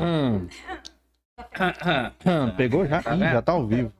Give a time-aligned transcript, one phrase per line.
[0.00, 0.48] Hum.
[2.56, 3.02] Pegou já?
[3.02, 3.92] Tá Ih, já tá ao vivo.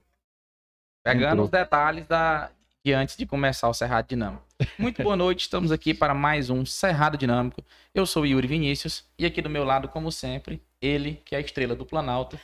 [1.05, 1.45] Pegando Entrou.
[1.45, 2.51] os detalhes da...
[2.85, 4.43] de antes de começar o Cerrado Dinâmico.
[4.79, 7.63] Muito boa noite, estamos aqui para mais um Cerrado Dinâmico.
[7.95, 11.41] Eu sou Yuri Vinícius e aqui do meu lado, como sempre, ele, que é a
[11.41, 12.39] estrela do Planalto,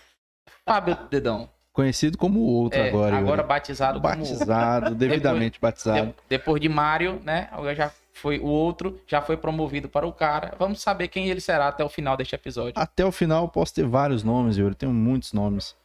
[0.64, 1.50] Fábio Dedão.
[1.73, 3.16] Conhecido como o outro É, agora.
[3.18, 3.48] agora Yuri.
[3.48, 4.14] batizado, como...
[4.16, 6.07] batizado, devidamente batizado.
[6.07, 7.48] De- depois de Mário, né?
[7.52, 10.54] Agora já foi o outro, já foi promovido para o cara.
[10.58, 12.72] Vamos saber quem ele será até o final deste episódio.
[12.76, 14.74] Até o final eu posso ter vários nomes, Yuri.
[14.74, 15.77] Tenho muitos nomes.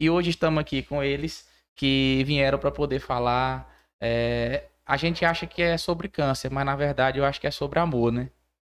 [0.00, 1.46] E hoje estamos aqui com eles
[1.76, 3.70] que vieram para poder falar.
[4.00, 7.50] é, a gente acha que é sobre câncer, mas na verdade eu acho que é
[7.52, 8.28] sobre amor, né?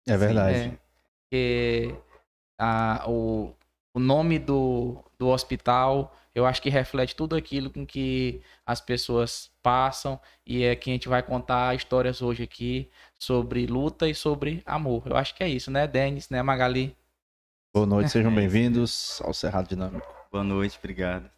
[0.08, 0.58] É verdade.
[0.58, 0.72] É,
[1.30, 1.96] porque
[2.60, 3.54] a- o,
[3.94, 9.52] o nome do, do hospital, eu acho que reflete tudo aquilo com que as pessoas
[9.62, 14.64] passam e é que a gente vai contar histórias hoje aqui sobre luta e sobre
[14.66, 15.04] amor.
[15.06, 16.96] Eu acho que é isso, né, Denis, né, Magali?
[17.74, 20.08] Boa noite, sejam É bem-vindos ao Cerrado Dinâmico.
[20.32, 21.30] Boa noite, obrigado.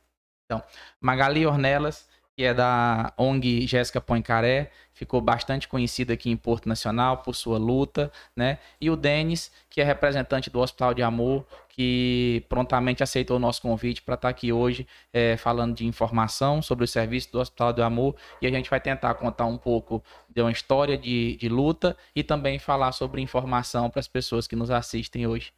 [1.00, 7.18] Magali Ornelas, que é da ONG Jéssica Poincaré, ficou bastante conhecida aqui em Porto Nacional
[7.18, 8.60] por sua luta, né?
[8.80, 13.62] E o Denis, que é representante do Hospital de Amor, que prontamente aceitou o nosso
[13.62, 17.84] convite para estar aqui hoje eh, falando de informação sobre o serviço do Hospital do
[17.84, 18.16] Amor.
[18.42, 22.24] E a gente vai tentar contar um pouco de uma história de, de luta e
[22.24, 25.54] também falar sobre informação para as pessoas que nos assistem hoje.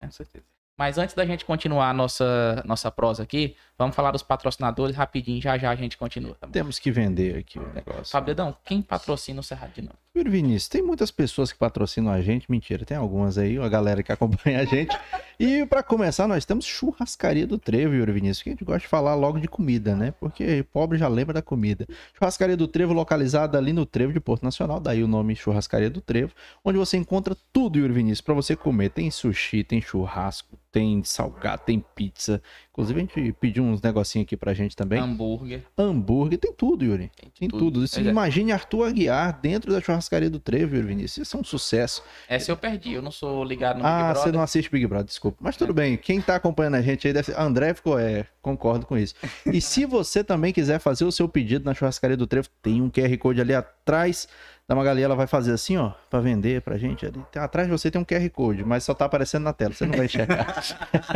[0.00, 0.53] Com certeza.
[0.76, 5.40] Mas antes da gente continuar a nossa, nossa prosa aqui, vamos falar dos patrocinadores rapidinho,
[5.40, 6.34] já já a gente continua.
[6.34, 6.48] Tá?
[6.48, 8.10] Temos que vender aqui o negócio.
[8.10, 9.94] Fabedão, quem patrocina o Cerrado de Novo?
[10.16, 12.48] Yuri Vinícius, tem muitas pessoas que patrocinam a gente.
[12.48, 14.96] Mentira, tem algumas aí, a galera que acompanha a gente.
[15.40, 18.86] E para começar, nós temos Churrascaria do Trevo, Yuri Vinícius, que a gente gosta de
[18.86, 20.12] falar logo de comida, né?
[20.20, 21.84] Porque pobre já lembra da comida.
[22.16, 26.00] Churrascaria do Trevo, localizada ali no Trevo de Porto Nacional, daí o nome Churrascaria do
[26.00, 26.32] Trevo,
[26.64, 28.90] onde você encontra tudo, Yuri Vinícius, para você comer.
[28.90, 32.42] Tem sushi, tem churrasco, tem salgado, tem pizza.
[32.72, 34.98] Inclusive, a gente pediu uns negocinhos aqui pra gente também.
[34.98, 35.62] Hambúrguer.
[35.78, 37.12] Hambúrguer, tem tudo, Yuri.
[37.38, 37.84] Tem tudo.
[37.84, 38.10] Isso, Pois é.
[38.10, 41.28] imagine Arthur Aguiar dentro da churrascaria do Trevo, Yuri Vinícius.
[41.28, 42.02] Isso é um sucesso.
[42.28, 44.32] Essa eu perdi, eu não sou ligado no Big ah, você Brother.
[44.32, 45.38] não assiste Big Brother, desculpa.
[45.40, 47.38] Mas tudo bem, quem tá acompanhando a gente aí deve ser.
[47.38, 49.14] André ficou, é, concordo com isso.
[49.46, 52.90] E se você também quiser fazer o seu pedido na churrascaria do Trevo, tem um
[52.90, 54.26] QR Code ali atrás
[54.66, 57.22] da Magali, ela vai fazer assim, ó, pra vender pra gente ali.
[57.36, 59.96] Atrás de você tem um QR Code, mas só tá aparecendo na tela, você não
[59.96, 60.62] vai enxergar.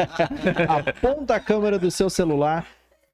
[0.69, 2.67] Aponta a câmera do seu celular,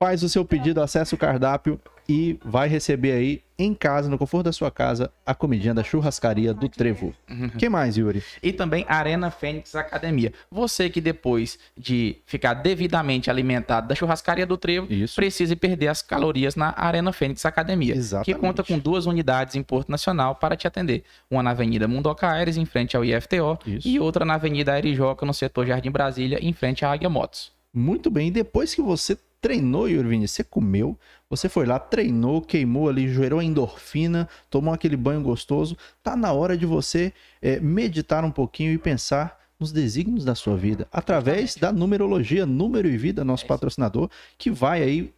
[0.04, 4.44] faz o seu pedido, acessa o cardápio e vai receber aí em casa, no conforto
[4.44, 7.14] da sua casa, a comidinha da churrascaria do Trevo.
[7.30, 7.48] Uhum.
[7.48, 8.22] que mais, Yuri?
[8.42, 10.30] E também Arena Fênix Academia.
[10.50, 15.16] Você que depois de ficar devidamente alimentado da churrascaria do Trevo, Isso.
[15.16, 17.94] precise perder as calorias na Arena Fênix Academia.
[17.94, 18.26] Exatamente.
[18.26, 21.02] Que conta com duas unidades em Porto Nacional para te atender.
[21.30, 23.88] Uma na Avenida Mundoca Aires, em frente ao IFTO, Isso.
[23.88, 27.54] e outra na Avenida Arijoca, no setor Jardim Brasília, em frente à Águia Motos.
[27.72, 28.28] Muito bem.
[28.28, 33.12] E depois que você treinou, Yuri Vinícius, você comeu, você foi lá, treinou, queimou ali,
[33.12, 37.12] gerou endorfina, tomou aquele banho gostoso, tá na hora de você
[37.42, 42.88] é, meditar um pouquinho e pensar nos desígnios da sua vida, através da numerologia, Número
[42.88, 45.12] e Vida, nosso É patrocinador, que vai aí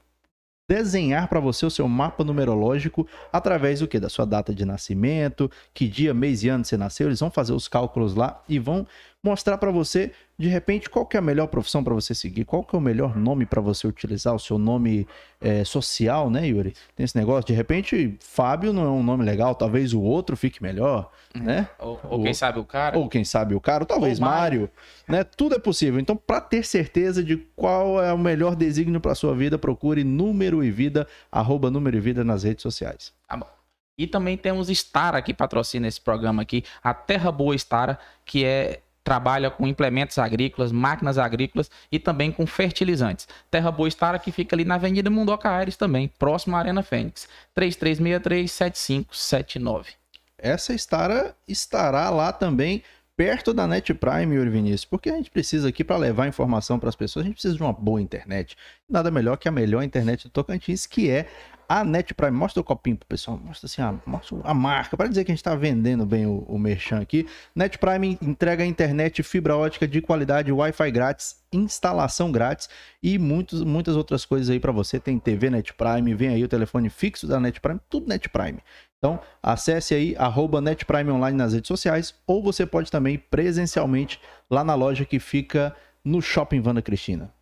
[0.68, 4.00] desenhar para você o seu mapa numerológico através do que?
[4.00, 7.52] Da sua data de nascimento, que dia, mês e ano você nasceu, eles vão fazer
[7.52, 8.84] os cálculos lá e vão
[9.26, 12.76] mostrar para você, de repente, qual é a melhor profissão para você seguir, qual que
[12.76, 15.06] é o melhor nome para você utilizar, o seu nome
[15.40, 16.74] é, social, né, Yuri?
[16.94, 20.62] Tem esse negócio, de repente, Fábio não é um nome legal, talvez o outro fique
[20.62, 21.68] melhor, né?
[21.80, 22.96] Ou, ou quem sabe o cara.
[22.96, 24.60] Ou quem sabe o cara, ou talvez Ou Mário.
[24.60, 24.70] Mário,
[25.08, 25.24] né?
[25.24, 25.98] Tudo é possível.
[25.98, 30.62] Então, para ter certeza de qual é o melhor desígnio para sua vida, procure Número
[30.62, 33.12] e Vida, arroba Número e Vida nas redes sociais.
[33.28, 33.56] Tá bom.
[33.98, 38.82] E também temos Stara que patrocina esse programa aqui, a Terra Boa Stara, que é
[39.06, 43.28] trabalha com implementos agrícolas, máquinas agrícolas e também com fertilizantes.
[43.48, 47.28] Terra Boa Stara que fica ali na Avenida Mundoca Aires também, próximo à Arena Fênix.
[47.56, 49.90] 3363-7579.
[50.36, 52.82] Essa Stara estará lá também
[53.16, 56.88] perto da Net Prime, Yuri Vinícius, porque a gente precisa aqui para levar informação para
[56.88, 58.56] as pessoas, a gente precisa de uma boa internet.
[58.90, 61.28] Nada melhor que a melhor internet do Tocantins, que é
[61.68, 62.36] a Net Prime.
[62.36, 65.34] Mostra o copinho pro pessoal, mostra assim, a, mostra a marca, para dizer que a
[65.34, 67.26] gente está vendendo bem o, o merchan aqui.
[67.54, 72.68] Net Prime entrega internet fibra ótica de qualidade, Wi-Fi grátis, instalação grátis
[73.02, 74.98] e muitos, muitas outras coisas aí para você.
[75.00, 78.58] Tem TV Net Prime, vem aí o telefone fixo da Net Prime, tudo Net Prime.
[78.98, 84.20] Então, acesse aí, arroba NetPrime Online nas redes sociais, ou você pode também presencialmente
[84.50, 87.32] lá na loja que fica no Shopping Vanda Cristina.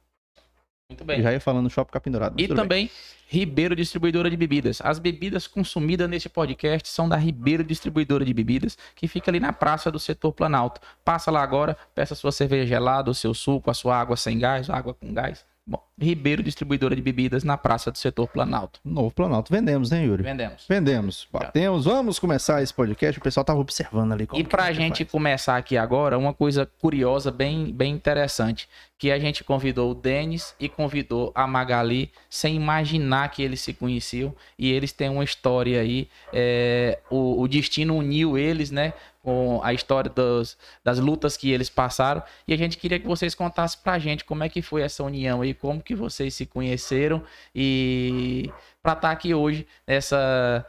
[0.91, 1.23] Muito bem.
[1.23, 2.89] Já ia falando Shopping mas E tudo bem.
[2.89, 2.91] também
[3.27, 4.81] Ribeiro Distribuidora de Bebidas.
[4.83, 9.53] As bebidas consumidas neste podcast são da Ribeiro Distribuidora de Bebidas, que fica ali na
[9.53, 10.81] praça do setor Planalto.
[11.05, 14.69] Passa lá agora, peça sua cerveja gelada, o seu suco, a sua água sem gás,
[14.69, 15.45] água com gás.
[15.67, 18.81] Bom, Ribeiro Distribuidora de Bebidas na praça do setor Planalto.
[18.85, 19.51] Novo Planalto.
[19.51, 20.23] Vendemos, né, Yuri?
[20.23, 20.67] Vendemos.
[20.69, 21.29] Vendemos.
[21.33, 21.87] Batemos.
[21.87, 23.19] Vamos começar esse podcast.
[23.19, 24.29] O pessoal tava observando ali.
[24.35, 25.11] E pra a gente faz.
[25.11, 28.69] começar aqui agora, uma coisa curiosa, bem, bem interessante,
[28.99, 33.73] que a gente convidou o Denis e convidou a Magali sem imaginar que eles se
[33.73, 38.93] conheciam e eles têm uma história aí, é, o, o destino uniu eles, né,
[39.25, 43.35] com a história dos, das lutas que eles passaram e a gente queria que vocês
[43.35, 47.23] contassem pra gente como é que foi essa união aí, como que vocês se conheceram
[47.55, 50.65] e pra estar aqui hoje nessa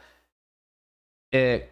[1.32, 1.68] é,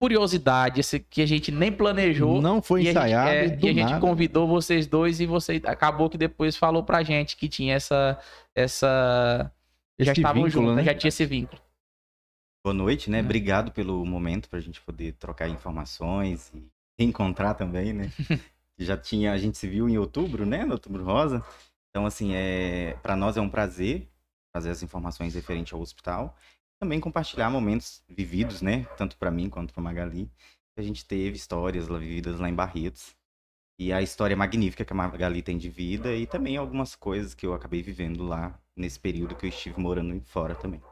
[0.00, 2.40] curiosidade, esse que a gente nem planejou.
[2.40, 3.30] Não foi e a gente, ensaiado.
[3.30, 4.00] é, e a gente nada.
[4.00, 8.18] convidou vocês dois e você acabou que depois falou pra gente que tinha essa.
[8.54, 9.50] essa
[9.98, 10.84] já Esse estavam vínculo, juntos, né?
[10.84, 11.60] já tinha esse vínculo.
[12.64, 13.20] Boa noite, né?
[13.20, 16.68] Obrigado pelo momento para a gente poder trocar informações e
[16.98, 18.10] reencontrar também, né?
[18.78, 20.64] Já tinha, a gente se viu em outubro, né?
[20.64, 21.44] No Outubro Rosa.
[21.90, 24.08] Então, assim, é, para nós é um prazer
[24.52, 26.36] trazer as informações referentes ao hospital.
[26.80, 28.84] Também compartilhar momentos vividos, né?
[28.96, 30.30] Tanto para mim quanto para Magali.
[30.76, 33.16] A gente teve histórias vividas lá em Barretos.
[33.78, 37.46] E a história magnífica que a Magali tem de vida e também algumas coisas que
[37.46, 40.82] eu acabei vivendo lá nesse período que eu estive morando fora também.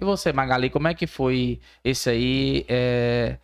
[0.00, 2.64] E você, Magali, como é que foi esse aí?
[2.68, 3.38] É...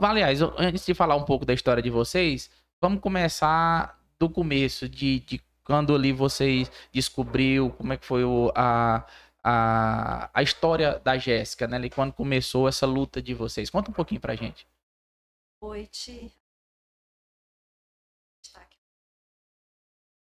[0.00, 2.50] Aliás, antes de falar um pouco da história de vocês,
[2.80, 8.22] vamos começar do começo, de, de quando ali vocês descobriu como é que foi
[8.54, 9.06] a,
[9.42, 11.76] a, a história da Jéssica, né?
[11.76, 13.70] Ali, quando começou essa luta de vocês.
[13.70, 14.66] Conta um pouquinho pra gente.
[15.62, 16.32] noite.
[18.54, 18.78] Aqui.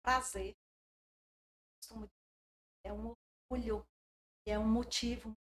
[0.04, 0.56] Prazer.
[2.84, 3.14] É um
[3.52, 3.86] orgulho,
[4.46, 5.36] é um motivo.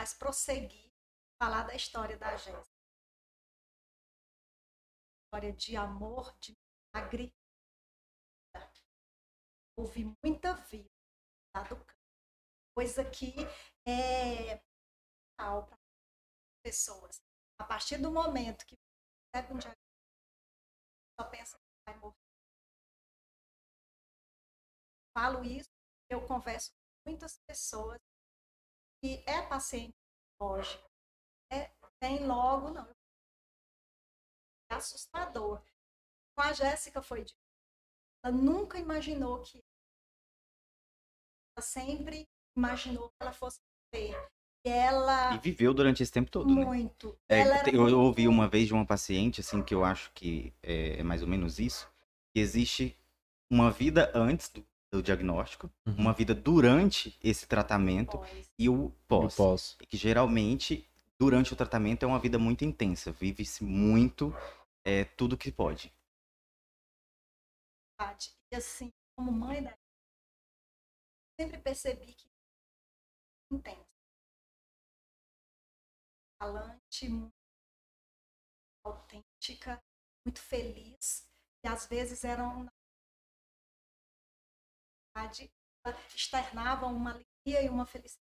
[0.00, 0.90] Faz prosseguir
[1.38, 2.74] falar da história da Jéssica.
[5.26, 6.56] História de amor, de
[6.94, 7.34] milagre.
[9.76, 10.88] Houve muita vida
[11.54, 12.00] lá do campo.
[12.74, 13.34] Coisa que
[13.86, 14.56] é
[15.36, 15.78] para
[16.64, 17.22] pessoas
[17.58, 18.78] a partir do momento que
[19.34, 19.84] recebe um diagnóstico,
[21.20, 22.16] só pensa que vai morrer.
[25.14, 25.68] Falo isso,
[26.08, 28.00] eu converso com muitas pessoas
[29.00, 29.94] que é paciente
[30.40, 30.88] oncológico,
[31.52, 32.88] é, tem logo, não.
[34.70, 35.62] É assustador.
[36.36, 37.38] Com a Jéssica foi difícil.
[38.22, 39.58] Ela nunca imaginou que
[41.56, 43.60] ela sempre imaginou que ela fosse
[43.90, 44.14] ter.
[44.64, 46.64] E ela E viveu durante esse tempo todo, né?
[46.64, 47.18] muito.
[47.28, 50.12] É, ela era eu muito ouvi uma vez de uma paciente, assim, que eu acho
[50.12, 51.90] que é, é mais ou menos isso,
[52.32, 52.96] que existe
[53.50, 55.94] uma vida antes do, do diagnóstico, Uhum.
[55.98, 58.50] uma vida durante esse tratamento pós.
[58.58, 59.36] e o pós.
[59.36, 59.76] posso.
[59.80, 60.88] E que geralmente,
[61.18, 64.34] durante o tratamento, é uma vida muito intensa, vive-se muito
[64.84, 65.92] é, tudo que pode.
[68.52, 69.76] E assim, como mãe da
[71.38, 72.28] sempre percebi que
[73.52, 73.86] intensa.
[76.42, 77.32] Falante, muito
[78.84, 79.82] autêntica,
[80.26, 81.28] muito feliz.
[81.64, 82.66] E às vezes eram
[85.20, 85.52] verdade,
[85.84, 88.28] ela externava uma alegria e uma felicidade.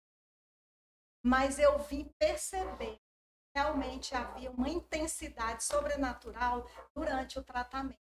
[1.24, 8.06] Mas eu vim perceber que realmente havia uma intensidade sobrenatural durante o tratamento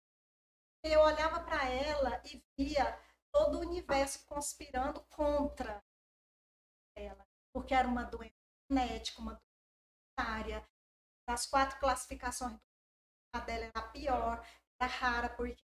[0.84, 2.98] eu olhava para ela e via
[3.32, 5.84] todo o universo conspirando contra
[6.96, 8.36] ela, porque era uma doença
[8.70, 10.68] genética, uma doença.
[11.28, 12.58] Das quatro classificações,
[13.34, 14.48] a dela era a pior,
[14.80, 15.62] era rara, porque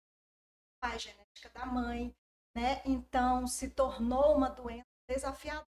[0.83, 2.15] a genética da mãe,
[2.55, 2.83] né?
[2.85, 5.67] Então se tornou uma doença desafiadora.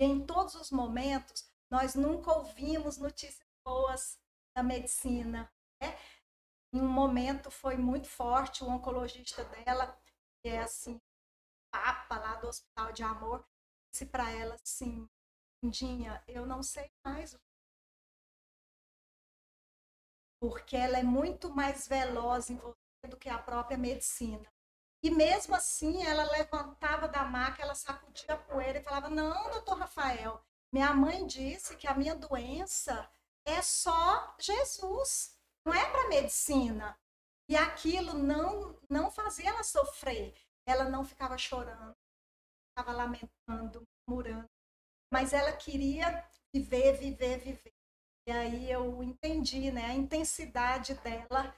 [0.00, 4.18] E em todos os momentos, nós nunca ouvimos notícias boas
[4.56, 5.96] da medicina, né?
[6.72, 9.98] em um momento foi muito forte, o oncologista dela,
[10.42, 11.00] que é assim,
[11.72, 13.46] papa lá do Hospital de Amor,
[13.92, 15.08] disse para ela assim,
[15.62, 17.50] Lindinha, eu não sei mais o que
[20.40, 22.74] porque ela é muito mais veloz em você
[23.08, 24.50] do que a própria medicina.
[25.02, 29.78] E mesmo assim, ela levantava da maca, ela sacudia a poeira e falava: Não, doutor
[29.78, 33.10] Rafael, minha mãe disse que a minha doença
[33.44, 36.98] é só Jesus não é para medicina.
[37.48, 40.34] E aquilo não não fazia ela sofrer.
[40.66, 41.96] Ela não ficava chorando,
[42.68, 44.48] ficava lamentando, murmurando,
[45.12, 47.74] mas ela queria viver, viver, viver.
[48.28, 51.54] E aí eu entendi, né, a intensidade dela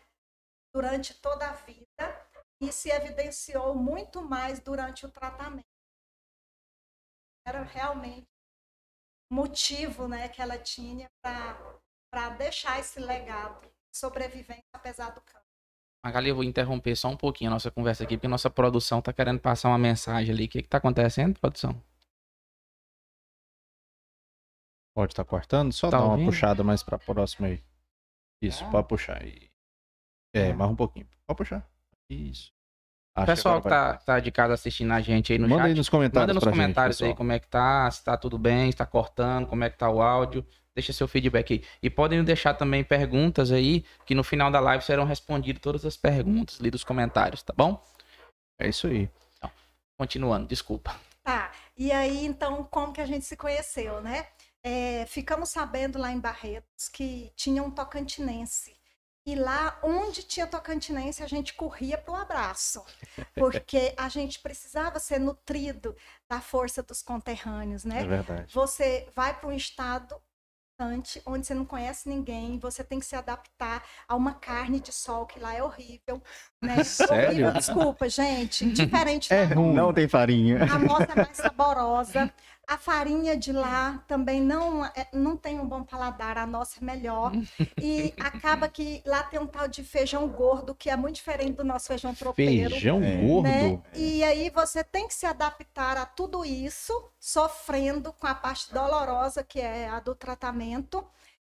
[0.74, 2.21] durante toda a vida
[2.62, 5.66] e se evidenciou muito mais durante o tratamento.
[7.44, 8.28] Era realmente
[9.30, 15.42] motivo né, que ela tinha para deixar esse legado, sobrevivência apesar do câncer.
[16.04, 19.12] Magali, eu vou interromper só um pouquinho a nossa conversa aqui, porque nossa produção está
[19.12, 20.44] querendo passar uma mensagem ali.
[20.44, 21.72] O que está acontecendo, produção?
[24.94, 25.72] Pode estar tá cortando?
[25.72, 26.20] Só tá dá ouvindo?
[26.22, 27.64] uma puxada mais para próxima aí.
[28.42, 28.70] Isso, Ah.
[28.70, 29.50] pode puxar aí.
[30.34, 30.54] É, Ah.
[30.56, 31.08] mais um pouquinho.
[31.26, 31.66] Pode puxar.
[32.12, 32.52] Isso.
[33.16, 35.68] O Acho pessoal que tá, tá de casa assistindo a gente aí no Manda chat,
[35.68, 38.16] aí nos comentários manda nos pra gente, comentários aí como é que tá, se tá
[38.16, 40.46] tudo bem, se tá cortando, como é que tá o áudio.
[40.74, 41.64] Deixa seu feedback aí.
[41.82, 45.98] E podem deixar também perguntas aí, que no final da live serão respondidas todas as
[45.98, 47.82] perguntas ali dos comentários, tá bom?
[48.58, 49.10] É isso aí.
[49.98, 50.98] Continuando, desculpa.
[51.22, 51.52] Tá.
[51.76, 54.26] E aí, então, como que a gente se conheceu, né?
[54.64, 58.74] É, ficamos sabendo lá em Barretos que tinha um tocantinense.
[59.24, 62.84] E lá onde tinha tocantinense, a gente corria para o abraço.
[63.34, 65.96] Porque a gente precisava ser nutrido
[66.28, 68.02] da força dos conterrâneos, né?
[68.02, 68.52] É verdade.
[68.52, 70.20] Você vai para um estado
[70.80, 75.26] onde você não conhece ninguém, você tem que se adaptar a uma carne de sol
[75.26, 76.20] que lá é horrível,
[76.62, 76.82] né?
[76.84, 77.46] Sério?
[77.46, 79.74] Horrível, desculpa, gente, diferente É da ruim.
[79.74, 80.62] Não tem farinha.
[80.62, 82.32] a nossa é mais saborosa.
[82.68, 86.84] A farinha de lá também não, é- não tem um bom paladar, a nossa é
[86.84, 87.32] melhor.
[87.76, 91.64] E acaba que lá tem um tal de feijão gordo, que é muito diferente do
[91.64, 92.70] nosso feijão tropeiro.
[92.70, 93.16] Feijão É.
[93.16, 93.48] gordo.
[93.48, 93.80] Né?
[93.96, 99.42] E aí você tem que se adaptar a tudo isso, sofrendo com a parte dolorosa,
[99.42, 101.04] que é a do tratamento.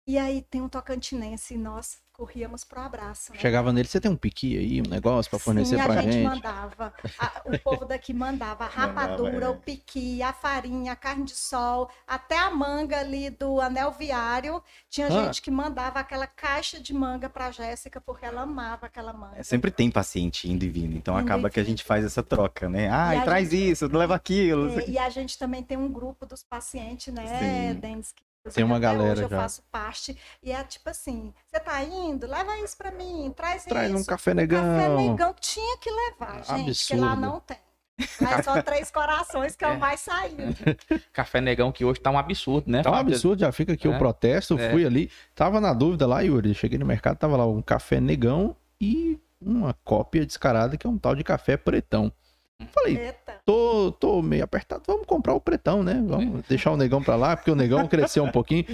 [0.06, 3.32] E aí tem um tocantinense nós corríamos pro abraço.
[3.32, 3.38] Né?
[3.38, 6.12] Chegava nele, você tem um piqui aí, um negócio pra fornecer Sim, pra a gente,
[6.14, 6.24] gente?
[6.26, 6.92] mandava.
[7.16, 9.56] A- o povo daqui mandava a rapadura, Mandava, é.
[9.56, 14.60] o piqui, a farinha, a carne de sol, até a manga ali do anel viário.
[14.90, 15.10] Tinha Ah.
[15.10, 19.36] gente que mandava aquela caixa de manga pra Jéssica, porque ela amava aquela manga.
[19.38, 22.22] É, sempre tem paciente indo e vindo, então Indo acaba que a gente faz essa
[22.22, 22.90] troca, né?
[22.90, 24.76] Ah, E a traz isso, leva aquilo.
[24.76, 24.90] É, quê.
[24.90, 27.26] e a gente também tem um grupo dos pacientes, né,
[27.74, 27.78] Sim.
[27.78, 28.10] Denis?
[28.10, 28.24] que
[28.54, 29.36] Tem uma galera hoje eu já.
[29.40, 30.16] faço parte.
[30.42, 32.26] E é tipo assim: você tá indo?
[32.26, 34.06] Leva isso pra mim, traz, Traz um isso.
[34.06, 34.96] café Café negão.
[35.10, 37.20] negão tinha que levar, gente, porque lá Absurdo.
[37.32, 37.56] não tem.
[38.20, 39.72] Lá é só três corações que é É.
[39.72, 40.54] o mais saindo.
[41.12, 42.80] Café negão que hoje tá um absurdo, né?
[42.82, 43.90] Tá um absurdo, já fica aqui É.
[43.90, 44.56] o protesto.
[44.58, 44.70] É.
[44.70, 46.54] Fui ali, tava na dúvida lá, Yuri.
[46.54, 50.96] Cheguei no mercado, tava lá um café negão e uma cópia descarada que é um
[50.98, 52.12] tal de café pretão.
[52.72, 53.40] Falei, Eita.
[53.44, 56.02] tô, tô meio apertado, vamos comprar o pretão, né?
[56.04, 58.64] Vamos deixar o negão pra lá, porque o negão cresceu um pouquinho.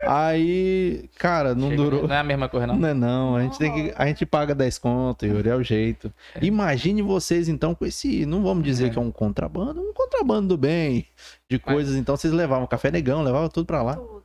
[0.00, 2.08] Aí, cara, não Chega- durou.
[2.08, 2.76] Não é a mesma coisa, não?
[2.76, 5.62] Não é não, a gente, tem que, a gente paga 10 conto, Yuri, é o
[5.62, 6.10] jeito.
[6.40, 8.90] Imagine vocês então com esse, não vamos dizer É.
[8.90, 11.06] que é um contrabando, um contrabando do bem,
[11.48, 13.96] de coisas, então vocês levavam café negão, levavam tudo pra lá.
[13.96, 14.24] Tudo.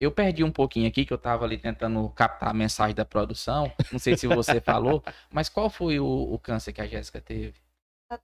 [0.00, 3.70] Eu perdi um pouquinho aqui, que eu tava ali tentando captar a mensagem da produção.
[3.92, 7.54] Não sei se você falou, mas qual foi o, o câncer que a Jéssica teve?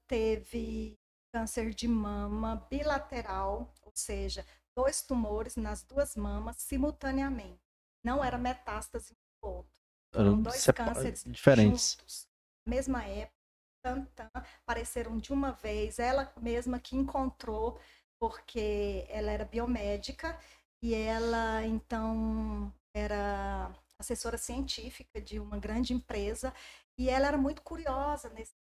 [0.07, 0.99] Teve
[1.33, 4.45] câncer de mama bilateral, ou seja,
[4.77, 7.61] dois tumores nas duas mamas simultaneamente.
[8.05, 9.81] Não era metástase um do outro.
[10.15, 11.93] Eram dois cânceres diferentes.
[11.99, 12.29] juntos.
[12.67, 13.37] Mesma época,
[13.83, 15.99] tantã, apareceram de uma vez.
[15.99, 17.79] Ela mesma que encontrou,
[18.21, 20.39] porque ela era biomédica
[20.83, 26.55] e ela então era assessora científica de uma grande empresa
[26.97, 28.55] e ela era muito curiosa nesse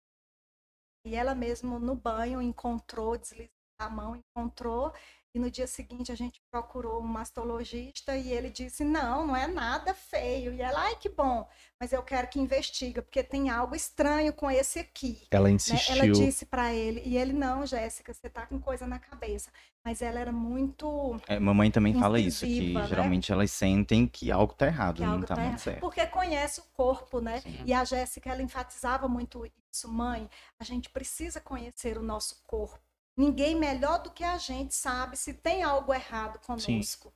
[1.04, 4.92] e ela mesmo no banho encontrou, deslizou a mão, encontrou
[5.34, 9.46] e no dia seguinte a gente procurou um mastologista e ele disse: "Não, não é
[9.46, 10.54] nada feio".
[10.54, 11.46] E ela: "Ai, que bom,
[11.80, 15.26] mas eu quero que investiga, porque tem algo estranho com esse aqui".
[15.30, 15.54] Ela né?
[15.54, 15.94] insistiu.
[15.94, 19.50] Ela disse para ele e ele: "Não, Jéssica, você tá com coisa na cabeça".
[19.84, 22.86] Mas ela era muito É, mamãe também fala isso, que né?
[22.86, 25.60] geralmente elas sentem que algo tá errado, que não tá tá muito errado.
[25.60, 25.80] certo.
[25.80, 27.40] Porque conhece o corpo, né?
[27.40, 27.56] Sim.
[27.66, 32.80] E a Jéssica, ela enfatizava muito isso, mãe, a gente precisa conhecer o nosso corpo.
[33.16, 37.12] Ninguém melhor do que a gente sabe se tem algo errado conosco.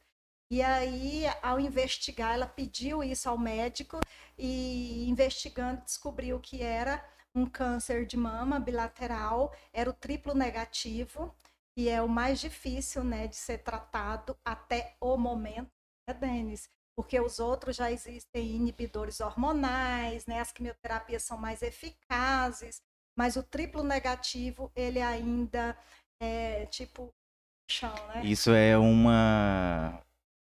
[0.51, 4.01] E aí, ao investigar, ela pediu isso ao médico
[4.39, 11.35] e investigando descobriu que era um câncer de mama bilateral, era o triplo negativo,
[11.77, 15.71] e é o mais difícil, né, de ser tratado até o momento,
[16.09, 16.69] né, Denis?
[16.97, 22.83] Porque os outros já existem inibidores hormonais, né, as quimioterapias são mais eficazes,
[23.19, 25.77] mas o triplo negativo, ele ainda
[26.23, 27.13] é tipo
[27.69, 28.23] chão, né?
[28.25, 30.01] Isso é uma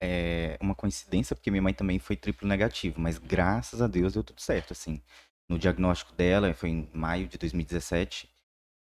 [0.02, 4.24] é uma coincidência, porque minha mãe também foi triplo negativo, mas graças a Deus deu
[4.24, 5.02] tudo certo, assim.
[5.50, 8.30] No diagnóstico dela, foi em maio de 2017,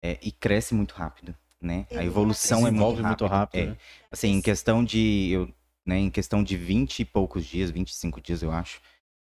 [0.03, 1.87] é, e cresce muito rápido, né?
[1.89, 3.07] A Ele evolução é muito rápida.
[3.07, 3.61] muito rápido.
[3.61, 3.65] É.
[3.67, 3.77] né?
[4.11, 5.53] Assim, em questão de, eu,
[5.85, 8.79] né, em questão de 20 e poucos dias, 25 dias, eu acho,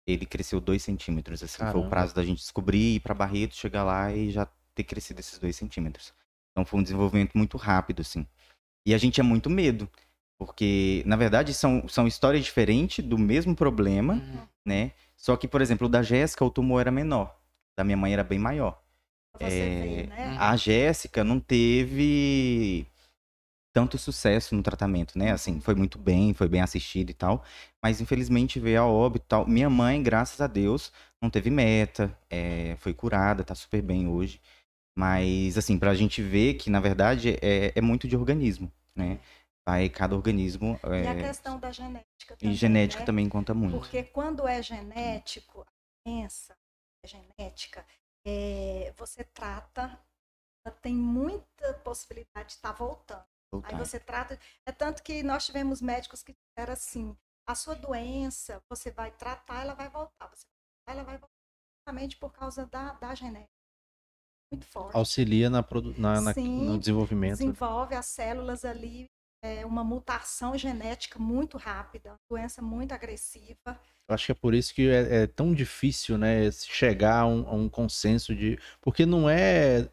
[0.08, 1.42] ele cresceu 2 centímetros.
[1.44, 1.88] Assim, foi Caramba.
[1.88, 5.40] o prazo da gente descobrir, ir pra Barreto, chegar lá e já ter crescido esses
[5.40, 6.14] 2 centímetros.
[6.52, 8.26] Então foi um desenvolvimento muito rápido, assim.
[8.86, 9.90] E a gente tinha muito medo,
[10.38, 14.48] porque, na verdade, são, são histórias diferentes do mesmo problema, Uhum.
[14.66, 14.92] né?
[15.18, 17.36] Só que, por exemplo, o da Jéssica, o tumor era menor.
[17.78, 18.82] Da minha mãe era bem maior.
[19.40, 20.38] É, vê, né?
[20.40, 22.86] A Jéssica não teve
[23.76, 25.34] tanto sucesso no tratamento, né?
[25.34, 27.44] Assim, foi muito bem, foi bem assistido e tal.
[27.84, 29.46] Mas infelizmente veio a óbito e tal.
[29.46, 34.40] Minha mãe, graças a Deus, não teve meta, é, foi curada, tá super bem hoje.
[34.98, 39.20] Mas, assim, pra gente ver que, na verdade, é, é muito de organismo, né?
[39.68, 40.80] Vai cada organismo.
[40.82, 43.06] E a é, questão da genética e também, genética né?
[43.06, 43.78] também conta muito.
[43.78, 46.56] Porque quando é genético, a doença
[47.04, 47.86] é genética,
[48.26, 50.00] é, você trata,
[50.82, 53.35] tem muita possibilidade de estar voltando.
[53.64, 53.86] Aí Voltar.
[53.86, 54.40] você trata.
[54.66, 57.16] É tanto que nós tivemos médicos que disseram assim:
[57.48, 60.28] a sua doença, você vai tratar, ela vai voltar.
[60.34, 61.34] Você vai tratar, ela vai voltar.
[61.80, 63.50] Justamente por causa da, da genética.
[64.52, 64.96] Muito forte.
[64.96, 65.64] Auxilia na,
[65.98, 67.38] na- na- Sim, no desenvolvimento.
[67.38, 69.06] Desenvolve as células ali,
[69.44, 73.80] é uma mutação genética muito rápida, doença muito agressiva.
[74.08, 77.48] Eu acho que é por isso que é, é tão difícil, né, chegar a um,
[77.48, 78.60] a um consenso de.
[78.82, 79.90] Porque não é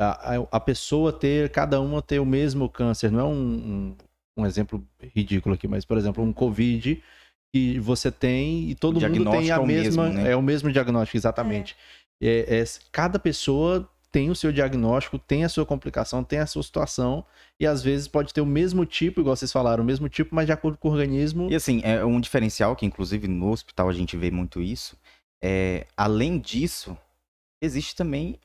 [0.00, 3.10] a, a- a pessoa ter, cada uma ter o mesmo câncer.
[3.12, 3.96] Não é um, um,
[4.38, 4.82] um exemplo
[5.14, 7.02] ridículo aqui, mas, por exemplo, um Covid
[7.54, 10.02] que você tem e todo mundo tem diagnóstico a é o mesma.
[10.04, 10.30] mesmo, né?
[10.32, 11.76] É o mesmo diagnóstico, exatamente.
[12.22, 16.62] É, é- cada pessoa tem o seu diagnóstico, tem a sua complicação, tem a sua
[16.64, 17.24] situação,
[17.60, 20.46] e às vezes pode ter o mesmo tipo, igual vocês falaram, o mesmo tipo, mas
[20.46, 21.48] de acordo com o organismo.
[21.50, 24.96] E assim, é um diferencial que inclusive no hospital a gente vê muito isso.
[25.42, 26.96] É, além disso,
[27.62, 28.38] existe também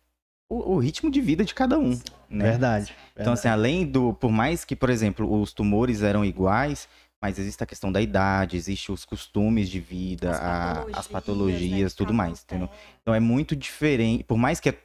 [0.49, 1.99] o, o ritmo de vida de cada um,
[2.29, 2.51] né?
[2.51, 2.93] Verdade.
[3.17, 6.87] Então assim, além do, por mais que, por exemplo, os tumores eram iguais,
[7.21, 11.89] mas existe a questão da idade, existe os costumes de vida, a- as patologias, né,
[11.89, 12.67] que tudo cada um mais, entendeu?
[12.67, 12.77] tem.
[13.01, 14.77] Então é muito diferente, por mais que é,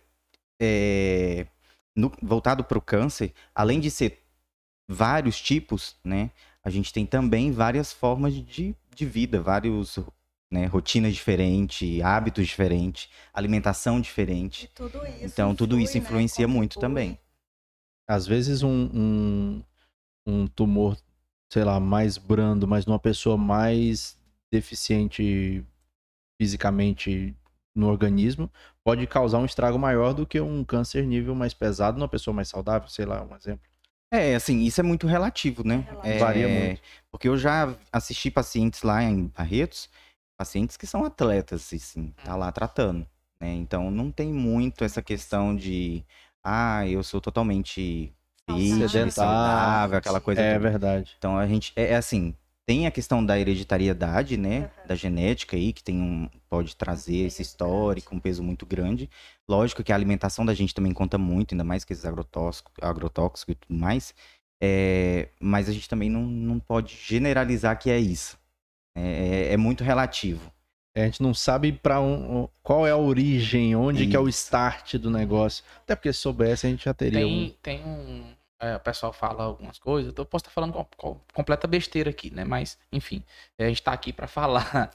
[0.61, 1.47] é,
[1.95, 4.23] no- voltado para o câncer, além de ser
[4.89, 6.31] vários tipos, né,
[6.65, 9.99] a gente tem também várias formas de, de vida, vários
[10.51, 14.65] né, rotinas diferentes, hábitos diferentes, alimentação diferente.
[14.65, 16.81] E tudo isso Então tudo isso né, influencia muito contribui.
[16.81, 17.19] também.
[18.09, 19.63] Às vezes um, um,
[20.27, 20.97] um tumor,
[21.53, 24.19] sei lá, mais brando, mas numa pessoa mais
[24.53, 25.65] deficiente
[26.41, 27.37] fisicamente
[27.75, 28.51] no organismo,
[28.83, 32.49] pode causar um estrago maior do que um câncer nível mais pesado numa pessoa mais
[32.49, 33.71] saudável, sei lá, um exemplo.
[34.13, 35.87] É, assim, isso é muito relativo, né?
[35.89, 36.15] Relativo.
[36.15, 36.83] É, Varia muito.
[37.13, 39.89] Porque eu já assisti pacientes lá em Barretos,
[40.41, 43.07] pacientes que são atletas, assim, tá lá tratando,
[43.39, 43.53] né?
[43.53, 46.03] Então não tem muito essa questão de,
[46.43, 48.11] ah, eu sou totalmente
[48.47, 49.13] fit, Sedentário.
[49.13, 50.71] saudável, aquela coisa É toda.
[50.71, 51.15] verdade.
[51.19, 52.35] Então a gente, é, é assim,
[52.67, 54.61] tem a questão da hereditariedade, né?
[54.61, 54.87] Aham.
[54.87, 59.11] Da genética aí, que tem um, pode trazer esse histórico, um peso muito grande.
[59.47, 63.53] Lógico que a alimentação da gente também conta muito, ainda mais que esses agrotóxicos, agrotóxicos
[63.53, 64.15] e tudo mais.
[64.63, 68.40] É, mas a gente também não, não pode generalizar que é isso.
[68.95, 70.53] É, é- é muito relativo.
[70.97, 74.41] A gente não sabe para um, qual é a origem, onde que é o Isso.
[74.45, 75.65] start do negócio.
[75.85, 77.49] Até porque se soubesse, a gente já teria um...
[77.63, 78.25] Tem, tem um.
[78.61, 82.35] é, o pessoal fala algumas coisas, eu posso estar falando com, com- completa besteira aqui,
[82.35, 82.45] né?
[82.45, 83.23] Mas, enfim,
[83.57, 84.91] a gente tá aqui para falar.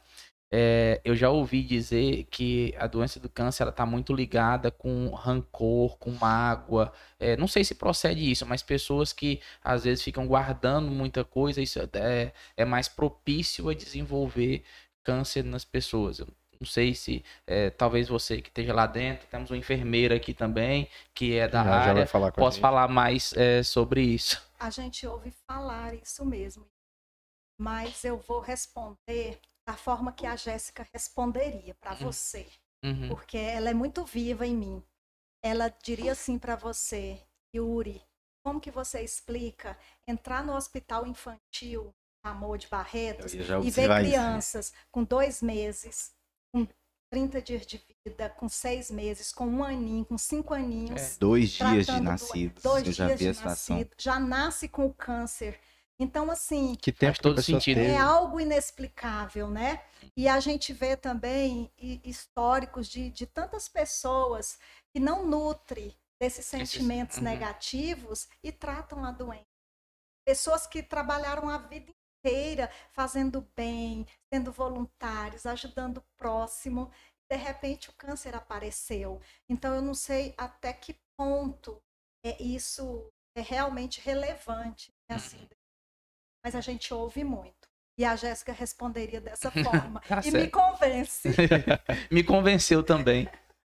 [0.52, 5.10] É, eu já ouvi dizer que a doença do câncer ela tá muito ligada com
[5.10, 6.94] rancor, com mágoa.
[7.20, 11.62] É, não sei se procede isso, mas pessoas que às vezes ficam guardando muita coisa,
[11.62, 14.64] isso é, é mais propício a desenvolver
[15.04, 16.20] câncer nas pessoas.
[16.20, 16.28] Eu
[16.60, 20.88] não sei se é, talvez você que esteja lá dentro, temos uma enfermeira aqui também,
[21.14, 24.42] que é da Já- já área, falar com a posso falar mais é, sobre isso.
[24.60, 26.66] A gente ouve falar isso mesmo.
[27.60, 31.98] Mas eu vou responder da forma que a Jéssica responderia para Uhum.
[31.98, 32.48] você.
[32.84, 33.08] Uhum.
[33.08, 34.84] porque ela é muito viva em mim.
[35.44, 37.20] Ela diria assim para você,
[37.56, 38.00] Yuri,
[38.44, 39.76] como que você explica
[40.08, 41.92] entrar no hospital infantil,
[42.24, 44.00] Amor de Barretos, já e ver isso.
[44.02, 46.12] crianças com dois meses,
[46.54, 46.68] com
[47.12, 51.88] 30 dias de vida, com seis meses, com um aninho, com cinco aninhos, Dois dias
[51.88, 52.64] de tratando do- nascidos.
[52.64, 55.60] dois eu já dias vi a de nascido, já nasce com o câncer.
[56.00, 57.80] Então, assim, Que tempo Faz todo sentido.
[57.80, 59.82] é algo inexplicável, né?
[60.16, 64.60] E a gente vê também hi- históricos de, de tantas pessoas
[64.94, 67.24] que não nutrem desses sentimentos uhum.
[67.24, 69.46] negativos e tratam a doença.
[70.26, 71.92] Pessoas que trabalharam a vida
[72.24, 76.92] inteira fazendo bem, sendo voluntários, ajudando o próximo.
[77.30, 79.22] De repente o câncer apareceu.
[79.50, 81.82] Então eu não sei até que ponto
[82.24, 85.48] é isso é realmente relevante, né, assim,
[86.46, 87.56] mas a gente ouve muito.
[87.98, 90.00] E a Jéssica responderia dessa forma.
[90.08, 91.28] Tá e me convence.
[92.12, 93.28] Me convenceu também.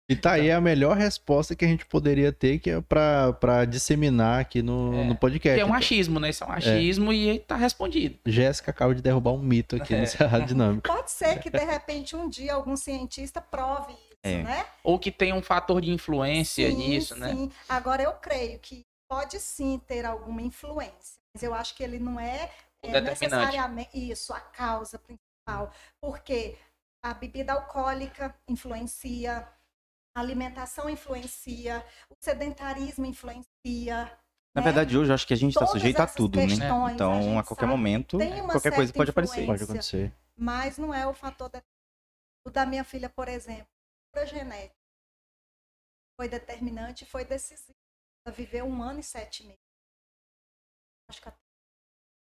[0.09, 3.65] E tá aí a melhor resposta que a gente poderia ter, que é pra, pra
[3.67, 5.05] disseminar aqui no, É.
[5.05, 5.61] no podcast.
[5.61, 6.31] é um achismo, né?
[6.31, 8.19] Isso é um achismo e tá respondido.
[8.27, 10.01] Jéssica acaba de derrubar um mito aqui É.
[10.01, 10.89] no Cerrado Dinâmico.
[10.89, 14.43] Pode ser que, de repente, um dia algum cientista prove isso, É.
[14.43, 14.65] né?
[14.83, 17.29] Ou que tem um fator de influência sim, nisso, né?
[17.35, 17.51] Sim.
[17.69, 22.19] Agora, eu creio que pode sim ter alguma influência, mas eu acho que ele não
[22.19, 22.51] é,
[22.83, 25.71] é necessariamente isso, a causa principal.
[26.01, 26.57] Porque
[27.05, 29.47] a bebida alcoólica influencia,
[30.17, 34.11] a alimentação influencia, o sedentarismo influencia.
[34.55, 34.63] Na né?
[34.63, 36.45] verdade, hoje eu acho que a gente está sujeito a tudo, né?
[36.45, 37.67] a Então, a, gente qualquer sabe.
[37.67, 38.17] momento,
[38.51, 39.45] qualquer coisa pode aparecer.
[39.45, 40.11] Pode acontecer.
[40.35, 41.63] mas não é o fator de...
[42.47, 43.69] o da minha filha, por exemplo,
[44.17, 44.75] a genética
[46.19, 47.82] foi determinante e foi decisivo.
[48.31, 49.59] Viveu um ano e sete meses.
[51.09, 51.43] Acho que até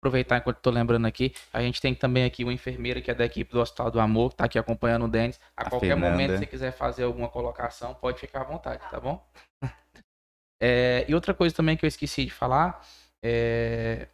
[0.03, 3.25] Aproveitar enquanto tô lembrando aqui, a gente tem também aqui uma enfermeira que é da
[3.25, 5.41] equipe do Hospital do Amor, que tá aqui acompanhando o Denis.
[5.57, 6.11] A, A qualquer Fernanda.
[6.11, 9.27] momento, se quiser fazer alguma colocação, pode ficar à vontade, tá bom?
[10.63, 12.83] É, e outra coisa também que eu esqueci de falar
[13.23, 14.09] é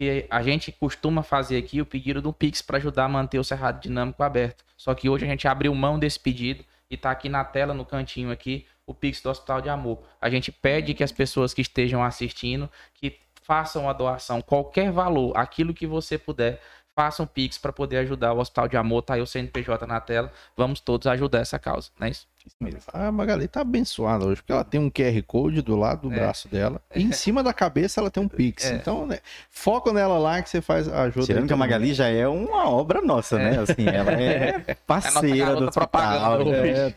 [0.00, 3.44] que a gente costuma fazer aqui o pedido do Pix para ajudar a manter o
[3.44, 4.64] Cerrado Dinâmico aberto.
[4.76, 7.84] Só que hoje a gente abriu mão desse pedido e tá aqui na tela, no
[7.84, 9.98] cantinho aqui, o Pix do Hospital de Amor.
[10.20, 15.36] A gente pede que as pessoas que estejam assistindo que façam a doação, qualquer valor,
[15.36, 16.60] aquilo que você puder,
[16.94, 20.00] façam um Pix para poder ajudar o Hospital de Amor, tá aí o CNPJ na
[20.00, 20.32] tela.
[20.56, 22.26] Vamos todos ajudar essa causa, não é isso?
[22.46, 22.80] Isso mesmo.
[22.92, 26.18] A Magali tá abençoada hoje, porque ela tem um QR Code do lado do É.
[26.18, 26.80] braço dela.
[26.94, 28.64] E em cima da cabeça ela tem um Pix.
[28.64, 28.74] É.
[28.76, 29.18] Então, né,
[29.50, 31.26] foco nela lá que você faz a ajuda.
[31.26, 31.56] Tirando aí que a.
[31.56, 33.58] Magali já é uma obra nossa, né?
[33.58, 35.88] Assim, ela é parceira garota do hospital.
[35.88, 36.94] propaganda né?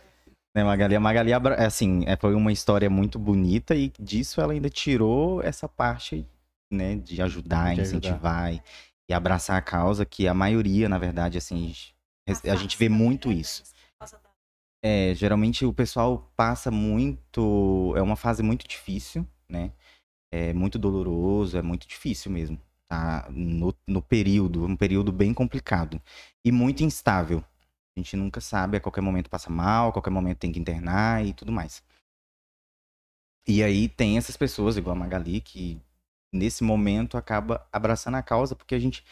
[0.55, 0.95] Né, Magali?
[0.95, 5.41] A Magali, é assim, é, foi uma história muito bonita e disso ela ainda tirou
[5.43, 6.25] essa parte,
[6.71, 7.97] né, de ajudar, De ajudar.
[7.97, 8.61] incentivar e,
[9.09, 11.73] e abraçar a causa, que a maioria, na verdade, assim,
[12.43, 13.63] a gente vê muito isso.
[14.81, 17.93] É, geralmente o pessoal passa muito.
[17.97, 19.71] É uma fase muito difícil, né?
[20.31, 22.59] É muito doloroso, é muito difícil mesmo.
[22.87, 23.27] Tá?
[23.29, 26.01] No, no período, um período bem complicado.
[26.45, 27.43] E muito instável.
[27.99, 31.25] A gente nunca sabe, a qualquer momento passa mal, a qualquer momento tem que internar
[31.25, 31.83] e tudo mais.
[33.47, 35.81] E aí tem essas pessoas, igual a Magali, que
[36.31, 39.03] nesse momento acaba abraçando a causa, porque a gente.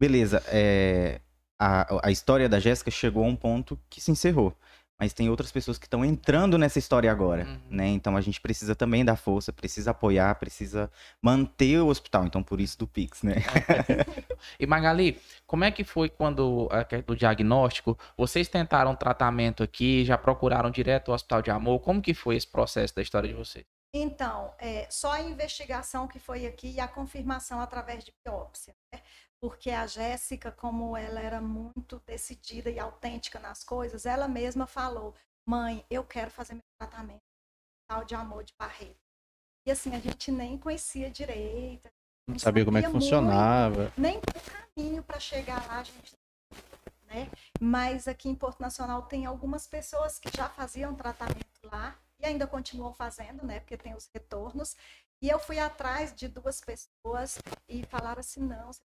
[0.00, 1.20] Beleza, é,
[1.58, 4.56] a, a história da Jéssica chegou a um ponto que se encerrou.
[4.98, 7.60] Mas tem outras pessoas que estão entrando nessa história agora, Uhum.
[7.68, 7.88] né?
[7.88, 12.26] Então a gente precisa também dar força, precisa apoiar, precisa manter o hospital.
[12.26, 13.34] Então por isso do Pix, né?
[14.58, 16.68] E Magali, como é que foi quando
[17.06, 17.98] do diagnóstico?
[18.16, 21.80] Vocês tentaram tratamento aqui, já procuraram direto o Hospital de Amor?
[21.80, 23.64] Como que foi esse processo da história de vocês?
[23.96, 28.74] Então, é, só a investigação que foi aqui e a confirmação através de biópsia.
[28.92, 29.00] Né?
[29.44, 35.14] Porque a Jéssica, como ela era muito decidida e autêntica nas coisas, ela mesma falou:
[35.46, 37.20] mãe, eu quero fazer meu tratamento
[37.86, 38.96] tal de amor de Barreto.
[39.66, 41.90] E assim, a gente nem conhecia direito.
[42.26, 43.92] Não sabia como é que sabia muito, funcionava.
[43.98, 46.14] nem o caminho para chegar lá, a gente.
[47.02, 47.30] Né?
[47.60, 52.46] Mas aqui em Porto Nacional tem algumas pessoas que já faziam tratamento lá e ainda
[52.46, 53.60] continuam fazendo, né?
[53.60, 54.74] Porque tem os retornos.
[55.20, 58.80] E eu fui atrás de duas pessoas e falaram assim: não, você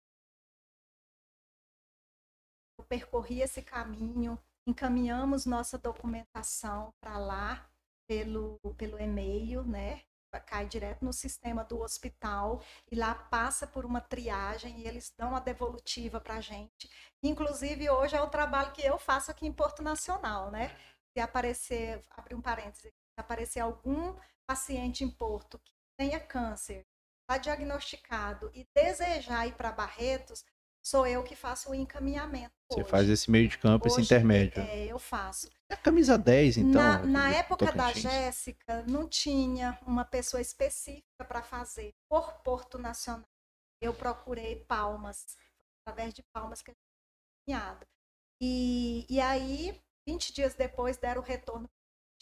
[2.88, 7.68] percorri esse caminho, encaminhamos nossa documentação para lá
[8.08, 10.02] pelo, pelo e-mail, né?
[10.46, 15.34] Cai direto no sistema do hospital e lá passa por uma triagem e eles dão
[15.34, 16.90] a devolutiva para a gente.
[17.22, 20.76] Inclusive, hoje é o trabalho que eu faço aqui em Porto Nacional, né?
[21.16, 24.14] Se aparecer, abrir um parênteses, se aparecer algum
[24.46, 26.84] paciente em Porto que tenha câncer,
[27.22, 30.44] está diagnosticado e desejar ir para Barretos,
[30.86, 32.54] sou eu que faço o encaminhamento.
[32.70, 32.88] Você hoje.
[32.90, 34.62] faz esse meio de campo, esse Hoje, intermédio.
[34.62, 35.48] É, eu faço.
[35.68, 36.80] É a camisa 10, então.
[36.80, 37.92] na na época da.
[37.92, 43.24] Jéssica, não tinha uma pessoa específica para fazer por Porto Nacional.
[43.82, 45.36] Eu procurei Palmas,
[45.80, 47.86] através de Palmas que a gente tinha encaminhado.
[48.40, 51.68] E, e aí, 20 dias depois, deram o retorno,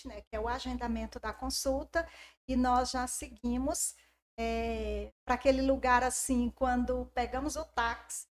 [0.06, 2.08] né, que é o agendamento da consulta,
[2.48, 3.94] e nós já seguimos
[5.24, 8.26] para aquele lugar assim, quando pegamos o táxi,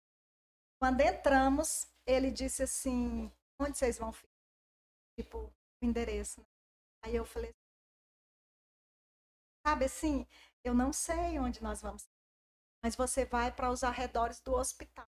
[0.83, 4.27] quando entramos, ele disse assim, onde vocês vão ficar?
[5.17, 6.41] Tipo, o endereço.
[6.41, 6.45] né?
[7.05, 7.55] Aí eu falei,
[9.65, 10.27] sabe assim,
[10.61, 12.05] eu não sei onde nós vamos,
[12.83, 15.07] mas você vai para os arredores do hospital.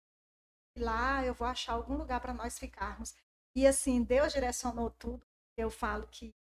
[0.76, 3.14] E lá eu vou achar algum lugar para nós ficarmos.
[3.54, 5.24] E assim, Deus direcionou tudo.
[5.56, 6.34] Eu falo que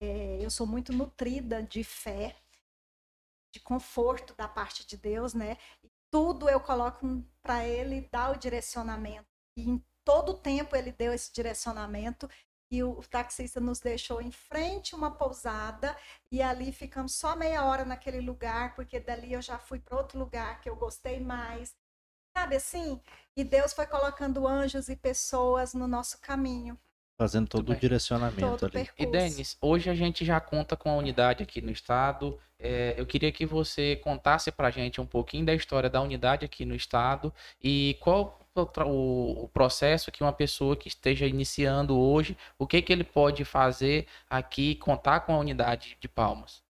[0.00, 2.34] é, eu sou muito nutrida de fé,
[3.52, 5.58] de conforto da parte de Deus, né?
[5.82, 9.26] E tudo eu coloco para ele dar o direcionamento.
[9.56, 12.30] E em todo tempo ele deu esse direcionamento
[12.70, 15.96] e o taxista nos deixou em frente uma pousada
[16.30, 20.16] e ali ficamos só meia hora naquele lugar, porque dali eu já fui para outro
[20.16, 21.74] lugar que eu gostei mais.
[22.32, 23.02] Sabe assim?
[23.36, 26.78] E Deus foi colocando anjos e pessoas no nosso caminho.
[27.16, 28.72] Fazendo todo o direcionamento Todo ali.
[28.72, 28.94] percurso.
[28.98, 32.38] E Denis, hoje a gente já conta com a unidade aqui no estado.
[32.58, 36.64] É, eu queria que você contasse pra gente um pouquinho da história da unidade aqui
[36.64, 42.66] no estado e qual o- o processo que uma pessoa que esteja iniciando hoje, o
[42.66, 46.62] que que ele pode fazer aqui, contar com a unidade de Palmas.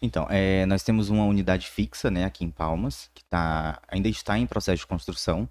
[0.00, 4.36] Então, é, nós temos uma unidade fixa, né, aqui em Palmas, que tá, ainda está
[4.38, 5.48] em processo de construção.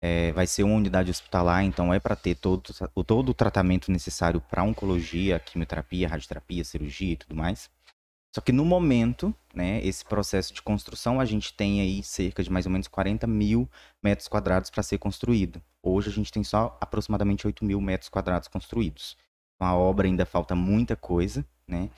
[0.00, 3.90] É, vai ser uma unidade hospitalar, então é para ter todo, o, todo o tratamento
[3.90, 7.68] necessário para oncologia, quimioterapia, radioterapia, cirurgia e tudo mais.
[8.34, 12.50] Só que no momento, né, esse processo de construção, a gente tem aí cerca de
[12.50, 13.68] mais ou menos 40 mil
[14.02, 15.60] metros quadrados para ser construído.
[15.82, 19.16] Hoje a gente tem só aproximadamente 8 mil metros quadrados construídos.
[19.56, 21.90] Então a obra ainda falta muita coisa, né?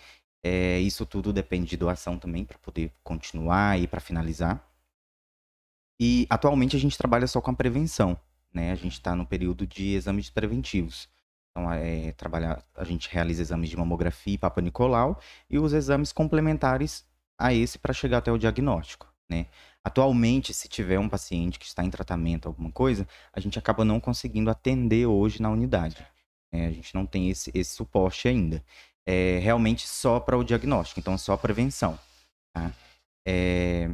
[0.42, 4.66] É, isso tudo depende de doação também para poder continuar e para finalizar.
[6.00, 8.18] E atualmente a gente trabalha só com a prevenção,
[8.52, 8.72] né?
[8.72, 11.08] A gente está no período de exames preventivos.
[11.50, 16.10] Então, é, trabalhar, a gente realiza exames de mamografia e Papa Nicolau e os exames
[16.10, 17.04] complementares
[17.38, 19.46] a esse para chegar até o diagnóstico, né?
[19.84, 24.00] Atualmente, se tiver um paciente que está em tratamento, alguma coisa, a gente acaba não
[24.00, 25.96] conseguindo atender hoje na unidade.
[26.52, 26.66] né?
[26.66, 28.62] a gente não tem esse, esse suporte ainda
[29.06, 31.98] é realmente só para o diagnóstico, então só a prevenção.
[32.52, 32.72] tá?
[33.26, 33.90] É,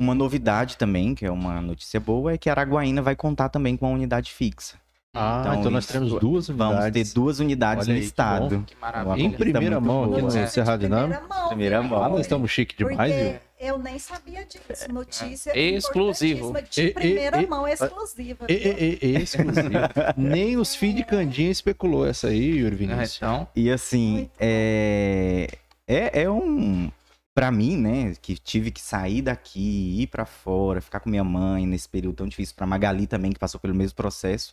[0.00, 3.84] Uma novidade também, que é uma notícia boa, é que Araguaína vai contar também com
[3.86, 4.76] uma unidade fixa.
[5.12, 7.08] Ah, então, Então, nós isso- teremos duas Vamos unidades.
[7.10, 8.64] ter duas unidades Olha no aí, que estado.
[8.66, 9.22] Que maravilha.
[9.26, 11.18] Em primeira mão aqui no Notícia Serra de Dinâmica.
[11.18, 11.48] primeira mão.
[11.48, 12.02] Primeira mão.
[12.02, 13.24] Ah, nós estamos chique demais, viu?
[13.32, 14.90] Porque eu nem sabia disso.
[14.90, 15.60] Notícia É.
[15.60, 16.54] Exclusivo.
[16.70, 18.46] De e- primeira e- mão, exclusiva.
[18.48, 19.68] E, e, e, exclusivo.
[20.16, 23.16] Nem os filhos de Candinha especulou essa aí, Yuri Ah, Vinícius.
[23.16, 24.30] Então, E assim, bom.
[24.38, 25.48] é...
[25.86, 26.90] é, é um.
[27.34, 31.66] Pra mim, né, que tive que sair daqui, ir pra fora, ficar com minha mãe
[31.66, 34.52] nesse período tão difícil, pra Magali também, que passou pelo mesmo processo,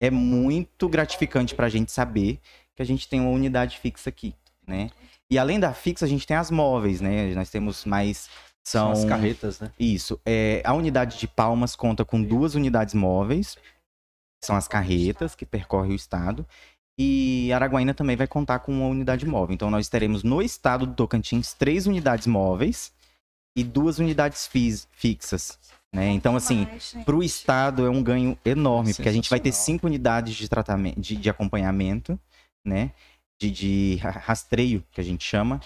[0.00, 2.40] é muito gratificante pra gente saber
[2.74, 4.34] que a gente tem uma unidade fixa aqui,
[4.66, 4.90] né?
[5.30, 7.34] E além da fixa, a gente tem as móveis, né?
[7.34, 8.28] Nós temos mais.
[8.66, 9.70] São São, as carretas, né?
[9.78, 10.18] Isso.
[10.24, 15.44] É, a unidade de Palmas conta com duas unidades móveis, que são as carretas que
[15.44, 16.46] percorrem o estado.
[16.98, 19.54] E Araguaína também vai contar com uma unidade móvel.
[19.54, 22.92] Então nós teremos no estado do Tocantins três unidades móveis
[23.56, 24.48] e duas unidades
[24.92, 25.58] fixas.
[25.92, 26.08] Né?
[26.08, 26.66] Então, assim,
[27.04, 30.48] para o estado é um ganho enorme, porque a gente vai ter cinco unidades de
[30.48, 32.18] tratamento, de, de acompanhamento,
[32.66, 32.90] né?
[33.40, 35.60] De, de ra- rastreio, que a gente chama,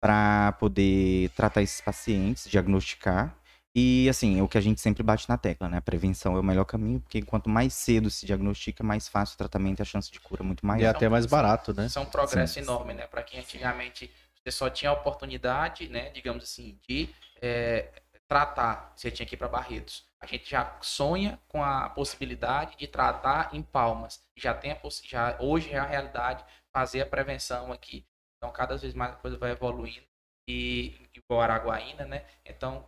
[0.00, 3.36] para poder tratar esses pacientes, diagnosticar.
[3.76, 5.78] E assim, é o que a gente sempre bate na tecla, né?
[5.78, 9.38] A prevenção é o melhor caminho, porque quanto mais cedo se diagnostica, mais fácil o
[9.38, 10.90] tratamento e a chance de cura é muito E maior.
[10.94, 11.86] até mais barato, né?
[11.86, 12.60] Isso é um progresso Sim.
[12.60, 13.06] enorme, né?
[13.08, 14.12] Para quem antigamente
[14.44, 17.08] você só tinha a oportunidade, né, digamos assim, de
[17.40, 17.90] é,
[18.28, 20.04] tratar, você tinha que ir para Barretos.
[20.20, 24.20] A gente já sonha com a possibilidade de tratar em Palmas.
[24.36, 28.06] Já tem a já hoje é a realidade fazer a prevenção aqui.
[28.36, 30.06] Então cada vez mais a coisa vai evoluindo
[30.48, 32.24] e igual Araguaína, né?
[32.44, 32.86] Então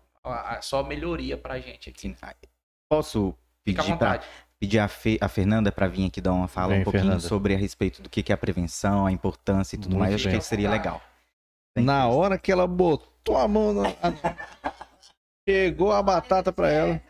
[0.61, 2.15] só melhoria pra gente aqui.
[2.23, 2.35] Ah,
[2.91, 3.35] Posso
[3.65, 4.21] Fica à pedir, pra,
[4.61, 7.21] pedir a, Fe- a Fernanda para vir aqui dar uma fala Vem, um pouquinho Fernanda.
[7.29, 10.15] sobre a respeito do que que é a prevenção, a importância e tudo Muito mais?
[10.15, 10.39] Acho bem.
[10.39, 11.01] que seria legal.
[11.77, 13.93] Na hora que ela botou a mão na.
[15.45, 17.01] Pegou a batata pra ela.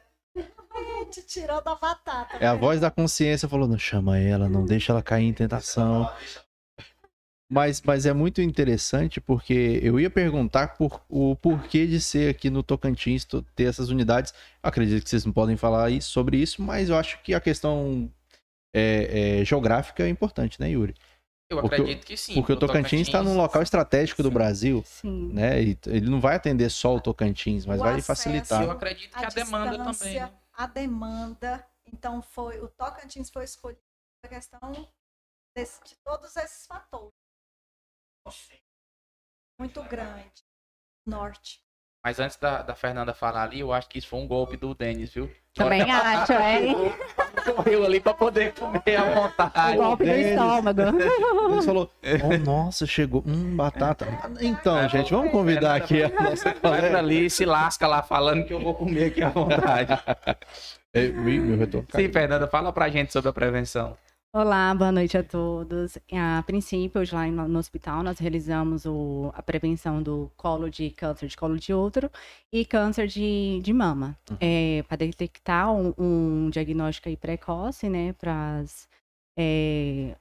[1.11, 2.37] Te tirou da batata.
[2.41, 6.11] É a voz da consciência falou: não chama ela, não deixa ela cair em tentação.
[7.49, 12.51] Mas, mas é muito interessante porque eu ia perguntar por, o porquê de ser aqui
[12.51, 14.35] no Tocantins to- ter essas unidades.
[14.61, 18.11] Acredito que vocês não podem falar isso- sobre isso, mas eu acho que a questão
[18.75, 20.95] é, é, geográfica é importante, né, Yuri?
[21.49, 22.35] Eu Porque- acredito que sim.
[22.35, 25.33] Porque o Tocantins está num local estratégico do Brasil, Sim.
[25.33, 25.63] né?
[25.63, 28.65] E ele não vai atender só o Tocantins, mas O vai acesso- facilitar.
[28.65, 30.21] Eu acredito que a, a demanda também.
[30.21, 30.31] né?
[30.53, 31.65] a demanda.
[31.87, 33.81] Então foi o Tocantins foi escolhido
[34.25, 34.59] a questão
[35.57, 37.15] desse- de todos esses fatores.
[39.59, 40.45] Muito grande.
[41.07, 41.61] Norte.
[42.05, 44.75] Mas antes da, da Fernanda falar ali, eu acho que isso foi um golpe do
[44.75, 45.29] Denis, viu?
[45.55, 46.63] Também acho, é.
[47.53, 49.77] Correu ali pra poder comer à O vontade.
[49.77, 50.81] golpe do estômago.
[50.83, 51.91] Ele falou,
[52.23, 54.07] oh, nossa, chegou, hum, batata.
[54.41, 56.99] Então, gente, vamos convidar aqui a nossa Vai pra colega.
[56.99, 59.93] ali e se lasca lá falando que eu vou comer aqui à vontade.
[60.95, 62.13] É, ih, meu retorno Sim.
[62.13, 63.97] Fernanda, fala pra gente sobre a prevenção.
[64.39, 65.97] Olá, boa noite a todos.
[66.13, 71.27] A princípio, hoje lá no hospital, nós realizamos o, a prevenção do colo de câncer
[71.27, 72.11] de colo de útero
[72.53, 74.37] e câncer de, de mama, uhum.
[74.39, 78.63] é, para detectar um, um, diagnóstico precoce, né, para
[79.39, 80.15] é,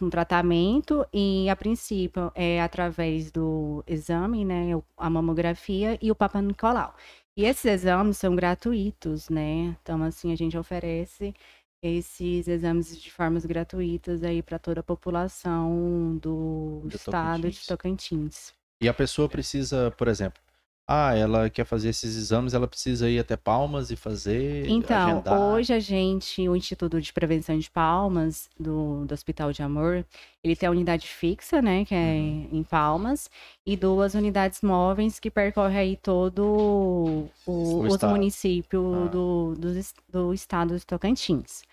[0.00, 6.40] um tratamento e a princípio é através do exame, né, a mamografia e o Papa
[6.40, 6.94] Nicolau.
[7.36, 9.76] E esses exames são gratuitos, né?
[9.82, 11.34] Então assim a gente oferece
[11.82, 17.60] esses exames de formas gratuitas aí para toda a população do, do estado Tocantins.
[17.60, 18.54] de Tocantins.
[18.80, 20.40] E a pessoa precisa, por exemplo,
[20.88, 24.68] ah, ela quer fazer esses exames, ela precisa ir até Palmas e fazer.
[24.68, 25.40] Então, agendar.
[25.40, 30.06] hoje a gente, o Instituto de Prevenção de Palmas, do, do Hospital de Amor,
[30.44, 32.48] ele tem a unidade fixa, né, que é uhum.
[32.52, 33.28] em Palmas,
[33.66, 39.08] e duas unidades móveis que percorrem aí todo o, o os municípios ah.
[39.08, 39.70] do, do,
[40.08, 41.64] do estado de Tocantins.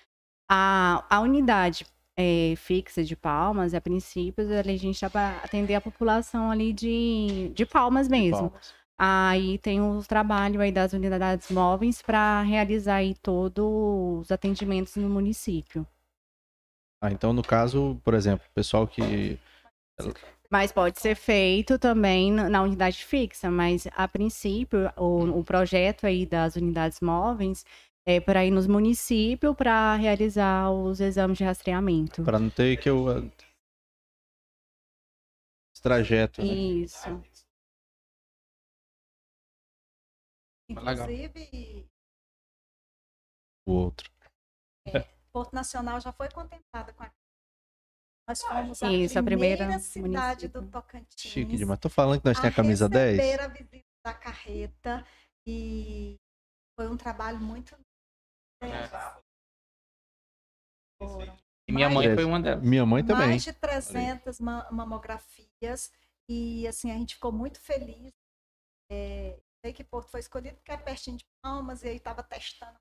[0.50, 1.86] A, a unidade
[2.18, 7.52] é, fixa de Palmas, a princípio, a gente dá para atender a população ali de,
[7.54, 8.46] de Palmas mesmo.
[8.46, 8.83] De palmas.
[9.06, 15.10] Aí tem o trabalho aí das unidades móveis para realizar aí todos os atendimentos no
[15.10, 15.86] município.
[17.02, 19.38] Ah, então no caso, por exemplo, o pessoal que
[20.50, 26.26] mas pode ser feito também na unidade fixa, mas a princípio o, o projeto aí
[26.26, 27.66] das unidades móveis
[28.06, 32.24] é para ir nos municípios para realizar os exames de rastreamento.
[32.24, 33.30] Para não ter que eu
[35.82, 36.42] trajeto.
[36.42, 36.54] Né?
[36.54, 37.22] Isso.
[40.70, 41.90] Inclusive.
[43.66, 44.12] O outro.
[44.88, 45.00] É,
[45.32, 47.12] Porto Nacional já foi contemplada com a.
[48.28, 50.62] Nós fomos a, Isso, a primeira cidade município.
[50.62, 51.20] do Tocantins.
[51.20, 51.80] Chique demais.
[51.80, 53.20] Tô falando que nós temos a camisa 10.
[53.20, 55.06] A primeira visita da carreta
[55.46, 56.16] e
[56.78, 57.76] foi um trabalho muito.
[58.62, 59.24] É.
[61.68, 62.64] E minha mãe foi uma delas.
[62.64, 63.28] Minha mãe também.
[63.28, 65.92] Mais de 300 mamografias
[66.30, 68.14] e assim a gente ficou muito feliz.
[68.90, 72.78] É, sei que Porto foi escolhido porque é pertinho de Palmas e aí estava testando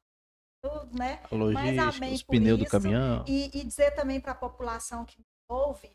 [0.62, 1.22] tudo, né?
[1.30, 3.24] A logística, os pneus do caminhão.
[3.26, 5.92] E, e dizer também para a população que ouve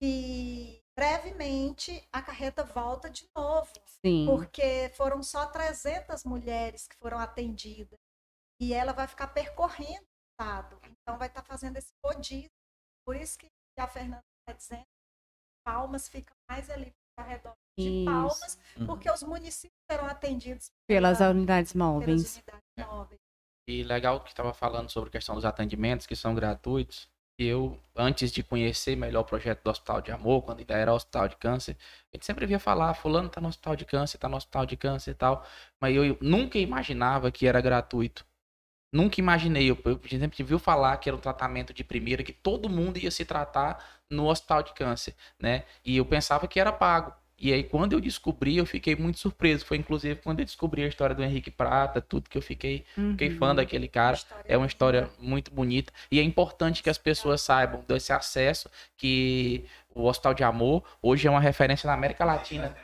[0.00, 3.72] que brevemente a carreta volta de novo.
[4.04, 4.26] Sim.
[4.26, 7.98] Porque foram só 300 mulheres que foram atendidas.
[8.60, 10.80] E ela vai ficar percorrendo o estado.
[10.84, 12.50] Então vai estar tá fazendo esse rodízio.
[13.04, 13.48] Por isso que
[13.78, 14.86] a Fernanda está dizendo,
[15.64, 18.04] Palmas fica mais ali ao redor de Isso.
[18.04, 18.86] Palmas, uhum.
[18.86, 22.36] porque os municípios serão atendidos pelas pela, unidades móveis.
[22.36, 22.84] Unidades é.
[22.84, 23.20] móveis.
[23.68, 27.08] E legal que estava falando sobre a questão dos atendimentos que são gratuitos.
[27.38, 31.28] Eu, antes de conhecer melhor o projeto do Hospital de Amor, quando ainda era Hospital
[31.28, 31.76] de Câncer,
[32.12, 34.76] a gente sempre via falar, fulano está no Hospital de Câncer, está no Hospital de
[34.76, 35.46] Câncer e tal,
[35.80, 38.26] mas eu, eu nunca imaginava que era gratuito.
[38.92, 42.70] Nunca imaginei, eu, eu sempre viu falar que era um tratamento de primeira, que todo
[42.70, 45.64] mundo ia se tratar no hospital de câncer, né?
[45.84, 47.12] E eu pensava que era pago.
[47.40, 49.64] E aí, quando eu descobri, eu fiquei muito surpreso.
[49.64, 53.12] Foi inclusive quando eu descobri a história do Henrique Prata, tudo que eu fiquei, uhum.
[53.12, 53.54] fiquei fã uhum.
[53.56, 54.18] daquele cara.
[54.44, 55.92] É uma história muito bonita.
[56.10, 61.28] E é importante que as pessoas saibam desse acesso que o Hospital de Amor hoje
[61.28, 62.76] é uma referência na América Latina.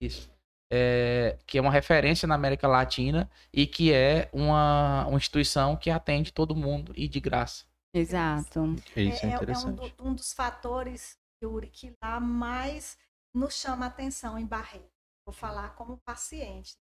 [0.00, 0.33] Isso.
[0.76, 5.88] É, que é uma referência na América Latina e que é uma, uma instituição que
[5.88, 7.64] atende todo mundo e de graça.
[7.94, 8.74] Exato.
[8.96, 9.94] Isso é, é interessante.
[9.96, 12.98] É um, um, dos fatores, Yuri, que lá mais
[13.32, 14.90] nos chama a atenção em Barreto.
[15.24, 16.76] Vou falar como paciente.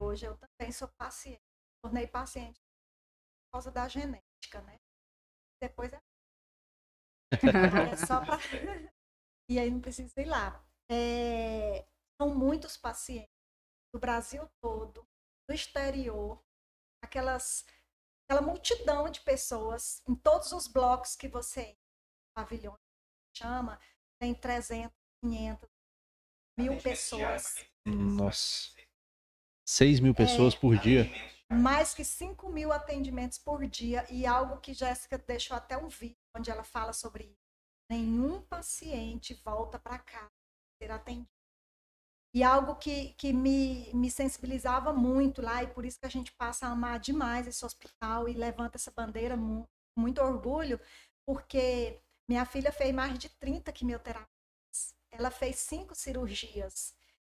[0.00, 1.40] Hoje eu também sou paciente.
[1.80, 4.76] Tornei paciente por causa da genética, né?
[5.62, 6.00] Depois é,
[7.92, 8.38] é só pra...
[9.48, 10.60] e aí não precisa ir lá.
[10.90, 11.86] É...
[12.20, 13.35] São muitos pacientes
[13.92, 15.06] do Brasil todo,
[15.48, 16.42] do exterior,
[17.02, 17.64] aquelas
[18.28, 21.78] aquela multidão de pessoas em todos os blocos que você
[22.36, 22.78] pavilhões
[23.36, 23.78] chama,
[24.20, 25.68] tem 300, 500,
[26.58, 27.64] mil pessoas.
[27.86, 28.74] Nossa.
[29.68, 31.04] 6 mil pessoas é, por dia.
[31.50, 34.06] Mais que 5 mil atendimentos por dia.
[34.10, 37.46] E algo que Jéssica deixou até um vídeo onde ela fala sobre isso.
[37.90, 40.30] Nenhum paciente volta para casa
[40.80, 41.35] ser atendido
[42.36, 46.30] e algo que, que me, me sensibilizava muito lá, e por isso que a gente
[46.32, 49.66] passa a amar demais esse hospital e levanta essa bandeira com
[49.98, 50.78] muito orgulho,
[51.24, 54.28] porque minha filha fez mais de 30 quimioterapias.
[55.10, 56.94] Ela fez cinco cirurgias.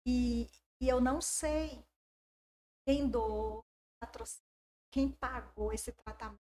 [0.06, 0.48] E,
[0.80, 1.84] e eu não sei
[2.86, 3.66] quem doou,
[4.90, 6.40] quem pagou esse tratamento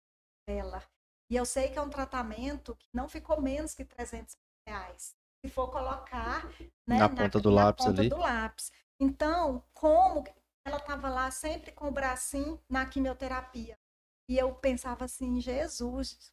[0.47, 0.87] dela.
[1.27, 4.37] E eu sei que é um tratamento que não ficou menos que 300
[4.67, 6.47] reais se for colocar
[6.87, 8.09] né, na, ponta do na lápis ponta ali.
[8.09, 8.71] Do lápis.
[8.99, 10.23] Então, como
[10.65, 13.77] ela estava lá sempre com o bracinho na quimioterapia.
[14.29, 16.31] E eu pensava assim, Jesus,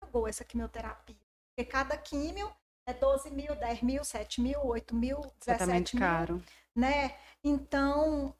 [0.00, 1.16] pagou essa quimioterapia.
[1.50, 2.50] Porque cada químio
[2.86, 6.42] é 12 mil, 10 mil, 7 mil, 8 mil, 17 Exatamente mil caro.
[6.74, 7.18] né?
[7.42, 8.34] Então,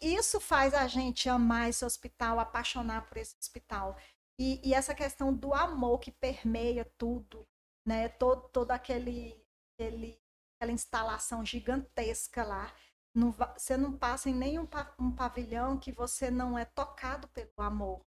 [0.00, 3.96] isso faz a gente amar esse hospital, apaixonar por esse hospital.
[4.40, 7.46] E, e essa questão do amor que permeia tudo,
[7.86, 8.08] né?
[8.08, 9.44] Todo, todo aquele,
[9.78, 10.20] aquele,
[10.56, 12.72] aquela instalação gigantesca lá.
[13.14, 14.68] Não você não passa em nenhum
[14.98, 18.04] um pavilhão que você não é tocado pelo amor.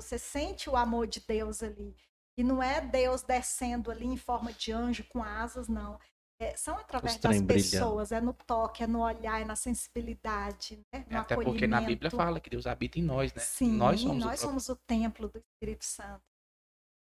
[0.00, 1.96] Você sente o amor de Deus ali.
[2.38, 5.98] E não é Deus descendo ali em forma de anjo com asas, não.
[6.40, 7.46] É, são através das brilhando.
[7.70, 11.04] pessoas, é no toque, é no olhar, é na sensibilidade, né?
[11.08, 13.42] no É, Até porque na Bíblia fala que Deus habita em nós, né?
[13.42, 16.24] Sim, nós somos, o nós próprio- somos o templo do Espírito Santo.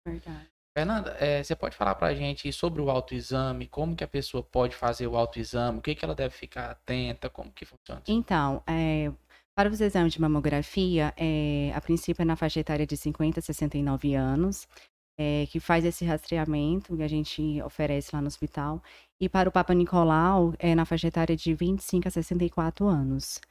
[0.06, 0.52] Verdade.
[0.78, 4.76] Fernanda, é, você pode falar pra gente sobre o autoexame, como que a pessoa pode
[4.76, 8.02] fazer o autoexame, o que que ela deve ficar atenta, como que funciona?
[8.08, 9.12] Então, é,
[9.56, 13.44] para os exames de mamografia, é, a princípio é na faixa etária de 50 a
[13.44, 14.68] 69 anos,
[15.52, 18.82] que faz esse rastreamento que a gente oferece lá no hospital.
[19.20, 23.42] E para o Papa Nicolau, é na faixa etária de 25 a 64 anos.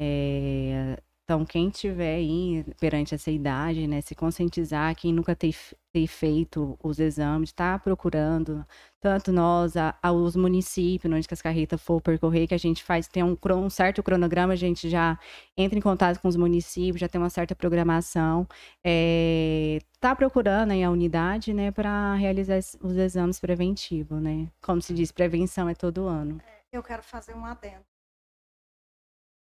[0.00, 0.98] É,
[1.30, 5.54] então, quem tiver aí perante essa idade, né, se conscientizar, quem nunca tem,
[5.92, 8.66] tem feito os exames, está procurando
[8.98, 12.82] tanto nós, a, a- os municípios, onde que as carretas for percorrer, que a gente
[12.82, 15.16] faz, tem um, um certo cronograma, a gente já
[15.56, 18.44] entra em contato com os municípios, já tem uma certa programação,
[18.84, 24.48] está procurando aí a unidade, né, para realizar os exames preventivos, né?
[24.60, 26.40] Como se diz, prevenção é todo ano.
[26.72, 27.84] Eu quero fazer um adendo.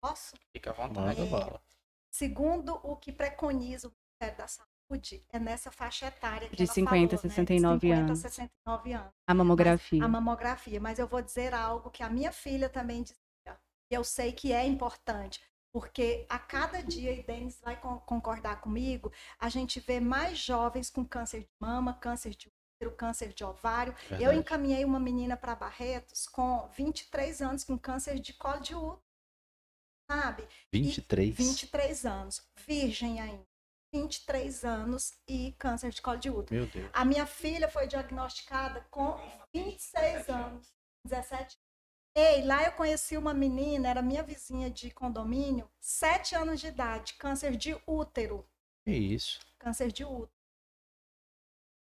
[0.02, 0.34] Posso?
[0.52, 1.71] Fica à vontade, É.
[2.12, 6.74] Segundo o que preconiza o Ministério da Saúde, é nessa faixa etária que De ela
[6.74, 7.36] 50 a falou, né?
[7.36, 8.20] 69 De 50 a anos.
[8.20, 9.12] 69 anos.
[9.28, 10.04] A mamografia.
[10.04, 10.80] a mamografia.
[10.82, 13.18] Mas eu vou dizer algo que a minha filha também dizia.
[13.90, 15.42] E eu sei que é importante.
[15.74, 19.10] Porque a cada dia, e Denis vai con- concordar comigo,
[19.40, 23.96] a gente vê mais jovens com câncer de mama, câncer de útero, câncer de ovário.
[24.10, 24.40] Eu Verdade.
[24.40, 29.02] encaminhei uma menina para Barretos com 23 anos com câncer de colo de útero.
[30.12, 30.46] Sabe?
[30.74, 31.38] 23.
[31.38, 32.44] 23 anos.
[32.68, 33.48] Virgem ainda.
[33.94, 36.62] 23 anos e câncer de colo de útero.
[36.62, 36.90] Meu Deus.
[36.94, 39.18] A minha filha foi diagnosticada com
[39.54, 40.74] 26 anos,
[41.06, 41.58] 17.
[42.16, 47.14] Ei, lá eu conheci uma menina, era minha vizinha de condomínio, 7 anos de idade,
[47.16, 48.46] câncer de útero.
[48.86, 49.40] Que isso?
[49.60, 50.30] Câncer de útero.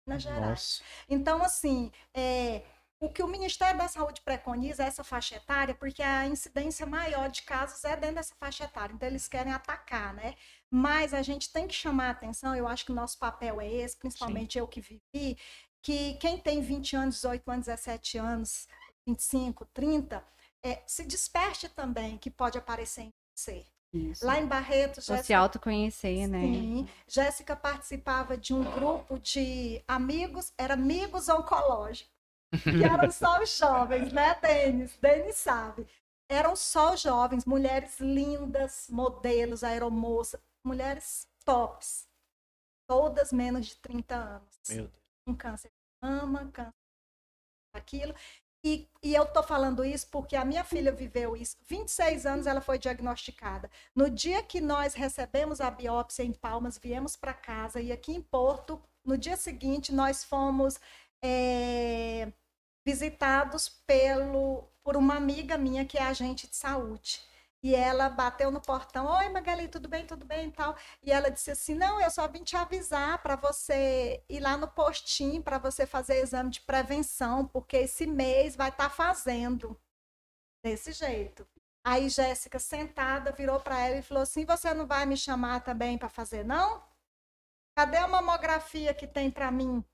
[0.06, 0.42] Minas Gerais.
[0.48, 0.82] Nossa.
[1.08, 2.64] Então, assim, é,
[3.03, 7.28] o que o Ministério da Saúde preconiza é essa faixa etária, porque a incidência maior
[7.28, 8.94] de casos é dentro dessa faixa etária.
[8.94, 10.36] Então, eles querem atacar, né?
[10.70, 13.68] Mas a gente tem que chamar a atenção, eu acho que o nosso papel é
[13.68, 15.36] esse, principalmente eu que vivi,
[15.82, 18.68] que quem tem 20 anos, 18 anos, 17 anos,
[19.05, 20.24] 25, 30,
[20.62, 23.66] é, se desperte também, que pode aparecer em você.
[23.92, 24.24] Isso.
[24.24, 26.40] Lá em Barretos, Pra se Jéssica autoconhecer, né?
[26.40, 26.88] Sim.
[27.07, 32.11] Jéssica participava de um grupo de amigos, era amigos oncológicos,
[32.62, 34.96] que eram só os jovens, né, Denis?
[34.96, 35.86] Denis sabe.
[36.28, 42.09] Eram só jovens, mulheres lindas, modelos, aeromoças, mulheres tops.
[42.88, 44.61] Todas menos de 30 anos.
[44.68, 45.03] Meu Deus.
[45.26, 46.72] Com câncer de mama, câncer
[47.74, 48.14] daquilo.
[48.64, 51.57] E, e eu tô falando isso porque a minha filha viveu isso.
[51.66, 53.68] 26 anos ela foi diagnosticada.
[53.94, 58.22] No dia que nós recebemos a biópsia em Palmas, viemos para casa e aqui em
[58.22, 60.78] Porto, no dia seguinte, nós fomos
[61.24, 62.32] é,
[62.85, 67.22] visitados pelo, por uma amiga minha que é agente de saúde.
[67.62, 70.76] E ela bateu no portão: Oi, Magali, tudo bem, tudo bem e tal.
[71.03, 74.66] E ela disse assim: Não, eu só vim te avisar para você ir lá no
[74.66, 79.80] postinho para você fazer exame de prevenção, porque esse mês vai estar fazendo.
[80.64, 81.47] Desse jeito.
[81.85, 85.97] Aí Jéssica, sentada, virou para ela e falou assim: Você não vai me chamar também
[85.97, 86.83] para fazer, não?
[87.76, 89.85] Cadê a mamografia que tem para mim?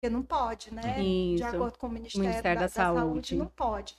[0.00, 0.94] Porque não pode, né?
[0.94, 1.44] De Isso.
[1.46, 3.00] acordo com o Ministério, Ministério da, da da Saúde.
[3.00, 3.36] Saúde.
[3.36, 3.96] não pode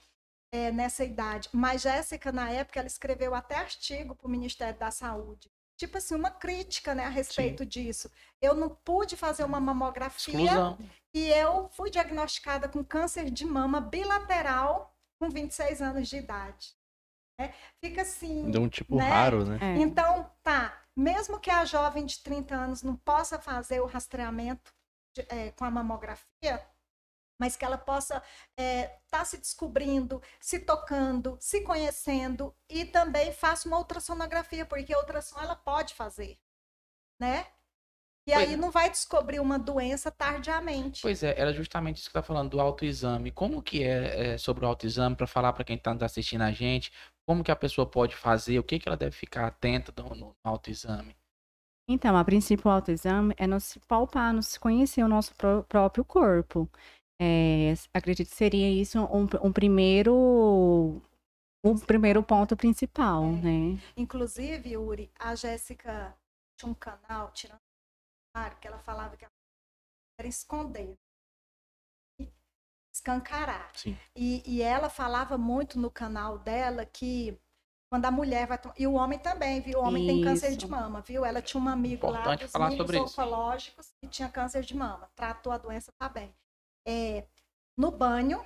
[0.54, 1.50] é, nessa idade.
[1.54, 5.50] Mas Jéssica, na época, ela escreveu até artigo para o Ministério da Saúde.
[5.78, 8.10] Tipo assim, uma crítica né, a respeito disso.
[8.42, 10.78] Eu não pude fazer uma mamografia Exclusão.
[11.14, 16.76] e eu fui diagnosticada com câncer de mama bilateral com 26 anos de idade.
[17.40, 17.54] né?
[17.84, 18.50] Fica assim.
[18.52, 19.08] De um tipo Né?
[19.08, 19.58] raro, né?
[19.62, 19.78] É.
[19.82, 20.82] Então, tá.
[20.98, 24.79] Mesmo que a jovem de 30 anos não possa fazer o rastreamento de-
[25.30, 26.66] é, com a mamografia,
[27.40, 28.22] mas que ela possa
[28.58, 35.40] estar se descobrindo, se tocando, se conhecendo e também faça uma ultrassonografia, porque a ultrassom
[35.40, 36.38] ela pode fazer,
[37.20, 37.48] né?
[38.28, 38.58] E Pois aí é.
[38.58, 41.02] não vai descobrir uma doença tardiamente.
[41.02, 43.32] Pois é, era justamente isso que tá falando do autoexame.
[43.32, 46.92] Como que é, é, sobre o autoexame para falar para quem está assistindo a gente?
[47.26, 48.60] Como que a pessoa pode fazer?
[48.60, 51.16] O que que ela deve ficar atenta no, no autoexame?
[51.92, 56.70] Então, a princípio, o autoexame é nos palpar, nos conhecer o nosso pró- próprio corpo.
[57.20, 60.14] É, acredito que seria isso um, um primeiro,
[61.66, 63.80] o primeiro ponto principal, né?
[63.98, 66.16] Inclusive, Uri, a Jéssica
[66.60, 67.58] tinha um canal, tirando
[68.36, 69.26] claro, que ela falava que
[70.20, 70.96] era esconder,
[72.94, 73.72] escancarar.
[73.76, 73.98] Sim.
[74.16, 77.36] E, e ela falava muito no canal dela que
[77.90, 78.76] quando a mulher vai tomar.
[78.78, 79.80] E o homem também, viu?
[79.80, 80.70] O homem tem câncer de Isso.
[80.70, 81.26] mama, viu?
[81.26, 83.20] Ela tinha um amigo lá Importante dos falar sobre isso.
[83.22, 85.10] oncológicos que tinha câncer de mama.
[85.16, 86.34] Tratou a doença, tá bem.
[86.88, 87.28] É,
[87.76, 88.44] no banho,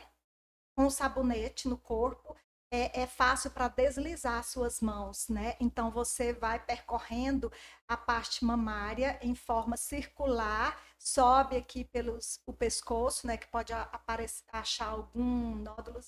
[0.76, 2.36] com sabonete no corpo,
[2.72, 5.56] é, é fácil para deslizar suas mãos, né?
[5.60, 7.52] Então você vai percorrendo
[7.88, 13.38] a parte mamária em forma circular, sobe aqui pelos o pescoço, né?
[13.38, 16.00] Que pode aparecer, achar algum nódulo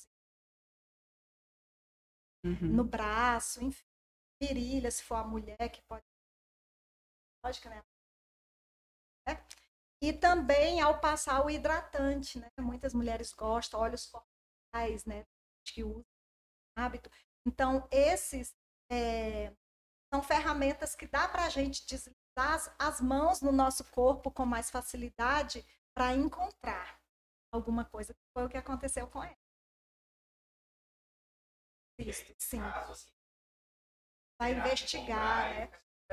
[2.46, 2.76] Uhum.
[2.76, 3.84] no braço, enfim,
[4.40, 6.04] virilha, se for a mulher que pode.
[7.44, 7.82] Lógico, né?
[9.28, 9.44] É.
[10.02, 12.48] E também ao passar o hidratante, né?
[12.60, 15.26] Muitas mulheres gostam, óleos corporais, né?
[15.66, 16.06] Que usam
[16.78, 17.10] hábito.
[17.48, 18.56] Então, esses
[18.92, 19.52] é,
[20.14, 24.46] são ferramentas que dá para a gente deslizar as, as mãos no nosso corpo com
[24.46, 25.66] mais facilidade
[25.96, 27.00] para encontrar
[27.52, 28.14] alguma coisa.
[28.14, 29.45] que Foi o que aconteceu com ela.
[31.98, 32.60] Isso, sim.
[34.40, 35.72] Vai investigar, né?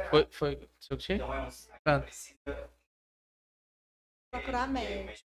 [0.09, 1.49] Foi, foi, seu que é um
[1.85, 2.03] Ah.
[4.31, 5.29] Procurar médico.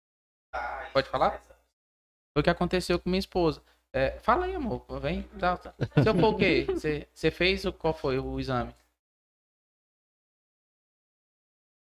[0.93, 1.39] Pode falar?
[1.41, 3.63] Foi o que aconteceu com minha esposa.
[3.93, 4.85] É, fala aí, amor.
[4.99, 5.23] Vem.
[5.39, 5.75] Tá, tá.
[6.03, 6.65] Seu foi o quê?
[6.65, 8.73] Você, você fez o qual foi o exame?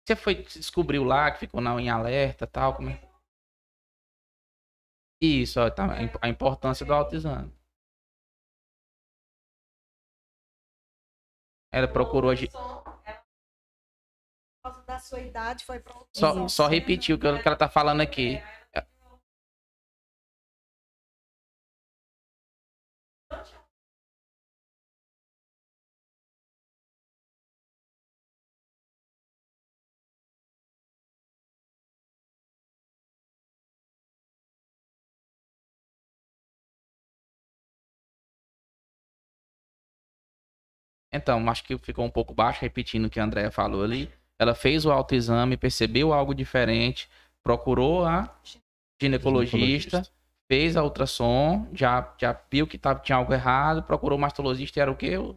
[0.06, 3.00] Você foi descobriu lá que ficou na, em alerta, tal, como é?
[5.22, 5.86] Isso, ó, tá,
[6.22, 7.54] a importância do autoexame.
[11.72, 12.84] Ela procurou a ge- Por
[14.64, 17.70] causa da sua idade, foi para só, só repetir o que ela, que ela tá
[17.70, 18.42] falando aqui.
[41.20, 44.12] Então, acho que ficou um pouco baixo, repetindo o que a Andrea falou ali.
[44.40, 47.10] Ela fez o autoexame, percebeu algo diferente,
[47.44, 48.34] procurou a
[49.02, 50.02] ginecologista,
[50.48, 54.82] fez a ultrassom, já, já viu que tava, tinha algo errado, procurou o mastologista e
[54.82, 55.18] era o quê?
[55.18, 55.36] O-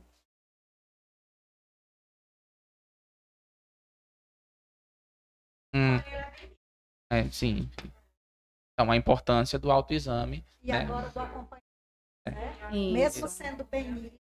[5.75, 5.99] Hum.
[7.11, 7.69] É, sim.
[8.75, 10.45] Então, a importância do autoexame.
[10.63, 10.81] E né?
[10.81, 11.63] agora do acompanhamento.
[12.27, 12.71] né?
[12.73, 12.93] Isso.
[12.93, 14.19] Mesmo sendo benigno,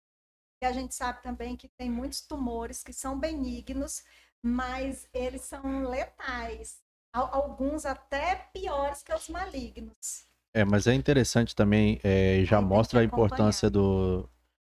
[0.62, 4.03] e a gente sabe também que tem muitos tumores que são benignos,
[4.43, 6.78] mas eles são letais.
[7.14, 10.26] Al- Alguns até piores que os malignos.
[10.53, 14.30] É, mas é interessante também, é, já Aí mostra a importância do,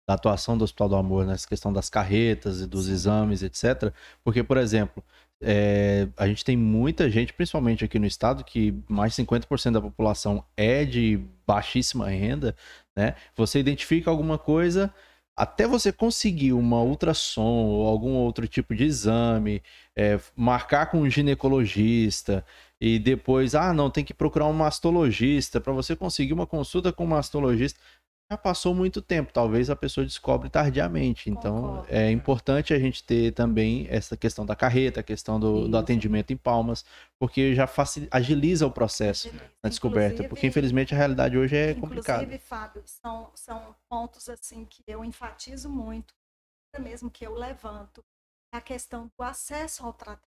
[0.08, 3.92] da atuação do Hospital do Amor nessa questão das carretas e dos exames, etc.
[4.24, 5.04] Porque, por exemplo,
[5.42, 9.80] é, a gente tem muita gente, principalmente aqui no estado, que mais de 50% da
[9.82, 12.56] população é de baixíssima renda,
[12.96, 13.14] né?
[13.36, 14.92] Você identifica alguma coisa,
[15.36, 19.62] até você conseguir uma ultrassom ou algum outro tipo de exame,
[19.94, 22.44] é, marcar com um ginecologista
[22.80, 27.04] e depois, ah, não, tem que procurar um mastologista para você conseguir uma consulta com
[27.04, 27.78] um mastologista.
[28.28, 31.30] Já passou muito tempo, talvez a pessoa descobre tardiamente.
[31.30, 31.86] Então, Concordo.
[31.88, 36.32] é importante a gente ter também essa questão da carreta, a questão do, do atendimento
[36.32, 36.84] em palmas,
[37.20, 41.74] porque já facil- agiliza o processo na descoberta, porque Inclusive- infelizmente a realidade hoje é
[41.74, 42.24] complicada.
[42.24, 46.12] Inclusive, Fábio, são, são pontos assim que eu enfatizo muito,
[46.80, 48.04] mesmo que eu levanto,
[48.52, 50.26] é a questão do acesso ao tratamento.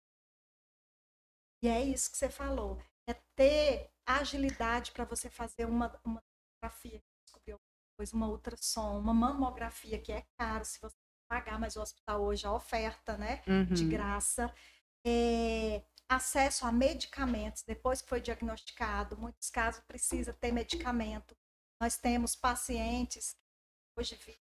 [1.62, 6.24] E é isso que você falou, é ter agilidade para você fazer uma, uma
[6.64, 7.02] descobriu
[8.02, 10.96] depois uma ultrassom, uma mamografia, que é caro se você
[11.30, 13.44] pagar, mas o hospital hoje a oferta, né?
[13.72, 13.90] de Uhum.
[13.90, 14.54] graça.
[15.06, 19.18] É, acesso a medicamentos depois que foi diagnosticado.
[19.18, 21.36] Muitos casos precisa ter medicamento.
[21.80, 23.36] Nós temos pacientes
[23.98, 24.40] hoje vivem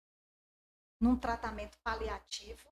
[1.00, 2.68] num tratamento paliativo.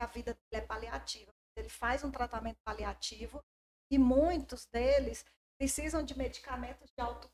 [0.00, 1.32] A vida dele é paliativa.
[1.56, 3.42] Ele faz um tratamento paliativo
[3.90, 5.24] e muitos deles
[5.58, 7.30] precisam de medicamentos de alto.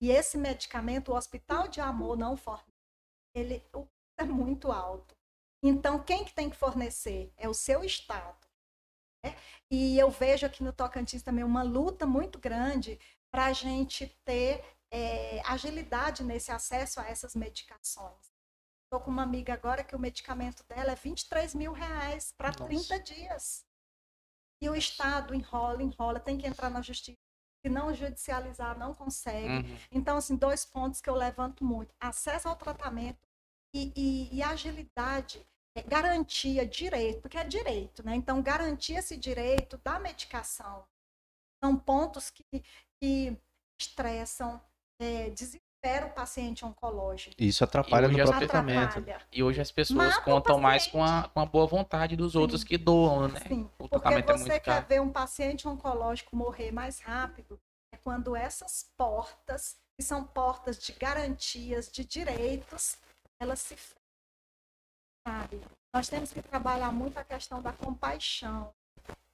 [0.00, 2.70] E esse medicamento, o Hospital de Amor não fornece.
[3.34, 3.62] Ele
[4.18, 5.14] é muito alto.
[5.62, 7.32] Então, quem que tem que fornecer?
[7.36, 8.46] É o seu Estado.
[9.24, 9.36] né?
[9.70, 12.98] E eu vejo aqui no Tocantins também uma luta muito grande
[13.30, 18.30] para a gente ter é, agilidade nesse acesso a essas medicações.
[18.84, 22.64] Estou com uma amiga agora que o medicamento dela é 23 mil reais para Nossa.
[22.64, 23.64] 30 dias.
[24.62, 27.29] E o Estado enrola, enrola, tem que entrar na justiça.
[27.68, 29.68] Não judicializar, não consegue.
[29.68, 29.78] Uhum.
[29.92, 33.18] Então, assim, dois pontos que eu levanto muito: acesso ao tratamento
[33.74, 35.46] e, e- e agilidade,
[35.76, 38.14] é, garantia, direito, porque é direito, né?
[38.14, 40.86] Então, garantir esse direito da medicação.
[41.62, 42.44] São pontos que,
[43.00, 43.36] que
[43.80, 44.60] estressam,
[45.00, 45.30] é,
[45.80, 47.34] desesperam o paciente oncológico.
[47.38, 48.98] Isso atrapalha no próprio tratamento.
[48.98, 49.20] Atrapalha.
[49.32, 52.62] E hoje as pessoas Mata contam mais com a, com a boa vontade dos outros
[52.62, 53.40] que doam, né?
[53.48, 54.86] Sim, O porque tratamento é você muito quer caro.
[54.86, 57.58] ver um paciente oncológico morrer mais rápido
[57.92, 62.98] é quando essas portas, que são portas de garantias, de direitos,
[63.40, 63.96] elas se fecham,
[65.26, 65.60] sabe?
[65.92, 68.72] Nós temos que trabalhar muito a questão da compaixão,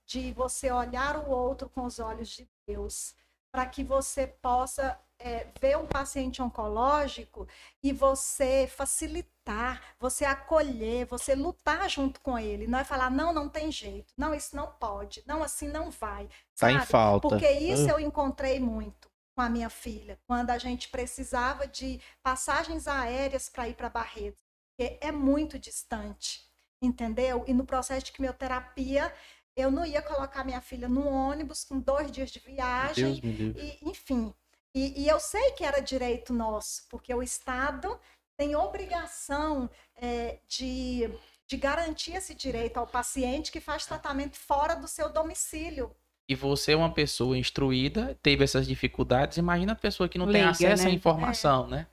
[0.06, 3.14] de você olhar o outro com os olhos de Deus,
[3.52, 7.48] para que você possa é, ver um paciente oncológico
[7.82, 12.66] e você facilitar, você acolher, você lutar junto com ele.
[12.66, 16.28] Não é falar, não, não tem jeito, não, isso não pode, não, assim não vai.
[16.58, 17.28] Tá em falta.
[17.28, 17.92] Porque isso Ah.
[17.92, 23.68] eu encontrei muito com a minha filha, quando a gente precisava de passagens aéreas para
[23.68, 26.42] ir para Barretos, porque é muito distante,
[26.80, 27.44] entendeu?
[27.46, 29.14] E no processo de quimioterapia,
[29.56, 33.32] eu não ia colocar minha filha no ônibus com dois dias de viagem, Deus me
[33.32, 33.78] livre.
[33.82, 34.34] e, enfim.
[34.74, 37.98] E, e eu sei que era direito nosso, porque o Estado
[38.36, 41.10] tem obrigação é, de,
[41.46, 45.90] de garantir esse direito ao paciente que faz tratamento fora do seu domicílio.
[46.28, 50.42] E você é uma pessoa instruída, teve essas dificuldades, imagina a pessoa que não tem
[50.42, 50.92] acesso à né?
[50.92, 51.86] informação, né?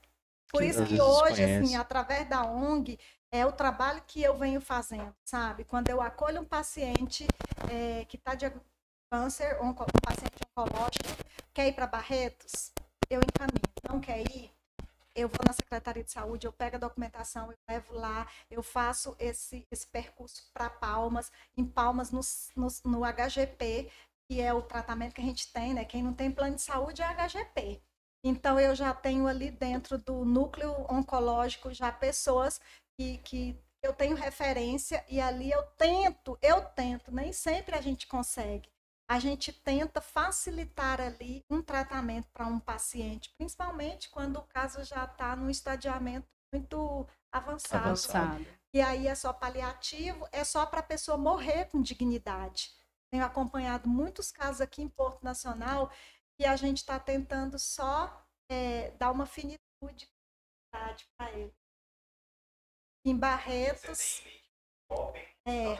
[0.51, 2.99] Por Que isso que hoje, assim, através da ONG,
[3.33, 5.65] é o trabalho que eu venho fazendo, sabe?
[5.65, 7.27] Quando eu acolho um paciente
[7.71, 8.51] é, que está de
[9.11, 11.09] câncer, onco- um paciente oncológico,
[11.53, 12.71] quer ir para Barretos,
[13.09, 13.61] eu encaminho.
[13.89, 14.51] Não quer ir?
[15.15, 19.15] Eu vou na Secretaria de Saúde, eu pego a documentação, eu levo lá, eu faço
[19.19, 22.21] esse, esse percurso para Palmas, em Palmas, no,
[22.55, 23.91] no, no HGP,
[24.27, 25.85] que é o tratamento que a gente tem, né?
[25.85, 27.81] Quem não tem plano de saúde é HGP.
[28.23, 32.59] Então, eu já tenho ali dentro do núcleo oncológico já pessoas
[32.97, 38.07] que, que eu tenho referência e ali eu tento, eu tento, nem sempre a gente
[38.07, 38.71] consegue.
[39.09, 45.03] A gente tenta facilitar ali um tratamento para um paciente, principalmente quando o caso já
[45.03, 47.85] está num estadiamento muito avançado.
[47.85, 48.45] Avançado.
[48.73, 52.73] E aí é só paliativo, é só para a pessoa morrer com dignidade.
[53.11, 55.91] Tenho acompanhado muitos casos aqui em Porto Nacional
[56.35, 60.09] que a gente está tentando só é, dar uma finitude
[60.71, 61.53] para ele.
[63.05, 64.23] Em Barretos,
[65.45, 65.77] é,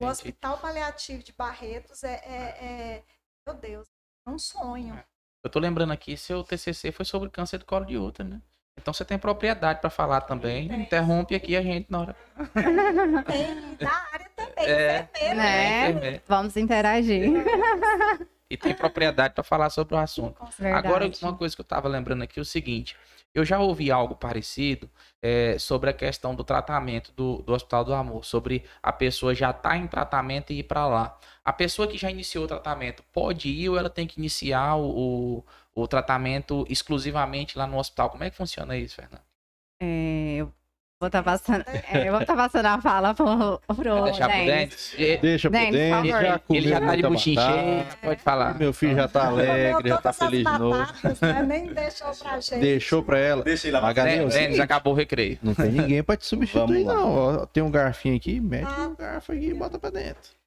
[0.00, 3.04] o Hospital Paliativo de Barretos é, é- é-
[3.46, 3.88] meu Deus,
[4.26, 5.00] é um sonho.
[5.44, 8.42] Eu tô lembrando aqui, seu TCC foi sobre câncer do colo de útero, né?
[8.76, 10.68] Então você tem propriedade para falar também.
[10.68, 10.80] Tem.
[10.82, 12.16] Interrompe aqui a gente na hora.
[13.26, 15.08] Tem da área também, É.
[15.34, 15.90] Né?
[15.90, 16.22] Enfermeira.
[16.26, 17.30] Vamos interagir.
[18.50, 20.44] E tem propriedade para falar sobre o assunto.
[20.58, 20.86] Verdade.
[20.86, 22.96] Agora, uma coisa que eu estava lembrando aqui é o seguinte:
[23.32, 24.90] eu já ouvi algo parecido
[25.22, 29.50] é, sobre a questão do tratamento do, do Hospital do Amor, sobre a pessoa já
[29.50, 31.18] estar em tratamento e ir para lá.
[31.44, 35.44] A pessoa que já iniciou o tratamento pode ir ou ela tem que iniciar o,
[35.74, 38.10] o, o tratamento exclusivamente lá no hospital?
[38.10, 39.22] Como é que funciona isso, Fernando?
[39.80, 40.52] É, eu
[41.00, 44.18] vou estar passando, é, eu vou tá passando a fala pro, pro pro Denis.
[44.46, 44.94] Denis?
[44.98, 46.06] E- Deixa pro Denis, favor.
[46.22, 48.58] já comeu Ele já tá de cheio, pode falar.
[48.58, 50.76] Meu filho já tá alegre, já tá feliz de novo.
[50.76, 51.42] né?
[51.46, 52.60] Nem deixou pra gente.
[52.60, 53.42] Deixou pra ela.
[53.42, 53.80] Deixa ele lá.
[53.80, 55.38] Magali, é o Denis, seguinte, acabou o recreio.
[55.42, 56.94] não tem ninguém pra te substituir, Vamos lá.
[56.94, 57.46] não.
[57.46, 58.88] Tem um garfinho aqui, mete Ah.
[58.88, 60.38] o garfo aqui e bota pra dentro.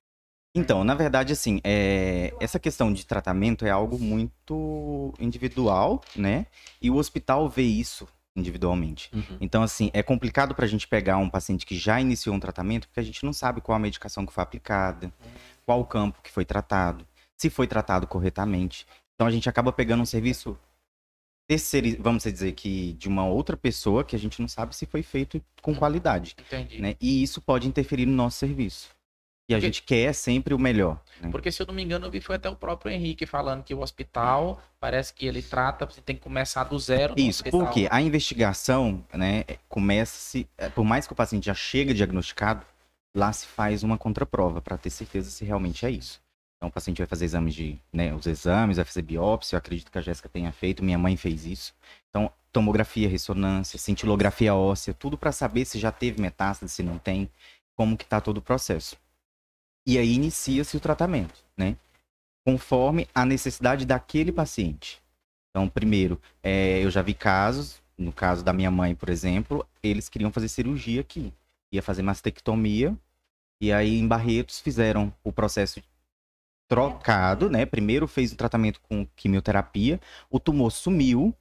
[0.56, 6.46] Então, na verdade, assim, é, essa questão de tratamento é algo muito individual, né?
[6.80, 9.12] E o hospital vê isso individualmente.
[9.40, 13.00] Então, assim, é complicado pra gente pegar um paciente que já iniciou um tratamento, porque
[13.00, 15.14] a gente não sabe qual a medicação que foi aplicada,
[15.66, 17.06] qual o campo que foi tratado,
[17.38, 18.88] se foi tratado corretamente.
[19.16, 20.58] Então, a gente acaba pegando um serviço
[21.48, 25.04] terceiri, vamos dizer que de uma outra pessoa que a gente não sabe se foi
[25.04, 26.82] feito com qualidade, Entendi.
[26.82, 26.96] né?
[27.00, 28.90] E isso pode interferir no nosso serviço.
[29.50, 31.30] E a Porque- gente quer sempre o melhor, né?
[31.30, 33.74] Porque, se eu não me engano, eu vi foi até o próprio Henrique falando que
[33.74, 37.14] o hospital parece que ele trata, você tem que começar do zero.
[37.18, 37.60] Isso, hospital.
[37.60, 42.66] porque a investigação, né, começa-se, é, por mais que o paciente já chega diagnosticado,
[43.14, 46.22] lá se faz uma contraprova para ter certeza se realmente é isso.
[46.58, 49.92] Então o paciente vai fazer exames de, né, os exames, vai fazer biópsia, eu acredito
[49.92, 51.74] que a Jéssica tenha feito, minha mãe fez isso.
[52.10, 57.30] Então, tomografia, ressonância, cintilografia óssea, tudo para saber se já teve metástase, se não tem,
[57.76, 58.96] como que tá todo o processo.
[59.86, 61.76] E aí inicia-se o tratamento, né?
[62.46, 65.02] Conforme a necessidade daquele paciente.
[65.50, 70.10] Então, primeiro, é, eu já vi casos no caso da minha mãe, por exemplo, eles
[70.10, 71.34] queriam fazer cirurgia aqui.
[71.72, 72.98] Ia fazer mastectomia.
[73.62, 75.82] E aí em Barretos fizeram o processo
[76.68, 77.66] trocado, né?
[77.66, 81.36] Primeiro fez o tratamento com quimioterapia, o tumor sumiu,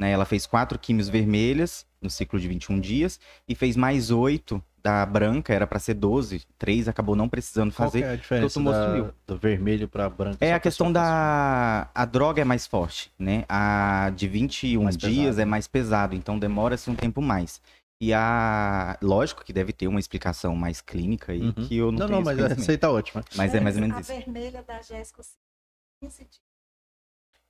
[0.00, 0.10] né?
[0.10, 5.04] Ela fez quatro químios vermelhas no ciclo de 21 dias e fez mais oito da
[5.04, 7.98] branca, era para ser 12, três acabou não precisando Qual fazer.
[8.00, 9.10] que é a diferença tumor da- sumiu.
[9.26, 10.38] do vermelho para branco?
[10.40, 11.90] É a pra questão da.
[11.94, 13.44] A droga é mais forte, né?
[13.46, 15.40] A de 21 Mais dias pesado.
[15.42, 17.60] é mais pesado, então demora-se um tempo mais.
[18.00, 18.96] E a.
[19.02, 21.52] Lógico que deve ter uma explicação mais clínica aí, Uhum.
[21.52, 22.70] que eu não, Não, tenho não, mas conhecimento.
[22.70, 23.22] aí tá ótima.
[23.36, 24.18] Mas é mais ou A menos isso.
[24.18, 25.22] vermelha da Jéssica,
[26.02, 26.49] 15 dias.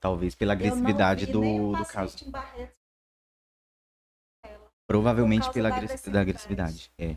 [0.00, 2.16] Talvez pela Eu não agressividade vi do, do caso.
[2.26, 2.74] em Barretos
[4.44, 6.90] ela, Provavelmente pela da agressi- da agressividade.
[6.98, 7.16] É.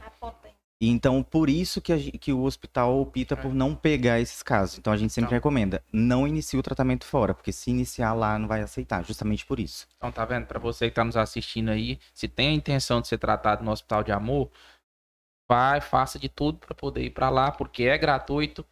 [0.81, 3.37] E Então, por isso que, a que o hospital opta É.
[3.37, 4.77] por não pegar esses casos.
[4.77, 5.37] Então, a gente sempre Então.
[5.37, 9.61] recomenda, não inicie o tratamento fora, porque se iniciar lá, não vai aceitar, justamente por
[9.61, 9.87] isso.
[9.95, 10.45] Então, tá vendo?
[10.45, 13.71] Pra você que tá nos assistindo aí, se tem a intenção de ser tratado no
[13.71, 14.51] Hospital de Amor,
[15.49, 18.65] vai, faça de tudo pra poder ir pra lá, porque é gratuito,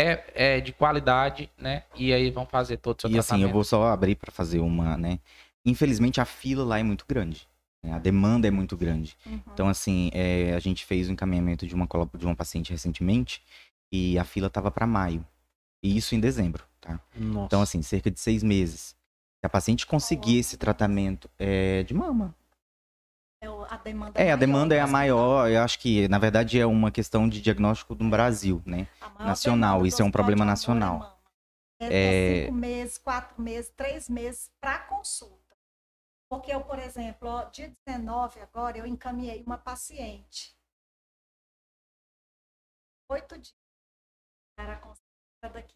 [0.00, 1.82] é, é de qualidade, né?
[1.96, 3.48] E aí vão fazer todo o seu E assim, tratamento.
[3.48, 5.18] eu vou só abrir para fazer uma, né?
[5.64, 7.48] Infelizmente, a fila lá é muito grande.
[7.82, 7.92] né?
[7.92, 9.16] A demanda é muito grande.
[9.26, 9.40] Uhum.
[9.52, 13.42] Então, assim, é, a gente fez o encaminhamento de uma, colo- de uma paciente recentemente
[13.92, 15.24] e a fila tava para maio.
[15.82, 16.98] E isso em dezembro, tá?
[17.16, 17.46] Nossa.
[17.46, 18.96] Então, assim, cerca de seis meses.
[19.40, 22.34] Se a paciente conseguir esse tratamento é, de mama.
[23.40, 25.48] É a demanda É, a maior demanda é do a maior.
[25.50, 28.88] Eu acho que, na verdade, é uma questão de diagnóstico no Brasil, né?
[29.00, 31.20] A nacional, do isso é um problema nacional.
[31.80, 35.56] É, é, É- cinco meses, quatro meses, três meses para consulta.
[36.28, 40.56] Porque eu, por exemplo, ó, dia 19 agora, eu encaminhei uma paciente.
[43.10, 43.54] Oito dias.
[44.58, 45.74] Era a consulta daqui.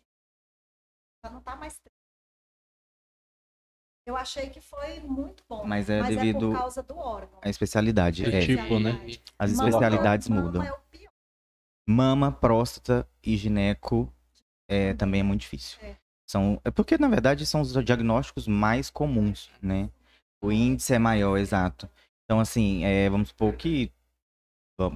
[1.25, 2.02] Já não está mais triste.
[4.05, 5.65] Eu achei que foi muito bom.
[5.65, 7.39] Mas é é devido por causa do órgão.
[7.43, 8.25] à especialidade.
[8.25, 8.99] Do É, tipo, né?
[9.39, 10.63] as Mama- especialidades mama mudam.
[10.65, 11.11] é o pior.
[11.89, 14.13] Mama, próstata e gineco
[14.69, 15.79] é, também é muito difícil.
[15.83, 15.97] É.
[16.29, 19.89] São, é porque, na verdade, são os diagnósticos mais comuns, né?
[20.43, 21.89] O índice é maior, exato.
[22.25, 23.93] Então, assim, é, vamos supor que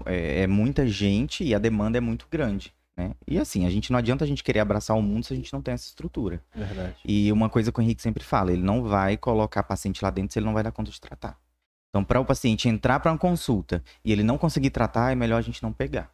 [0.07, 3.13] é, é muita gente e a demanda é muito grande, né?
[3.27, 5.53] E assim, a gente não adianta a gente querer abraçar o mundo se a gente
[5.53, 6.43] não tem essa estrutura.
[6.55, 6.97] Verdade.
[7.05, 10.33] E uma coisa que o Henrique sempre fala, ele não vai colocar paciente lá dentro
[10.33, 11.39] se ele não vai dar conta de tratar.
[11.91, 15.39] Então, para o paciente entrar para uma consulta e ele não conseguir tratar, é melhor
[15.39, 16.11] a gente não pegar.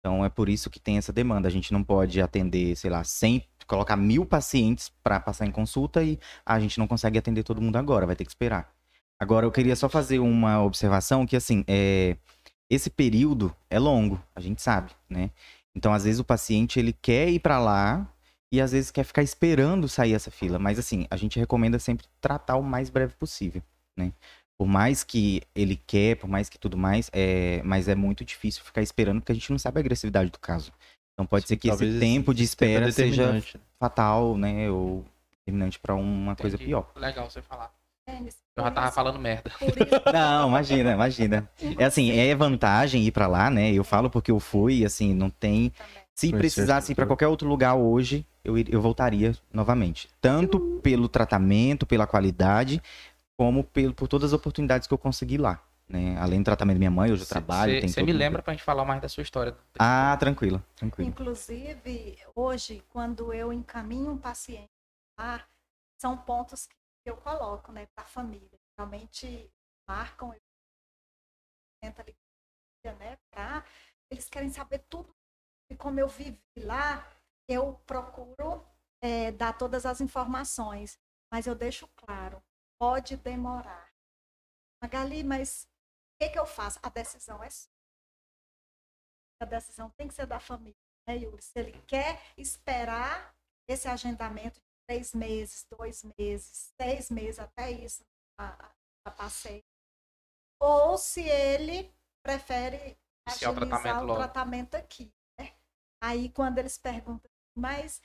[0.00, 1.48] Então, é por isso que tem essa demanda.
[1.48, 6.02] A gente não pode atender, sei lá, 100, colocar mil pacientes para passar em consulta
[6.02, 8.72] e a gente não consegue atender todo mundo agora, vai ter que esperar.
[9.18, 12.16] Agora, eu queria só fazer uma observação que, assim, é,
[12.68, 15.30] esse período é longo, a gente sabe, né?
[15.76, 18.10] Então, às vezes, o paciente, ele quer ir para lá,
[18.50, 20.58] e às vezes quer ficar esperando sair essa fila.
[20.58, 23.62] Mas assim, a gente recomenda sempre tratar o mais breve possível,
[23.96, 24.12] né?
[24.58, 27.60] Por mais que ele quer, por mais que tudo mais, é...
[27.64, 30.72] mas é muito difícil ficar esperando porque a gente não sabe a agressividade do caso.
[31.12, 33.42] Então pode ser que esse tempo de é espera seja
[33.78, 34.70] fatal, né?
[34.70, 35.04] Ou
[35.40, 36.70] determinante para uma coisa Entendi.
[36.70, 36.90] pior.
[36.96, 37.72] Legal você falar.
[38.56, 39.50] Eu já tava falando merda.
[40.12, 41.50] Não, imagina, imagina.
[41.76, 43.72] É assim, é vantagem ir pra lá, né?
[43.72, 45.72] Eu falo porque eu fui, assim, não tem.
[46.14, 47.06] Se a precisasse ir pra estrutura.
[47.06, 50.08] qualquer outro lugar hoje, eu, eu voltaria novamente.
[50.20, 52.80] Tanto pelo tratamento, pela qualidade,
[53.36, 55.60] como pelo, por todas as oportunidades que eu consegui lá.
[55.86, 56.16] Né?
[56.18, 57.78] Além do tratamento da minha mãe, hoje eu trabalho.
[57.80, 59.54] tem Você me lembra pra gente falar mais da sua história.
[59.78, 61.10] Ah, tranquilo, tranquilo.
[61.10, 64.70] Inclusive, hoje, quando eu encaminho um paciente
[65.18, 65.44] lá,
[66.00, 66.74] são pontos que
[67.08, 68.58] eu coloco, né, para a família.
[68.78, 69.52] Realmente
[69.88, 70.34] marcam,
[71.80, 72.16] tento ali,
[72.84, 73.64] né, pra,
[74.10, 75.14] eles querem saber tudo.
[75.70, 77.04] E como eu vivi lá,
[77.48, 78.66] eu procuro
[79.02, 80.98] é, dar todas as informações,
[81.32, 82.42] mas eu deixo claro,
[82.78, 83.92] pode demorar.
[84.82, 86.78] Magali, mas o que, que eu faço?
[86.82, 87.70] A decisão é sua.
[89.40, 91.42] A decisão tem que ser da família né, Yuri?
[91.42, 93.34] Se ele quer esperar
[93.68, 98.04] esse agendamento três meses, dois meses, seis meses, até isso,
[98.38, 98.70] a,
[99.16, 99.64] passeio.
[100.60, 105.12] Ou se ele prefere o agilizar tratamento o tratamento aqui.
[105.38, 105.52] né?
[106.02, 108.00] Aí, quando eles perguntam, mas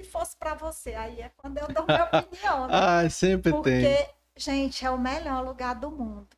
[0.00, 2.74] se fosse para você, aí é quando eu dou minha opinião, né?
[2.74, 4.14] Ah, sempre Porque, tem.
[4.36, 6.36] gente, é o melhor lugar do mundo.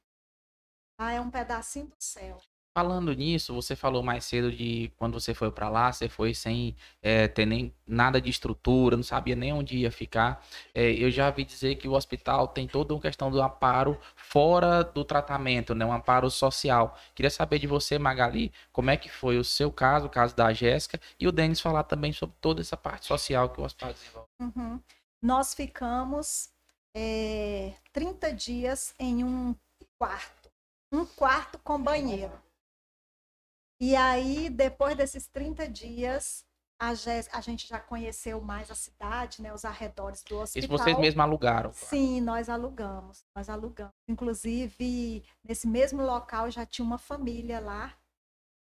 [1.00, 2.40] Ah, é um pedacinho do céu.
[2.76, 6.76] Falando nisso, você falou mais cedo de quando você foi pra lá, você foi sem
[7.02, 10.46] eh, ter nem nada de estrutura, não sabia nem onde ia ficar.
[10.72, 14.84] Eh, eu já vi dizer que o hospital tem toda uma questão do amparo fora
[14.84, 15.84] do tratamento, né?
[15.84, 16.96] Um amparo social.
[17.16, 20.52] Queria saber de você, Magali, como é que foi o seu caso, o caso da
[20.52, 24.28] Jéssica, e o Denis falar também sobre toda essa parte social que o hospital desenvolve.
[24.40, 24.80] Uhum.
[25.20, 26.50] Nós ficamos
[26.94, 29.54] é, 30 dias em um
[29.98, 30.48] quarto.
[30.92, 32.32] Um quarto com banheiro.
[33.80, 36.44] E aí, depois desses 30 dias,
[36.80, 36.90] a,
[37.32, 39.52] a gente já conheceu mais a cidade, né?
[39.52, 40.76] Os arredores do hospital.
[40.76, 41.72] Isso vocês mesmos alugaram.
[41.72, 43.92] Sim, nós alugamos, nós alugamos.
[44.08, 47.96] Inclusive, nesse mesmo local já tinha uma família lá,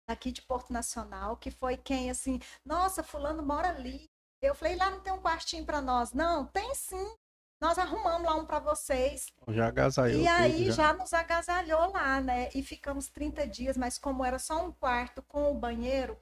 [0.08, 4.10] daqui de Porto Nacional, que foi quem, assim, nossa, fulano mora ali.
[4.42, 6.12] Eu falei, lá não tem um quartinho para nós.
[6.12, 7.16] Não, tem sim.
[7.62, 9.28] Nós arrumamos lá um para vocês.
[9.48, 12.50] Já agasalhou e aí já nos agasalhou lá, né?
[12.54, 16.18] E ficamos 30 dias, mas como era só um quarto com o banheiro,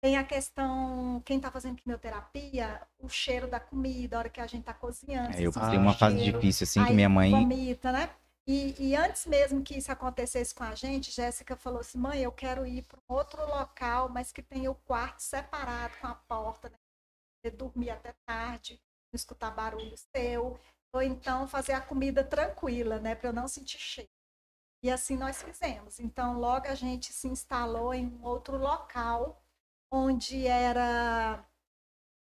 [0.00, 4.46] tem a questão, quem tá fazendo quimioterapia, o cheiro da comida, a hora que a
[4.46, 5.36] gente tá cozinhando.
[5.36, 7.30] É, eu passei uma fase difícil, assim, que minha mãe.
[7.30, 8.08] Vomita, né?
[8.46, 12.32] E, e antes mesmo que isso acontecesse com a gente, Jéssica falou assim: mãe, eu
[12.32, 16.70] quero ir para um outro local, mas que tenha o quarto separado com a porta,
[16.70, 16.76] né?
[17.42, 18.80] Você dormir até tarde,
[19.12, 20.58] escutar barulho seu,
[20.92, 23.14] ou então fazer a comida tranquila, né?
[23.14, 24.10] Para eu não sentir cheiro.
[24.82, 25.98] E assim nós fizemos.
[25.98, 29.42] Então, logo a gente se instalou em um outro local,
[29.90, 31.44] onde era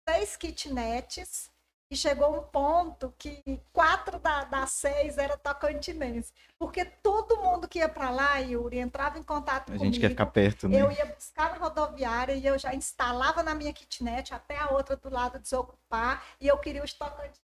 [0.08, 1.52] seis kitnets,
[1.92, 6.34] e chegou um ponto que quatro da- das seis era tocantinense.
[6.58, 9.86] Porque todo mundo que ia para lá, Yuri, entrava em contato A comigo.
[9.86, 10.82] gente quer ficar perto, né?
[10.82, 14.96] Eu ia buscar na rodoviária e eu já instalava na minha kitnet até a outra
[14.96, 16.24] do lado desocupar.
[16.42, 17.46] E eu queria os tocantinenses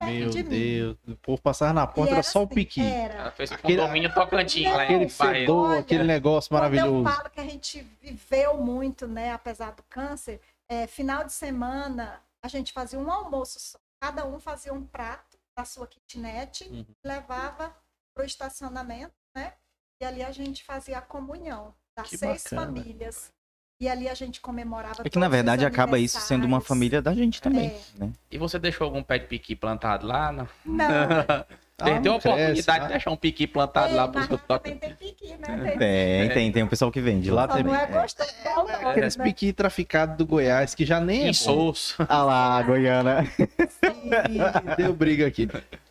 [0.00, 0.48] perto Meu de mim.
[0.48, 0.96] Deus.
[1.06, 2.80] O povo passava na porta, era só o assim, piqui.
[2.80, 3.30] Ela Era.
[3.32, 7.16] fez o Aquele- condomínio Tocantins lá Aquele fedor, Olha, aquele negócio Quando eu maravilhoso.
[7.16, 12.48] falo que a gente viveu muito, né, apesar do câncer, é, final de semana a
[12.48, 13.78] gente fazia um almoço só.
[14.02, 16.84] Cada um fazia um prato da sua kitnet, Uhum.
[17.02, 17.74] levava
[18.14, 19.54] para o estacionamento, né?
[20.00, 22.66] E ali a gente fazia a comunhão das Que seis bacana.
[22.66, 23.32] famílias.
[23.80, 27.14] E ali a gente comemorava É que na verdade acaba isso sendo uma família da
[27.14, 27.82] gente também, É.
[27.98, 28.12] né?
[28.30, 30.30] E você deixou algum pé de piqui plantado lá?
[30.30, 30.46] Não.
[30.64, 30.86] Não,
[31.76, 32.86] Perdeu a não cresce, oportunidade né?
[32.86, 34.70] de deixar um piqui plantado Ei, lá pro toca.
[34.70, 35.38] também tem piqui, né?
[35.70, 37.64] Tem, Tem, tem, tem um pessoal que vende lá também.
[37.64, 37.86] não é É.
[37.86, 39.24] gostoso nós, Aqueles né?
[39.24, 41.30] piqui traficados do Goiás, que já nem é bom.
[41.30, 41.96] Insosso.
[42.08, 43.24] Ah lá, Goiana.
[43.38, 45.48] Ih, Deu briga aqui.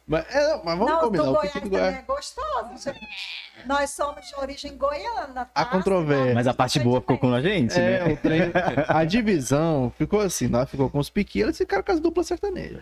[0.08, 1.24] Mas, é, mas vamos não, combinar.
[1.24, 1.98] do O Goiás piqui do também Goiás.
[1.98, 2.94] é gostoso.
[3.66, 5.46] Nós somos de origem goiana.
[5.54, 5.66] Tá?
[5.66, 6.34] controvérsia.
[6.34, 8.14] Mas a parte boa ficou com a gente, É, né?
[8.14, 8.42] o trem,
[8.88, 12.82] a divisão ficou assim, nós ficou com os piqui, eles ficaram com as duplas sertanejas.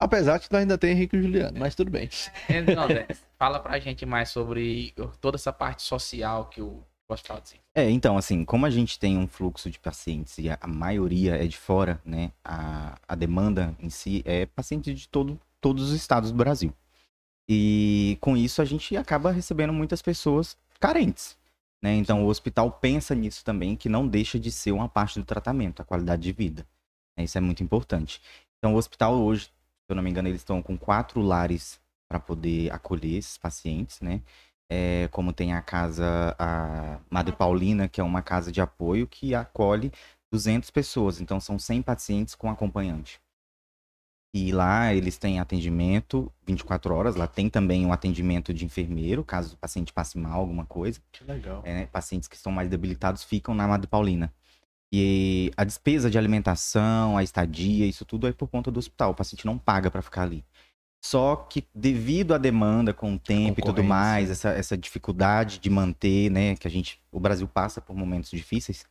[0.00, 2.08] Apesar nós ainda tem Henrique e Juliano, mas tudo bem.
[2.48, 3.06] Então, Zé,
[3.38, 7.64] fala pra gente mais sobre toda essa parte social que o hospital desenvolve.
[7.74, 11.36] É, então, assim, como a gente tem um fluxo de pacientes e a, a maioria
[11.36, 12.32] é de fora, né?
[12.44, 16.72] A, a demanda em si é paciente de todo, todos os estados do Brasil.
[17.48, 21.36] E com isso a gente acaba recebendo muitas pessoas carentes.
[21.82, 21.94] Né?
[21.96, 25.82] Então o hospital pensa nisso também, que não deixa de ser uma parte do tratamento,
[25.82, 26.66] a qualidade de vida.
[27.16, 27.24] né?
[27.24, 28.22] Isso é muito importante.
[28.58, 29.50] Então o hospital hoje,
[29.86, 34.00] se eu não me engano, eles estão com quatro lares para poder acolher esses pacientes,
[34.00, 34.22] né?
[34.70, 39.34] É, como tem a casa, a Madre Paulina, que é uma casa de apoio que
[39.34, 39.92] acolhe
[40.32, 41.20] 200 pessoas.
[41.20, 43.20] Então são 100 pacientes com acompanhante.
[44.34, 47.14] E lá eles têm atendimento 24 horas.
[47.14, 51.00] Lá tem também um atendimento de enfermeiro, caso o paciente passe mal, alguma coisa.
[51.12, 51.62] Que legal.
[51.64, 51.86] É, né?
[51.86, 54.32] Pacientes que estão mais debilitados ficam na Madre Paulina.
[54.96, 59.10] E a despesa de alimentação, a estadia, isso tudo é por conta do hospital.
[59.10, 60.44] O paciente não paga para ficar ali.
[61.04, 65.68] Só que devido à demanda com o tempo e tudo mais, essa, essa dificuldade de
[65.68, 68.84] manter, né, que a gente, o Brasil passa por momentos difíceis,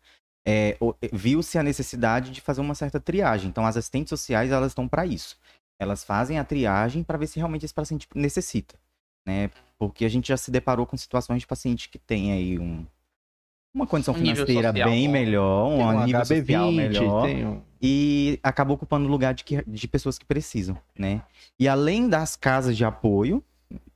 [0.45, 3.47] é, o- viu-se a necessidade de fazer uma certa triagem.
[3.49, 5.37] Então, as assistentes sociais, elas estão para isso.
[5.79, 8.75] Elas fazem a triagem para ver se realmente esse paciente necessita,
[9.25, 9.49] né?
[9.79, 12.85] Porque a gente já se deparou com situações de paciente que tem aí um,
[13.73, 15.11] uma condição Um financeira social bem bom.
[15.13, 17.61] melhor, um, um nível social HB20, melhor tem um...
[17.81, 21.23] e acabou ocupando o lugar de, que- de pessoas que precisam, né?
[21.59, 23.43] E além das casas de apoio,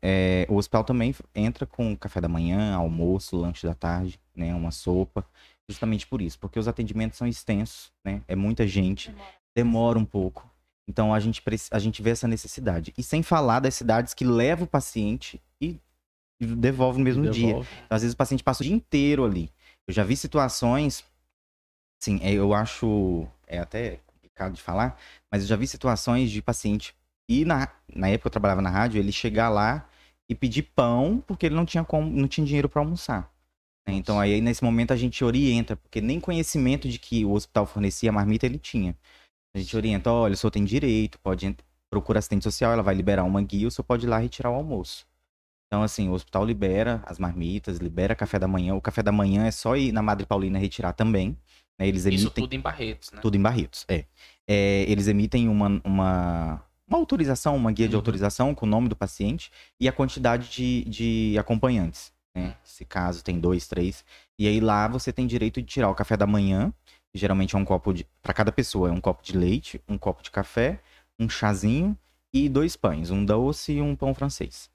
[0.02, 4.54] é, o hospital também entra com café da manhã, almoço, lanche da tarde, né?
[4.56, 5.24] Uma sopa,
[5.70, 8.22] justamente por isso, porque os atendimentos são extensos, né?
[8.28, 9.14] É muita gente,
[9.56, 10.50] demora um pouco.
[10.90, 12.94] Então a gente, a gente vê essa necessidade.
[12.98, 15.78] E sem falar das cidades que levam o paciente e
[16.40, 17.48] devolve no mesmo dia.
[17.48, 17.68] devolve.
[17.86, 19.52] Então, às vezes o paciente passa o dia inteiro ali.
[19.88, 21.04] Eu já vi situações,
[22.00, 25.00] sim, é, eu acho, é até complicado de falar,
[25.32, 26.96] mas eu já vi situações de paciente
[27.30, 29.90] ir na, na época eu trabalhava na rádio, ele chegar lá
[30.30, 33.32] e pedir pão porque ele não tinha como, não tinha dinheiro para almoçar.
[33.88, 33.96] né?
[33.96, 38.10] Então aí nesse momento a gente orienta, porque nem conhecimento de que o hospital fornecia
[38.12, 38.98] a marmita ele tinha.
[39.56, 42.96] A gente orienta, olha, o senhor tem direito, pode ent- procura assistente social, ela vai
[42.96, 45.08] liberar uma guia, o senhor pode ir lá retirar o almoço.
[45.68, 48.74] Então, assim, o hospital libera as marmitas, libera café da manhã.
[48.74, 51.38] O café da manhã é só ir na Madre Paulina retirar também.
[51.78, 51.88] né?
[51.88, 53.20] Eles Isso emitem tudo em Barretos, né?
[53.22, 54.06] tudo em Barretos, é.
[54.48, 58.00] É, eles emitem uma, uma, uma autorização, uma guia de Uhum.
[58.00, 62.14] autorização com o nome do paciente e a quantidade de, de acompanhantes.
[62.36, 62.56] Né?
[62.64, 64.06] Se caso tem dois, três.
[64.40, 66.74] E aí lá você tem direito de tirar o café da manhã,
[67.12, 68.08] que geralmente é um copo de.
[68.22, 70.80] Para cada pessoa, é um copo de leite, um copo de café,
[71.20, 71.98] um chazinho
[72.34, 74.70] e dois pães, um doce e um pão francês.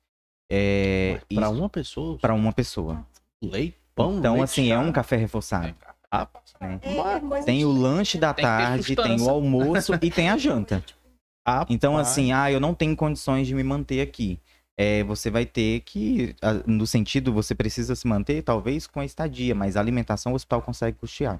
[0.54, 3.06] É, isso- uma pessoa, pra uma pessoa.
[3.42, 5.74] leite, pão, Então, leite, assim, é um café reforçado.
[6.10, 6.28] Ah,
[6.60, 6.78] né?
[6.82, 10.84] É, Tem o lanche da Tem tarde, tem o almoço e tem a janta.
[11.46, 12.00] ah, Então, pá.
[12.02, 14.38] assim, ah, eu não tenho condições de me manter aqui.
[14.78, 16.34] É, você vai ter que,
[16.66, 20.60] no sentido, você precisa se manter, talvez, com a estadia, mas a alimentação o hospital
[20.60, 21.38] consegue custear.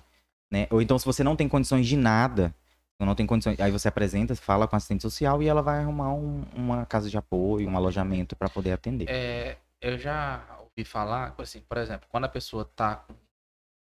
[0.51, 0.67] Né?
[0.71, 2.55] Ou então, se você não tem condições de nada,
[2.99, 5.81] eu não tem condições, aí você apresenta, fala com a assistente social e ela vai
[5.81, 9.09] arrumar um- uma casa de apoio, um alojamento para poder atender.
[9.09, 13.05] É, eu já ouvi falar, assim, por exemplo, quando a pessoa está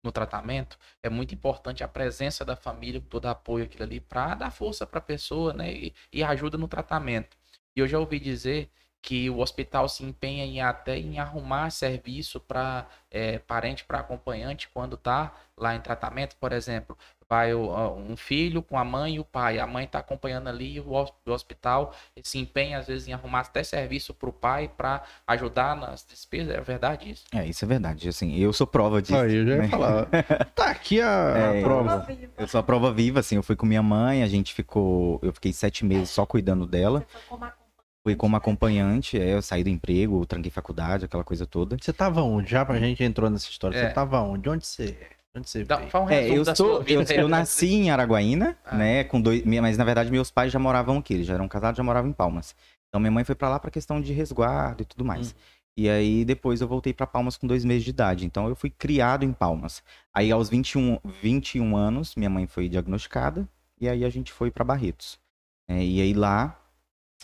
[0.05, 4.51] no tratamento, é muito importante a presença da família, todo apoio aquilo ali, para dar
[4.51, 5.73] força para a pessoa, né?
[5.73, 7.37] E, e ajuda no tratamento.
[7.77, 8.71] E eu já ouvi dizer
[9.03, 12.87] que o hospital se empenha em até em arrumar serviço para
[13.47, 16.97] parente, para acompanhante, quando tá lá em tratamento, por exemplo,
[17.29, 17.57] vai a-
[17.91, 21.13] um filho com a mãe e o pai, a mãe está acompanhando ali o hos-
[21.27, 25.77] o hospital se empenha às vezes em arrumar até serviço para o pai para ajudar
[25.77, 27.25] nas despesas, é verdade isso?
[27.35, 28.09] É, isso é verdade.
[28.09, 29.17] Assim, eu sou prova disso.
[29.17, 29.69] Aí eu já ia né?
[29.69, 30.09] falar.
[30.55, 32.07] Tá aqui a, a É, prova.
[32.37, 35.21] Eu sou a prova viva, assim, eu fui com minha mãe, a gente ficou.
[35.23, 37.01] Eu fiquei sete meses só cuidando dela.
[37.01, 37.69] Você foi como acompanhante,
[38.05, 41.77] Fui como acompanhante, é, eu saí do emprego, tranquei faculdade, aquela coisa toda.
[41.79, 42.51] Você tava onde?
[42.51, 43.77] Já pra gente entrou nessa história.
[43.77, 43.89] É.
[43.89, 44.49] Você tava onde?
[44.49, 44.97] Onde você,
[45.37, 46.83] onde você Dá, um É, eu da sou.
[46.85, 48.77] Eu, eu nasci em Araguaína, Ah.
[48.77, 49.05] né?
[49.05, 49.45] Com dois.
[49.45, 52.15] Mas na verdade meus pais já moravam aqui, eles já eram casados, já moravam em
[52.15, 52.55] Palmas.
[52.89, 55.35] Então minha mãe foi pra lá pra questão de resguardo e tudo mais.
[55.77, 58.27] E aí depois eu voltei pra Palmas com dois meses de idade.
[58.27, 59.83] Então eu fui criado em Palmas.
[60.13, 63.49] Aí aos 21, 21 anos, minha mãe foi diagnosticada.
[63.81, 65.21] E aí a gente foi pra Barretos.
[65.69, 66.61] É, e aí lá.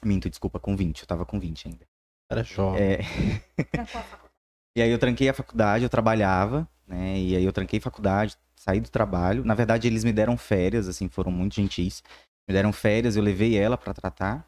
[0.04, 1.86] Minto, desculpa, com 20, eu tava com 20 ainda.
[2.30, 2.80] Era jovem.
[2.82, 4.22] É, Trancou a faculdade.
[4.76, 7.18] e aí eu tranquei a faculdade, eu trabalhava, né?
[7.18, 9.44] E aí eu tranquei faculdade, saí do trabalho.
[9.44, 12.02] Na verdade, eles me deram férias, assim, foram muito gentis.
[12.48, 14.46] Me deram férias, eu levei ela pra tratar.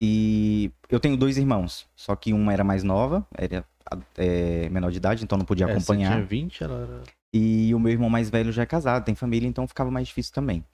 [0.00, 3.64] E eu tenho dois irmãos, só que uma era mais nova, era
[4.16, 6.14] é, menor de idade, então não podia É, acompanhar.
[6.14, 7.02] tinha 20, ela era...
[7.32, 10.34] E o meu irmão mais velho já é casado, tem família, então ficava mais difícil
[10.34, 10.64] também.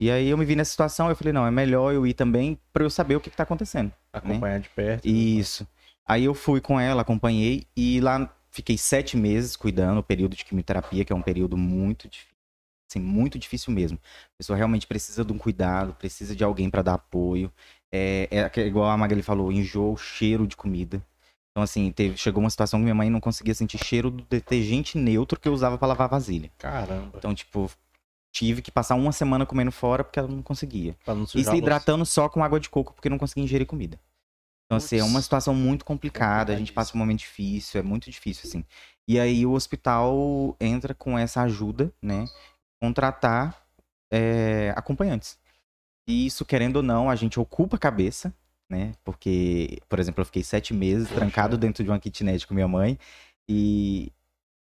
[0.00, 2.58] E aí eu me vi nessa situação, eu falei, não, é melhor eu ir também
[2.72, 3.92] pra eu saber o que, que tá acontecendo.
[4.12, 5.06] acompanhar de perto.
[5.06, 5.66] Isso.
[6.06, 10.44] Aí eu fui com ela, acompanhei e lá fiquei sete meses cuidando, o período de
[10.44, 12.36] quimioterapia, que é um período muito difícil.
[12.90, 13.98] Assim, muito difícil mesmo.
[14.34, 17.52] A pessoa realmente precisa de um cuidado, precisa de alguém para dar apoio.
[17.92, 21.02] É, é igual a Magali falou, enjoo, cheiro de comida.
[21.50, 24.96] Então, assim, teve, chegou uma situação que minha mãe não conseguia sentir cheiro do detergente
[24.96, 26.50] neutro que eu usava para lavar vasilha.
[26.56, 27.18] Caramba.
[27.18, 27.70] Então, tipo,
[28.32, 30.96] tive que passar uma semana comendo fora porque ela não conseguia.
[31.06, 33.98] Não E se hidratando só com água de coco porque não conseguia ingerir comida.
[34.68, 38.10] Então, assim, é uma situação muito complicada, a gente passa um momento difícil, é muito
[38.10, 38.62] difícil, assim.
[39.08, 42.26] E aí o hospital entra com essa ajuda, né?
[42.78, 43.66] Contratar
[44.12, 45.38] é, acompanhantes.
[46.06, 48.32] E isso, querendo ou não, a gente ocupa a cabeça,
[48.70, 48.92] né?
[49.02, 52.98] Porque, por exemplo, eu fiquei sete meses trancado dentro de uma kitnet com minha mãe
[53.48, 54.12] e,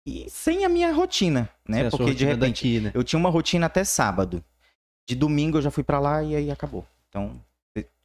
[0.06, 1.82] e sem a minha rotina, né?
[1.82, 2.92] Sem Porque de rotina repente daqui, né?
[2.94, 4.44] eu tinha uma rotina até sábado.
[5.10, 6.86] De domingo eu já fui pra lá e aí acabou.
[7.10, 7.42] Então,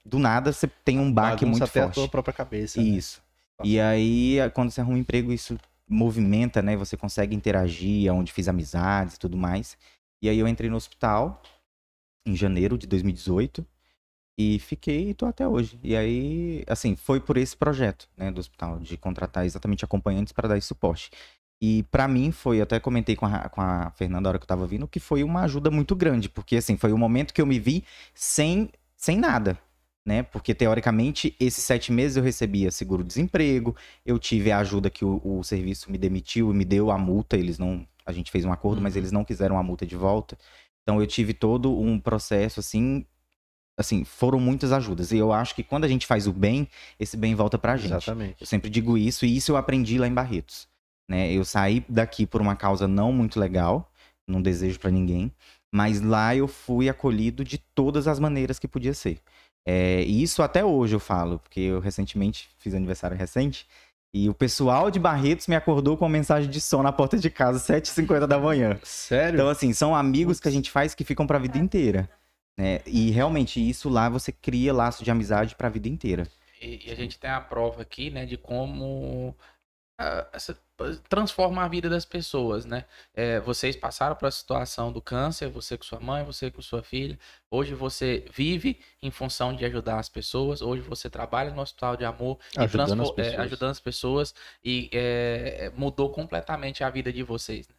[0.04, 1.94] do nada você tem um baque muito até a forte.
[1.94, 2.80] tua própria cabeça.
[2.80, 2.86] né?
[2.86, 3.22] Isso.
[3.62, 6.76] E aí, quando você arruma um emprego, isso movimenta, né?
[6.76, 9.76] Você consegue interagir, é onde fiz amizades e tudo mais.
[10.20, 11.42] E aí eu entrei no hospital
[12.26, 13.66] em janeiro de 2018
[14.38, 15.78] e fiquei e tô até hoje.
[15.82, 20.48] E aí, assim, foi por esse projeto, né, do hospital, de contratar exatamente acompanhantes para
[20.48, 21.10] dar esse suporte.
[21.60, 24.48] E pra mim foi, até comentei com a, com a Fernanda na hora que eu
[24.48, 27.46] tava vindo, que foi uma ajuda muito grande, porque assim, foi o momento que eu
[27.46, 27.84] me vi
[28.14, 29.56] sem, sem nada,
[30.04, 30.22] né?
[30.22, 35.42] Porque teoricamente, esses sete meses eu recebia seguro-desemprego, eu tive a ajuda que o, o
[35.44, 37.86] serviço me demitiu e me deu a multa, eles não.
[38.04, 39.00] A gente fez um acordo, mas Uhum.
[39.00, 40.36] eles não quiseram a multa de volta.
[40.82, 43.06] Então eu tive todo um processo assim.
[43.78, 45.12] Assim, foram muitas ajudas.
[45.12, 46.68] E eu acho que quando a gente faz o bem,
[47.00, 47.92] esse bem volta pra gente.
[47.92, 48.36] Exatamente.
[48.40, 50.68] Eu sempre digo isso, e isso eu aprendi lá em Barretos.
[51.08, 51.32] Né?
[51.32, 53.90] Eu saí daqui por uma causa não muito legal,
[54.28, 55.32] não desejo pra ninguém,
[55.72, 59.20] mas lá eu fui acolhido de todas as maneiras que podia ser.
[59.66, 63.66] É, e isso até hoje eu falo, porque eu recentemente fiz aniversário recente,
[64.14, 67.30] e o pessoal de Barretos me acordou com uma mensagem de som na porta de
[67.30, 68.78] casa, 7h50 da manhã.
[68.82, 69.36] Sério?
[69.38, 72.08] Então, assim, são amigos que a gente faz que ficam pra vida inteira.
[72.58, 72.80] Né?
[72.86, 76.28] E realmente, isso lá você cria laço de amizade pra vida inteira.
[76.60, 79.34] E, e a gente tem a prova aqui, né, de como
[79.98, 80.58] ah, essa-
[81.08, 82.84] transforma a vida das pessoas, né?
[83.14, 86.82] É, vocês passaram por a situação do câncer, você com sua mãe, você com sua
[86.82, 87.18] filha.
[87.50, 90.62] Hoje você vive em função de ajudar as pessoas.
[90.62, 93.38] Hoje você trabalha no Hospital de Amor, Ajudando as é, pessoas.
[93.40, 97.68] ajudando as pessoas e é, mudou completamente a vida de vocês.
[97.68, 97.74] né?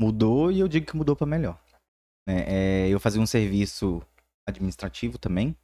[0.00, 1.58] Mudou e eu digo que mudou para melhor.
[2.26, 2.44] né?
[2.46, 4.02] É, eu fazia um serviço
[4.46, 5.56] administrativo também,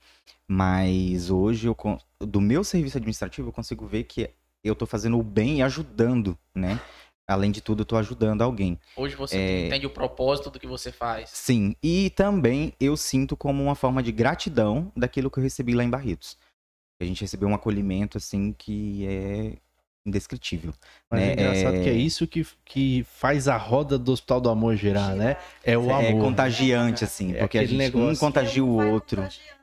[0.47, 1.77] mas hoje eu,
[2.21, 4.31] do meu serviço administrativo eu consigo ver que
[4.69, 6.81] eu tô fazendo o bem e ajudando, né?
[7.27, 8.79] Além de tudo, eu tô ajudando alguém.
[8.97, 9.67] Hoje você É.
[9.67, 11.29] entende o propósito do que você faz.
[11.31, 15.85] Sim, e também eu sinto como uma forma de gratidão daquilo que eu recebi lá
[15.85, 16.39] em Barretos.
[17.01, 19.53] A gente recebeu um acolhimento, assim, que é
[20.07, 20.73] indescritível.
[21.11, 21.29] Mas né?
[21.29, 25.15] é engraçado que é isso que, que faz a roda do Hospital do Amor girar,
[25.15, 25.37] né?
[25.63, 26.23] É o É amor.
[26.23, 29.23] contagiante, assim, É porque a gente um contagia o outro.
[29.23, 29.58] contagiando.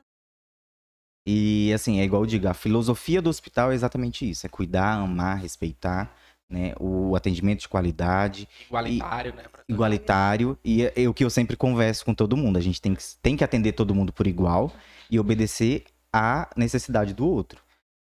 [1.26, 4.92] E assim, é igual eu digo, a filosofia do hospital é exatamente isso: é cuidar,
[4.94, 6.14] amar, respeitar,
[6.48, 6.72] né?
[6.78, 9.42] O atendimento de qualidade, Igualitário, né?
[9.50, 10.56] pra- igualitário.
[10.64, 12.56] E é, é o que eu sempre converso com todo mundo.
[12.56, 14.72] A gente tem que, tem que atender todo mundo por igual
[15.10, 17.60] e obedecer à necessidade do outro.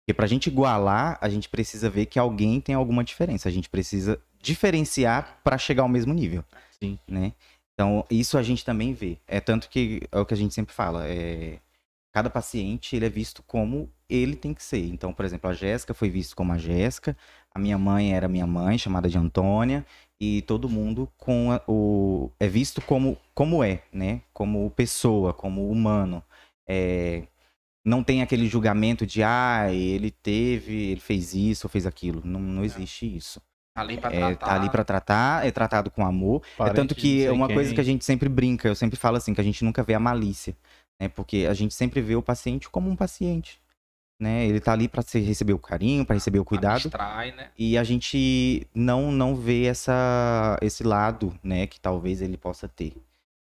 [0.05, 3.49] Porque pra gente igualar, a gente precisa ver que alguém tem alguma diferença.
[3.49, 6.45] A gente precisa diferenciar para chegar ao mesmo nível.
[6.81, 6.99] Sim.
[7.09, 7.33] Né?
[7.75, 9.19] Então, isso a gente também vê.
[9.27, 11.09] É tanto que é o que a gente sempre fala.
[11.09, 11.59] É,
[12.17, 14.87] cada paciente ele é visto como ele tem que ser.
[14.89, 17.15] Então, por exemplo, a Jéssica foi vista como a Jéssica,
[17.55, 19.85] a minha mãe era minha mãe, chamada de Antônia,
[20.19, 24.23] e todo mundo com a- o é visto como como é, né?
[24.33, 26.23] Como pessoa, como humano.
[26.67, 27.25] É,
[27.85, 32.23] não tem aquele julgamento de ah, ele teve, ele fez isso ou fez aquilo.
[32.25, 33.43] Não, não existe isso.
[33.75, 34.47] Tá ali pra É, tratar.
[34.47, 36.41] tá ali pra tratar, é tratado com amor.
[36.47, 37.75] É Parente tanto de que é uma coisa quem.
[37.75, 40.01] que a gente sempre brinca, eu sempre falo assim, que a gente nunca vê a
[40.01, 40.57] malícia,
[41.01, 41.09] né?
[41.09, 43.61] Porque a gente sempre vê o paciente como um paciente,
[44.21, 44.47] né?
[44.47, 47.51] Ele tá ali se- receber o carinho, pra receber o cuidado, Abstrai, né?
[47.57, 52.95] e a gente não não vê essa esse lado, né, que talvez ele possa ter.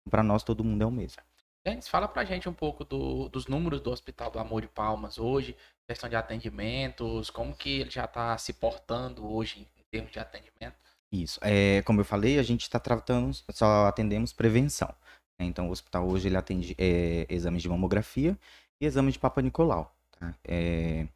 [0.09, 1.21] Pra nós todo mundo é o mesmo.
[1.65, 5.17] Denis, fala pra gente um pouco do- dos números do Hospital do Amor de Palmas
[5.17, 5.53] hoje,
[5.85, 10.75] questão de atendimentos, como que ele já tá se portando hoje em termos de atendimento.
[11.11, 11.39] Isso.
[11.43, 14.93] É, como eu falei, a gente está tratando, só atendemos prevenção.
[15.39, 15.45] Né?
[15.45, 18.37] Então, o hospital hoje ele atende é, exames de mamografia
[18.79, 19.95] e exames de Papa Nicolau.
[20.19, 20.33] tá?
[20.43, 21.07] É,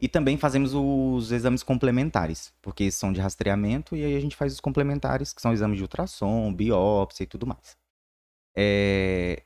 [0.00, 4.52] e também fazemos os exames complementares, porque são de rastreamento e aí a gente faz
[4.54, 7.76] os complementares, que são exames de ultrassom, biópsia e tudo mais.
[8.56, 9.42] É,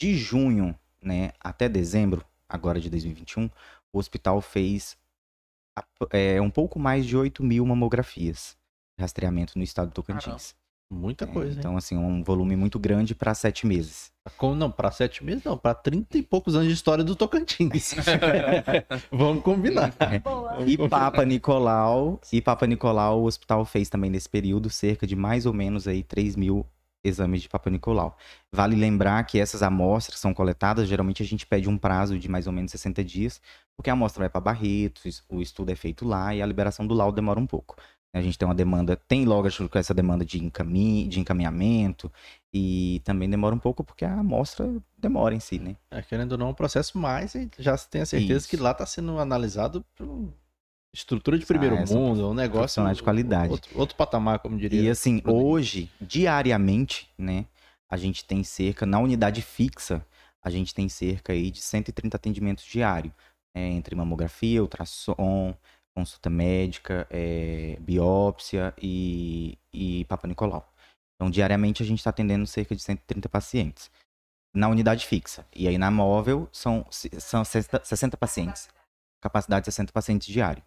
[0.00, 3.50] de junho né, até dezembro, agora de 2021,
[3.92, 4.96] o hospital fez
[6.10, 8.56] é, um pouco mais de 8 mil mamografias
[8.96, 10.54] de rastreamento no estado do Tocantins.
[10.90, 11.56] Muita É, coisa, hein?
[11.58, 14.10] então, assim, um volume muito grande para sete meses.
[14.36, 17.94] Como não, pra sete meses não, pra trinta e poucos anos de história do Tocantins.
[19.12, 19.94] Vamos combinar.
[20.22, 20.62] Boa.
[20.66, 25.46] E Papa Nicolau, e Papa Nicolau, o hospital fez também nesse período cerca de mais
[25.46, 26.66] ou menos aí 3 mil
[27.04, 28.16] exames de Papa Nicolau.
[28.52, 32.46] Vale lembrar que essas amostras são coletadas, geralmente a gente pede um prazo de mais
[32.46, 33.40] ou menos 60 dias,
[33.76, 36.94] porque a amostra vai para Barretos, o estudo é feito lá e a liberação do
[36.94, 37.76] laudo demora um pouco.
[38.18, 42.10] A gente tem uma demanda, tem lógico essa demanda de, encamin de encaminhamento
[42.52, 45.76] e também demora um pouco porque a amostra demora em si, né?
[45.90, 48.48] É, querendo ou não, é um processo mais, e já se tem a certeza Isso.
[48.48, 50.32] que lá tá sendo analisado por
[50.94, 52.92] estrutura de primeiro Ah, são mundo, é um negócio.
[52.92, 53.52] de qualidade.
[53.52, 54.80] Outro, outro patamar, como diria.
[54.80, 57.46] E assim, hoje, diariamente, né,
[57.88, 60.04] a gente tem cerca, na unidade fixa,
[60.42, 63.12] a gente tem cerca aí de 130 atendimentos diários,
[63.54, 65.54] né, entre mamografia, ultrassom,
[65.98, 70.72] consulta médica, é, biópsia e, e Papa Nicolau.
[71.16, 73.90] Então, diariamente, a gente está atendendo cerca de 130 pacientes.
[74.54, 75.44] Na unidade fixa.
[75.54, 78.68] E aí, na móvel, são, são 60, 60 pacientes.
[79.20, 80.64] Capacidade de 60 pacientes diários.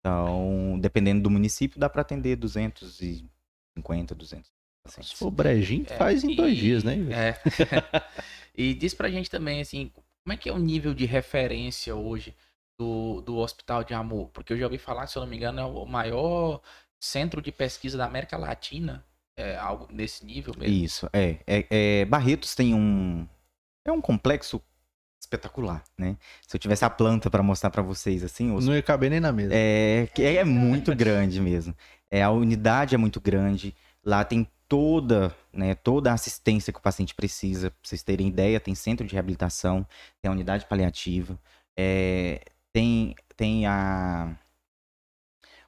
[0.00, 5.12] Então, dependendo do município, dá para atender 250, 200 Se pacientes.
[5.12, 6.94] for brejinho, É, faz em dois e- dias, né?
[7.12, 7.34] É.
[8.56, 9.92] e diz pra gente também, assim,
[10.24, 12.34] como é que é o nível de referência hoje
[12.78, 14.28] do, do Hospital de Amor?
[14.30, 16.60] Porque eu já ouvi falar, se eu não me engano, é o maior
[17.00, 19.04] centro de pesquisa da América Latina.
[19.36, 20.74] É algo nesse nível mesmo.
[20.74, 23.26] Isso, é, é, é, Barretos tem um.
[23.86, 24.60] É um complexo
[25.20, 26.16] espetacular, né?
[26.46, 29.20] Se eu tivesse a planta para mostrar para vocês, assim, os Não ia caber nem
[29.20, 29.52] na mesa.
[29.54, 31.74] É, que é muito grande mesmo.
[32.10, 33.74] É, a unidade é muito grande.
[34.04, 37.70] Lá tem toda, né, toda a assistência que o paciente precisa.
[37.70, 39.86] Pra vocês terem ideia, tem centro de reabilitação,
[40.20, 41.38] tem a unidade paliativa,
[41.78, 42.40] é,
[42.72, 44.36] tem, tem a,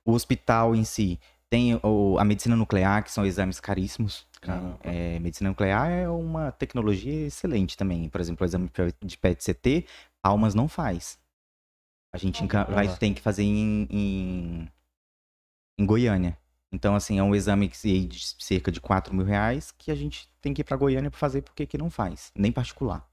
[0.05, 1.19] o hospital em si,
[1.49, 4.27] tem o- a medicina nuclear, que são exames caríssimos.
[4.47, 4.55] né?
[4.83, 8.09] É, medicina nuclear é uma tecnologia excelente também.
[8.09, 8.71] Por exemplo, o exame
[9.05, 9.87] de PET-CT,
[10.23, 11.19] Palmas não faz.
[12.13, 14.69] A gente enca- vai, tem que fazer em, em,
[15.79, 16.37] em Goiânia.
[16.73, 20.29] Então, assim, é um exame que de cerca de 4 mil reais que a gente
[20.41, 23.07] tem que ir para Goiânia para fazer porque aqui não faz, nem particular.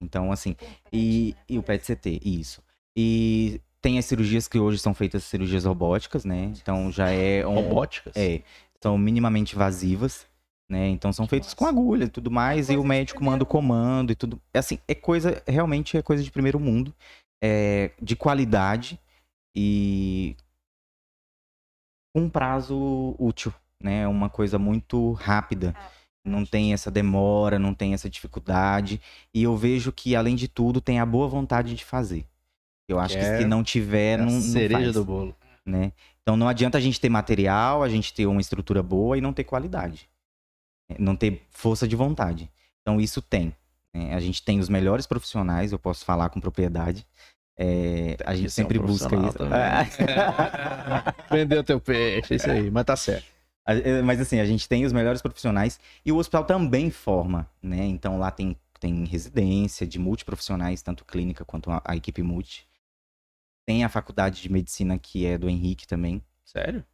[0.00, 0.54] Então, assim,
[0.92, 2.62] e, e o PET-CT, isso.
[2.96, 6.52] E tem as cirurgias que hoje são feitas cirurgias robóticas, né?
[6.60, 8.16] Então já é um, Robóticas?
[8.16, 8.42] é,
[8.82, 10.26] são minimamente invasivas,
[10.68, 10.88] né?
[10.88, 14.14] Então são feitos com agulha e tudo mais, e o médico manda o comando e
[14.14, 14.40] tudo.
[14.52, 16.94] É Assim, é coisa, realmente é coisa de primeiro mundo,
[17.42, 18.98] é, de qualidade
[19.54, 20.34] e
[22.14, 24.02] com um prazo útil, né?
[24.02, 25.76] É Uma coisa muito rápida.
[26.24, 29.00] Não tem essa demora, não tem essa dificuldade.
[29.32, 32.26] E eu vejo que, além de tudo, tem a boa vontade de fazer.
[32.88, 35.36] Eu acho que É se não tiver, É não, não cereja faz do bolo.
[35.64, 35.92] né?
[36.22, 39.32] Então não adianta a gente ter material, a gente ter uma estrutura boa e não
[39.32, 40.08] ter qualidade.
[40.88, 42.50] É, Não ter força de vontade.
[42.80, 43.52] Então isso tem.
[43.94, 44.14] né?
[44.14, 47.04] A gente tem os melhores profissionais, eu posso falar com propriedade.
[47.58, 49.38] É, a gente que ser um sempre busca isso.
[51.30, 53.24] Vendeu teu peixe, isso aí, mas tá certo.
[53.66, 57.84] É, Mas assim, a gente tem os melhores profissionais e o hospital também forma, né?
[57.84, 62.64] Então lá tem, tem residência de multiprofissionais, tanto clínica quanto a, a equipe multi.
[63.66, 66.84] Tem a faculdade de medicina que é do Henrique também, Sério?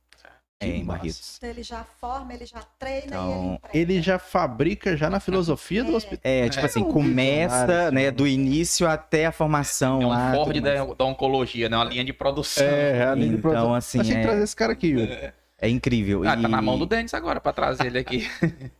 [0.59, 0.85] é, em.
[0.85, 1.37] Barretos.
[1.37, 3.93] Então, ele já forma, ele já treina Então, e ele.
[3.95, 5.97] Ele já fabrica já na filosofia do É.
[5.97, 6.21] hospital.
[6.25, 6.67] É, tipo É.
[6.67, 8.17] assim, um começa, né, assim.
[8.17, 10.33] do início até a formação É um lá.
[10.33, 11.77] Ford da, da oncologia, né?
[11.77, 12.65] Uma linha de produção.
[12.65, 13.75] É, a linha de Então, produção.
[13.75, 15.33] assim, Nós tínhamos que é- trazer esse cara aqui, Yuri.
[15.59, 16.23] É incrível.
[16.27, 18.27] Ah, tá E na mão do Denis agora pra trazer ele aqui.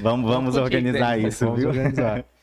[0.00, 1.68] Vamos, vamos Vamos organizar isso, Vamos viu?
[1.68, 2.24] organizar.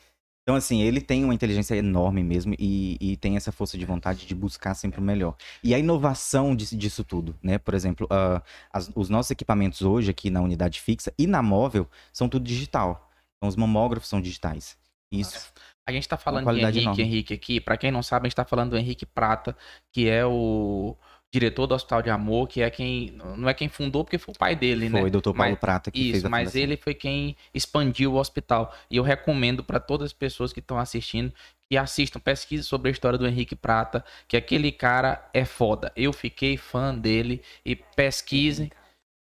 [0.46, 4.26] Então, assim, ele tem uma inteligência enorme mesmo e, e tem essa força de vontade
[4.26, 5.34] de buscar sempre o melhor.
[5.62, 7.56] E a inovação disso, disso tudo, né?
[7.56, 11.88] Por exemplo, ah, as- os nossos equipamentos hoje aqui na unidade fixa e na móvel
[12.12, 13.10] são tudo digital.
[13.38, 14.76] Então, os mamógrafos são digitais.
[15.10, 15.50] Isso.
[15.86, 17.02] A gente tá falando de Henrique, enorme.
[17.02, 17.60] Henrique aqui.
[17.60, 19.56] Pra quem não sabe, a gente tá falando do Henrique Prata,
[19.92, 20.94] que é o
[21.34, 23.12] diretor do Hospital de Amor, que é quem.
[23.36, 25.00] Não é quem fundou, porque foi o pai dele, né?
[25.00, 26.62] Foi o doutor Paulo Mas- Prata que fez Isso, a mas fundação.
[26.62, 28.72] ele foi quem expandiu o hospital.
[28.88, 31.32] E eu recomendo para todas as pessoas que estão assistindo
[31.68, 35.90] que assistam, pesquisem sobre a história do Henrique Prata, que aquele cara é foda.
[35.96, 38.70] Eu fiquei fã dele e pesquisem,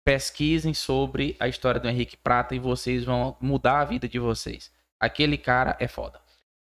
[0.04, 4.72] pesquisem sobre a história do Henrique Prata e vocês vão mudar a vida de vocês.
[4.98, 6.18] Aquele cara é foda.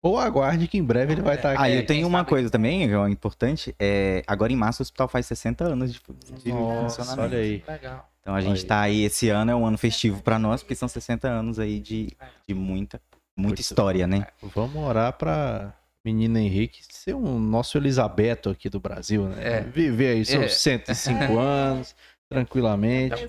[0.02, 1.62] Ou aguarde que em breve ele vai estar aqui.
[1.62, 3.74] Ah, É, eu tenho uma coisa também, que é importante.
[3.78, 6.00] É, agora em março o hospital faz 60 anos de,
[6.42, 7.34] de Nossa, funcionamento.
[7.34, 7.64] olha aí.
[7.66, 8.08] Legal.
[8.20, 10.74] Então a gente Olha tá aí, esse ano é um ano festivo pra nós, porque
[10.74, 12.12] são 60 anos aí de,
[12.46, 13.00] de muita,
[13.36, 14.26] muita história, né?
[14.54, 15.72] Vamos orar pra
[16.04, 19.58] menina Henrique ser um nosso Elisabeto aqui do Brasil, né?
[19.58, 19.60] É.
[19.62, 20.48] Viver aí seus É.
[20.48, 21.96] 105 anos,
[22.30, 23.28] tranquilamente.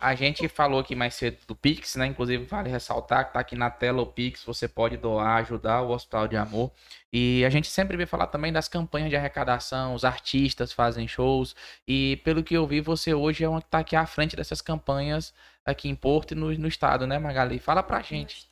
[0.00, 2.06] A gente falou aqui mais cedo do Pix, né?
[2.06, 5.90] Inclusive, vale ressaltar que tá aqui na tela o Pix, você pode doar, ajudar o
[5.90, 6.70] Hospital de Amor.
[7.12, 11.56] E a gente sempre vê falar também das campanhas de arrecadação, os artistas fazem shows.
[11.86, 14.60] E pelo que eu vi, você hoje é uma que tá aqui à frente dessas
[14.60, 15.34] campanhas
[15.66, 17.58] aqui em Porto e no, no estado, né, Magali?
[17.58, 18.48] Fala pra gente.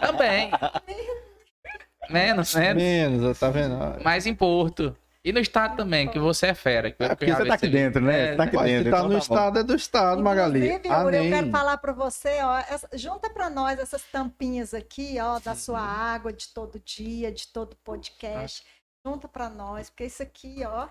[0.00, 0.50] Também.
[2.08, 2.82] Menos, menos.
[2.82, 3.76] Menos, tá vendo?
[4.02, 4.96] Mas em Porto.
[5.22, 6.88] E no estado também, que você é fera.
[6.88, 8.30] É porque você tá aqui É, dentro, né?
[8.30, 8.90] Você tá aqui dentro.
[8.90, 9.18] tá então no bom.
[9.18, 10.58] estado, é do estado, Magali.
[10.66, 11.50] Inclusive, Yuri, eu quero Amém.
[11.52, 16.32] falar para você, ó, essa- junta para nós essas tampinhas aqui, ó, da sua água
[16.32, 18.64] de todo dia, de todo podcast.
[19.04, 20.88] Junta para nós, porque isso aqui, ó,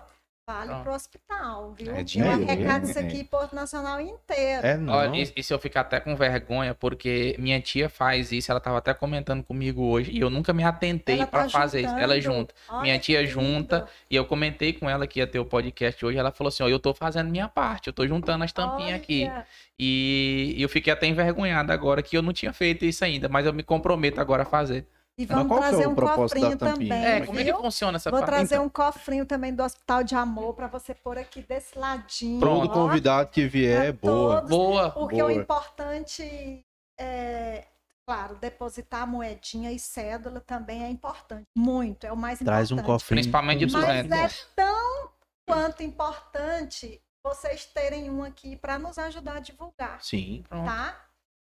[0.50, 0.82] vale Pronto.
[0.82, 1.94] pro hospital, viu?
[1.94, 2.90] É eu dinheiro, arrecado né?
[2.90, 4.66] isso aqui Porto Nacional inteiro.
[4.66, 4.92] É, não.
[4.92, 8.60] Olha, e, e se eu ficar até com vergonha, porque minha tia faz isso, ela
[8.60, 11.96] tava até comentando comigo hoje, e eu nunca me atentei tá fazer isso.
[11.96, 12.54] Ela junta.
[12.68, 13.32] Olha Minha tia lindo.
[13.32, 16.62] junta, e eu comentei com ela que ia ter o podcast hoje, ela falou assim,
[16.62, 19.24] ó, eu tô fazendo minha parte, eu tô juntando as tampinhas aqui.
[19.24, 19.46] Olha,
[19.78, 23.46] E, e eu fiquei até envergonhado agora que eu não tinha feito isso ainda, mas
[23.46, 24.86] eu me comprometo agora a fazer.
[25.20, 28.20] E vamos é trazer o um cofrinho também, É, como é que funciona essa Vou
[28.20, 28.30] parte?
[28.30, 32.40] trazer Então, um cofrinho também do Hospital de Amor para você pôr aqui desse ladinho.
[32.40, 32.72] Todo ó.
[32.72, 34.34] convidado que vier é Pra boa.
[34.36, 34.50] todos.
[34.50, 34.90] Boa.
[34.92, 35.32] Porque o Boa.
[35.34, 36.64] importante
[36.98, 37.66] é,
[38.06, 41.44] claro, depositar moedinha e cédula também é importante.
[41.54, 42.92] Muito, é o mais Traz um importante.
[43.00, 43.18] cofrinho.
[43.20, 44.18] Principalmente de Mas 200.
[44.18, 45.08] é tão
[45.46, 50.42] quanto importante vocês terem um aqui para nos ajudar a divulgar, Sim.
[50.48, 50.64] Pronto.
[50.64, 50.96] tá?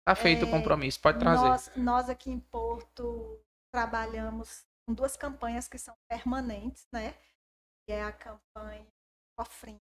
[0.03, 1.45] Tá feito o É, compromisso, pode trazer.
[1.45, 3.39] Nós, nós aqui em Porto
[3.71, 7.13] trabalhamos com duas campanhas que são permanentes, né?
[7.85, 8.85] Que é a campanha
[9.37, 9.79] Cofrinho.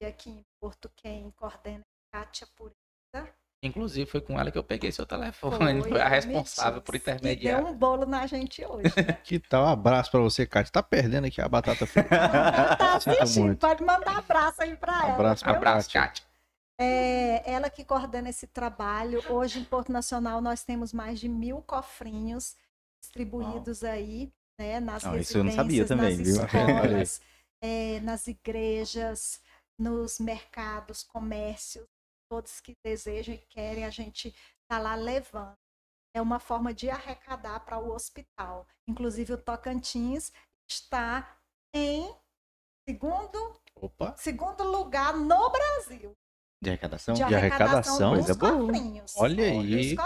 [0.00, 3.34] E aqui em Porto quem coordena é Kátia Pureza.
[3.60, 5.82] Inclusive, foi com ela que eu peguei seu telefone.
[5.82, 7.60] Foi, Foi a responsável por intermediar.
[7.60, 8.94] deu um bolo na gente hoje.
[8.96, 9.12] Né?
[9.24, 9.64] Que tal?
[9.66, 10.72] Um abraço pra você, Kátia.
[10.72, 12.08] Tá perdendo aqui a batata frita.
[12.78, 15.14] Tá Sinto assistindo, pode mandar abraço aí para ela.
[15.14, 15.58] Abraço pra viu?
[15.58, 16.00] Abraço, Kátia.
[16.00, 16.28] Kátia.
[16.80, 19.20] É, ela que coordena esse trabalho.
[19.28, 22.56] Hoje em Porto Nacional nós temos mais de mil cofrinhos
[23.00, 26.44] distribuídos aí, né, nas Não, isso eu não sabia residências, também, nas viu?
[26.44, 27.20] Escolas,
[27.62, 29.40] é, nas igrejas,
[29.78, 31.86] nos mercados, comércios,
[32.30, 35.56] todos que desejam e querem, a gente está lá levando.
[36.14, 38.66] É uma forma de arrecadar para o hospital.
[38.88, 40.32] Inclusive, o Tocantins
[40.68, 41.38] está
[41.74, 42.12] em
[42.88, 44.16] segundo, Opa.
[44.16, 46.16] segundo lugar no Brasil
[46.62, 47.14] De arrecadação?
[47.14, 49.04] de De arrecadação, arrecadação dos coisa boa.
[49.16, 49.96] Olha aí,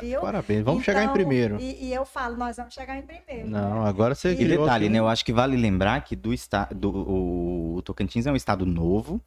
[0.00, 0.20] Viu?
[0.20, 0.62] Parabéns.
[0.64, 1.58] Vamos chegar em Então, primeiro.
[1.60, 3.48] E, e eu falo, nós vamos chegar em primeiro.
[3.48, 3.88] Não, né?
[3.88, 4.98] agora você E detalhe, aqui né?
[4.98, 9.20] Eu acho que vale lembrar que do estado, o Tocantins é um estado novo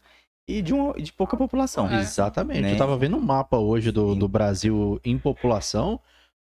[0.47, 1.89] e de, um, de pouca população.
[1.89, 1.99] É.
[1.99, 2.61] Exatamente.
[2.61, 2.73] Né?
[2.73, 5.99] Eu tava vendo um mapa hoje do, do Brasil em população.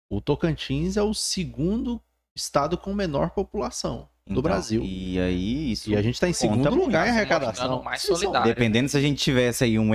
[0.10, 2.00] O Tocantins é o segundo
[2.36, 4.82] estado com menor população do Então, Brasil.
[4.84, 5.90] E aí, isso.
[5.90, 7.82] E a gente tá em segundo lugar em se arrecadação.
[7.84, 8.48] mais solidário.
[8.48, 9.90] Dependendo se a gente tivesse aí um,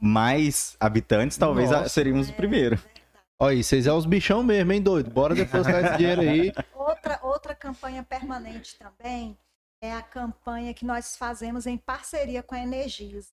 [0.00, 1.88] mais habitantes, talvez Nossa.
[1.88, 2.78] seríamos o primeiro.
[3.42, 5.10] Olha aí, vocês é os bichão mesmo, hein, doido?
[5.10, 6.52] Bora depositar esse dinheiro aí.
[6.76, 9.38] Outra, outra campanha permanente também
[9.82, 13.32] é a campanha que nós fazemos em parceria com a Energisa.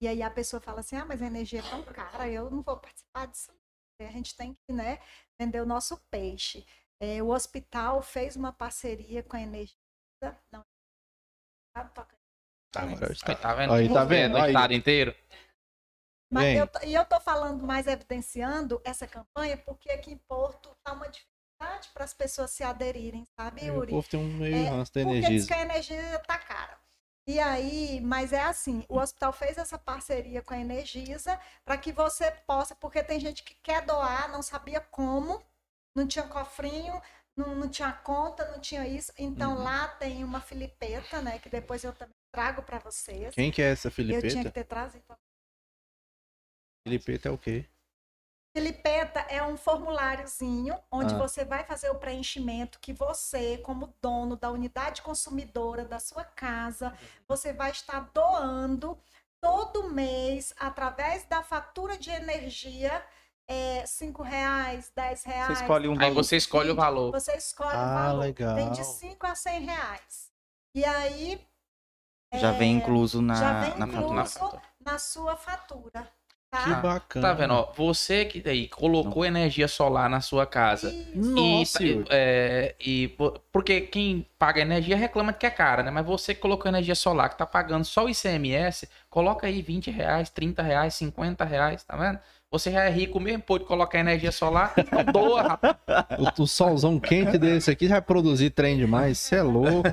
[0.00, 2.62] E aí a pessoa fala assim, ah, mas a energia é tão cara, eu não
[2.62, 3.50] vou participar disso.
[3.98, 5.00] A gente tem que né,
[5.40, 6.64] vender o nosso peixe.
[7.00, 9.74] É, o hospital fez uma parceria com a Energisa.
[10.52, 10.62] Não,
[11.74, 12.16] tá tocando.
[12.70, 12.82] Tá.
[12.82, 13.72] Aí, tá vendo?
[13.72, 14.36] Aí, tá É, vendo?
[14.36, 14.50] Aí.
[14.50, 15.14] estado inteiro.
[16.30, 20.92] Mas eu e eu estou falando mais evidenciando essa campanha porque aqui em Porto está
[20.92, 23.92] uma dificuldade para as pessoas se aderirem, sabe, O Yuri?
[23.92, 25.46] povo tem um meio É, ranço da Porque diz energia.
[25.46, 26.78] que a energia tá cara.
[27.28, 31.90] E aí, mas é assim, o hospital fez essa parceria com a Energisa para que
[31.92, 35.42] você possa, porque tem gente que quer doar, não sabia como,
[35.94, 37.00] não tinha cofrinho,
[37.36, 39.12] não, não tinha conta, não tinha isso.
[39.18, 39.64] Então Uhum.
[39.64, 43.34] lá tem uma filipeta, né, que depois eu também trago para vocês.
[43.34, 44.50] Quem que é essa eu tinha que Filipeta?
[44.50, 45.04] ter trazido.
[46.90, 47.64] Filipeta é o quê?
[48.56, 51.18] Filipeta é um formuláriozinho onde Ah.
[51.18, 56.96] você vai fazer o preenchimento que você, como dono da unidade consumidora da sua casa,
[57.26, 58.96] você vai estar doando
[59.40, 63.04] todo mês através da fatura de energia
[63.48, 65.60] é, cinco reais, 10 Você reais.
[65.60, 66.14] escolhe um Aí valor.
[66.14, 67.10] você escolhe o valor.
[67.12, 68.20] Você escolhe o Ah, valor.
[68.20, 68.54] legal.
[68.56, 70.32] Tem de 5 a 100 reais.
[70.74, 71.44] E aí
[72.34, 74.38] Já vem é, incluso na, já vem na incluso.
[74.38, 74.62] fatura.
[74.80, 76.12] na sua fatura.
[76.52, 76.80] Que Tá?
[76.80, 77.28] bacana.
[77.28, 77.52] Tá vendo?
[77.54, 80.90] Ó, você que aí colocou energia solar na sua casa.
[81.14, 81.18] Isso.
[81.34, 85.90] Nossa, e, é, e po- porque quem paga energia reclama que é cara, né?
[85.90, 89.90] Mas você que colocou energia solar, que tá pagando só o ICMS, coloca aí 20
[89.90, 92.18] reais, 30 reais, 50 reais, tá vendo?
[92.50, 95.76] Você já é rico mesmo, pode colocar energia solar, então doa, rapaz.
[96.38, 99.18] O, o solzão quente desse aqui vai produzir trem demais.
[99.18, 99.88] Você é louco.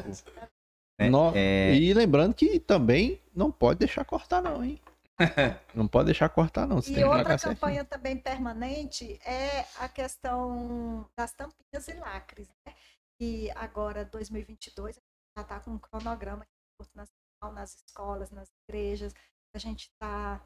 [0.99, 1.09] né?
[1.09, 4.79] No- É, E lembrando que também não pode deixar cortar, não, hein?
[5.75, 6.81] Não pode deixar cortar, não.
[6.81, 7.59] Você E tem que outra pagar certinho.
[7.59, 12.75] campanha também permanente é a questão das tampinhas e lacres, né?
[13.19, 14.95] E agora, 2022,
[15.37, 16.45] já está com um cronograma
[16.93, 19.13] Nacional, nas escolas, nas igrejas,
[19.55, 20.41] a gente está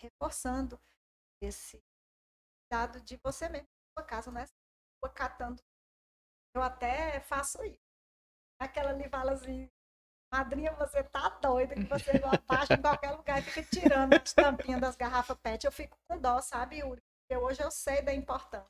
[0.00, 0.78] reforçando
[1.42, 1.82] esse
[2.70, 4.44] cuidado de você mesmo, na sua casa, né?
[5.14, 5.60] Catando.
[6.54, 7.80] Eu até faço isso.
[8.60, 8.92] Aquela
[9.32, 9.68] assim,
[10.32, 14.32] Madrinha, você tá doida, que você não abaixa em qualquer lugar e fica tirando as
[14.32, 15.66] tampinhas das garrafas PET.
[15.66, 17.02] Eu fico com dó, sabe, Yuri?
[17.20, 18.66] Porque hoje eu sei da importância.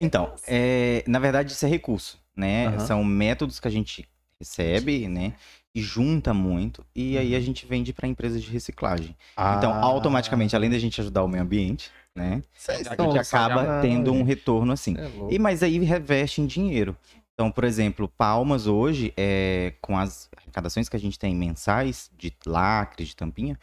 [0.00, 2.66] Então, é, na verdade, isso é recurso, né?
[2.66, 2.78] Aham.
[2.80, 4.08] São métodos que a gente
[4.40, 5.34] recebe, né?
[5.74, 6.84] E junta muito.
[6.94, 7.44] E aí a Uhum.
[7.44, 9.16] gente vende para empresas de reciclagem.
[9.56, 12.42] Então, Ah, automaticamente, além da gente ajudar o meio ambiente, né?
[12.52, 13.90] Vocês A gente acaba sacanagem.
[13.90, 14.96] tendo um retorno assim.
[14.98, 15.34] É.
[15.34, 16.96] E mas aí reveste em dinheiro.
[17.34, 22.32] Então, por exemplo, Palmas hoje, é, com as arrecadações que a gente tem mensais de
[22.44, 23.58] lacre, de tampinha,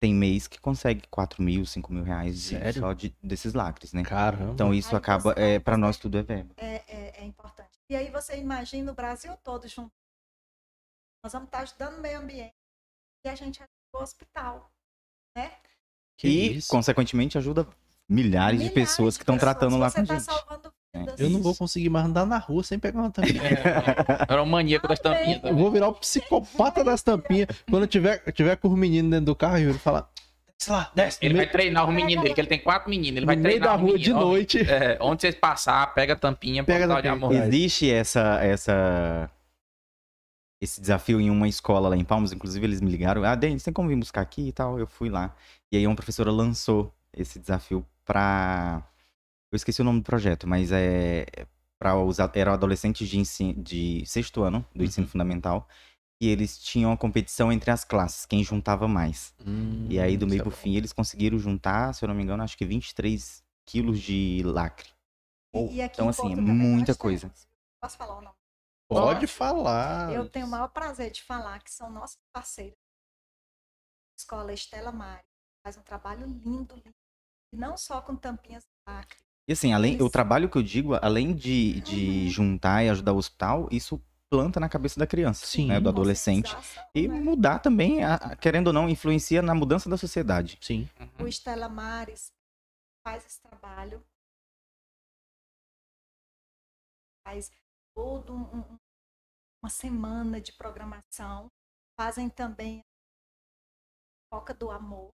[0.00, 2.80] tem mês que consegue 4 mil, 5 mil reais de- Sério?
[2.80, 4.02] só de- desses lacres, né?
[4.02, 4.52] Caramba.
[4.52, 6.54] Então isso Aí acaba, é, para nós tudo é verba.
[6.56, 7.68] é, é, é importante.
[7.88, 9.92] E aí você imagina o Brasil todo junto.
[11.22, 12.54] Nós vamos estar ajudando o meio ambiente
[13.24, 14.72] e a gente ajuda o hospital.
[16.18, 16.68] Que e, isso?
[16.68, 17.66] consequentemente, ajuda
[18.08, 20.28] milhares, de Milhares pessoas que estão tratando lá com tá a gente.
[21.18, 23.42] Eu não vou conseguir mais andar na rua sem pegar uma tampinha.
[24.28, 25.40] Era o maníaco das tampinhas.
[25.44, 27.46] Eu vou virar o psicopata das tampinhas.
[27.68, 30.08] Quando eu tiver, tiver com os meninos dentro do carro, eu vou falar.
[30.58, 31.18] Desce lá, desce.
[31.22, 33.16] Ele no vai meio, treinar os meninos dele, que ele tem quatro meninos.
[33.18, 34.58] Ele vai no meio treinar da rua de noite.
[34.60, 37.12] É, onde vocês passar, pega a tampinha, Pega a de tampinha.
[37.12, 37.32] amor.
[37.32, 39.30] Existe essa, essa,
[40.60, 43.72] esse desafio em uma escola lá em Palmas, inclusive eles me ligaram, ah, Denis, tem
[43.72, 44.78] como vir buscar aqui e tal?
[44.78, 45.34] Eu fui lá.
[45.72, 48.82] E aí uma professora lançou esse desafio pra...
[49.52, 51.26] Eu esqueci o nome do projeto, mas é
[51.78, 55.66] para os eram adolescentes de, ensino, de sexto ano do ensino fundamental
[56.20, 59.34] e eles tinham a competição entre as classes, quem juntava mais.
[59.88, 60.62] E aí, do Hum, meio isso pro é bom.
[60.62, 64.90] fim, eles conseguiram juntar, se eu não me engano, acho que 23 quilos de lacre.
[65.54, 67.22] E, e Então, assim, Porto é muita coisa.
[67.22, 67.48] temos.
[67.82, 68.36] Posso falar o nome?
[68.86, 70.12] Pode falar.
[70.12, 72.76] Eu tenho o maior prazer de falar que são nossos parceiros.
[74.18, 75.24] Escola Estela Mari
[75.64, 76.94] faz um trabalho lindo, lindo.
[77.54, 79.18] E não só com tampinhas de lacre.
[79.50, 81.96] E assim, além, o trabalho que eu digo, além de, de
[82.26, 82.28] Uhum.
[82.30, 84.00] juntar e ajudar o hospital, isso
[84.30, 85.66] planta na cabeça da criança, Sim.
[85.66, 86.56] né, do adolescente.
[86.94, 87.18] E né?
[87.18, 90.56] mudar também, a- querendo ou não, influencia na mudança da sociedade.
[90.60, 90.88] Sim.
[91.18, 92.32] O Estela Mares
[93.04, 94.00] faz esse trabalho.
[97.26, 97.50] Faz
[97.92, 98.78] todo um- um-
[99.64, 101.48] uma semana de programação.
[101.98, 102.84] Fazem também
[104.30, 105.10] a Foca do Amor,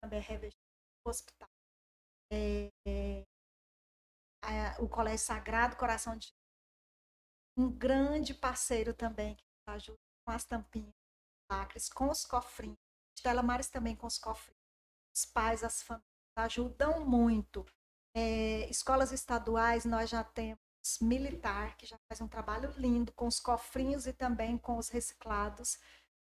[0.00, 0.62] também é revestido
[1.04, 1.48] no hospital.
[2.32, 3.24] É, é,
[4.42, 6.32] a- o Colégio Sagrado Coração de
[7.56, 10.94] um grande parceiro também que nos ajuda com as tampinhas,
[11.94, 12.78] com os cofrinhos.
[13.16, 14.60] Estela Mares também com os cofrinhos
[15.14, 17.66] os pais, as famílias ajudam muito.
[18.14, 20.58] É, escolas estaduais, nós já temos
[21.00, 25.78] militar, que já faz um trabalho lindo com os cofrinhos e também com os reciclados.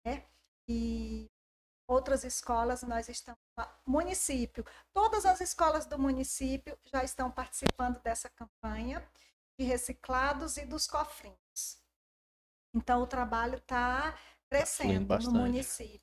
[0.06, 0.26] Né?
[0.69, 1.30] E
[1.88, 3.44] outras escolas, nós estamos.
[3.86, 9.02] Município, todas as escolas do município já estão participando dessa campanha
[9.57, 11.77] de reciclados e dos cofrinhos.
[12.73, 14.18] Então, o trabalho está
[14.49, 16.02] crescendo no município.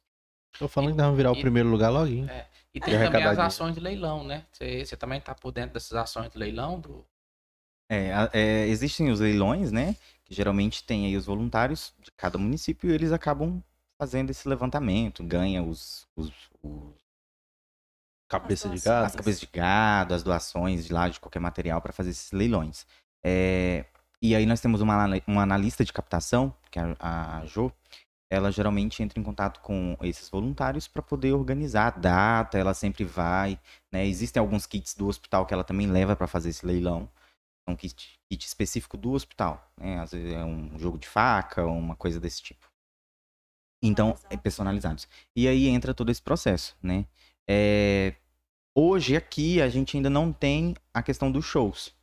[0.59, 2.07] Tô falando que nós vamos virar o E- primeiro lugar logo.
[2.07, 4.47] E tem E também as ações de leilão, né?
[4.53, 6.81] Você, você também tá por dentro dessas ações de leilão?
[6.81, 7.07] Do...
[7.91, 9.97] É, é, existem os leilões, né?
[10.25, 13.63] Que geralmente tem aí os voluntários de cada município e eles acabam
[13.99, 17.02] fazendo esse levantamento, ganha os, os, os-
[18.41, 19.07] Cabeça de As gado.
[19.07, 22.87] as cabeças de gado, as doações de lá de qualquer material para fazer esses leilões.
[23.23, 23.85] É,
[24.23, 27.71] e aí nós temos uma, uma analista de captação, que é a, a Jo,
[28.31, 33.05] ela geralmente entra em contato com esses voluntários para poder organizar a data, ela sempre
[33.05, 33.61] vai,
[33.93, 34.07] né?
[34.07, 37.11] Existem alguns kits do hospital que ela também leva para fazer esse leilão.
[37.69, 40.01] É um kit, kit específico do hospital, né?
[40.01, 42.67] Às vezes é um jogo de faca ou uma coisa desse tipo.
[43.83, 44.43] Então, é Personalizado.
[44.43, 45.09] personalizados.
[45.37, 47.05] E aí entra todo esse processo, né?
[47.49, 48.15] É,
[48.75, 51.95] Hoje aqui a gente ainda não tem a questão dos shows,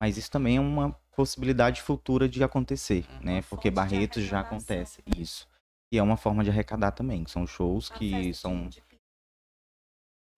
[0.00, 3.20] mas isso também é uma possibilidade futura de acontecer, Uhum.
[3.26, 3.42] né?
[3.50, 5.46] Porque Barretos já acontece isso.
[5.92, 7.26] E é uma forma de arrecadar também.
[7.26, 8.82] São shows A que são de-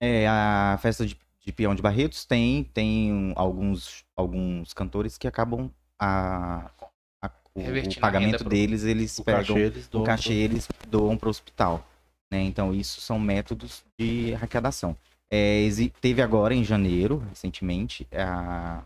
[0.01, 5.71] é, a festa de, de peão de Barretos tem, tem alguns, alguns cantores que acabam
[5.97, 6.69] a,
[7.21, 10.67] a- o, o pagamento deles, eles O pegam cachê eles o doam cachê pro- eles
[10.89, 11.87] doam para o hospital.
[12.31, 12.41] Né?
[12.43, 14.95] Então, isso são métodos de arrecadação.
[15.31, 15.67] É,
[16.01, 18.83] teve agora, em janeiro, recentemente, a-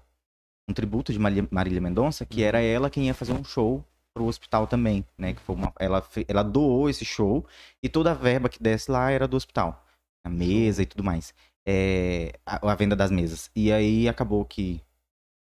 [0.70, 4.68] um tributo de Marília Mendonça, que era ela quem ia fazer um show pro hospital
[4.68, 5.34] também, né?
[5.34, 7.46] Que foi uma, ela, ela doou esse show
[7.84, 9.86] e toda a verba que desce lá era do hospital.
[10.24, 11.34] A mesa e tudo mais.
[11.66, 13.50] É, a, a venda das mesas.
[13.56, 14.82] E aí acabou que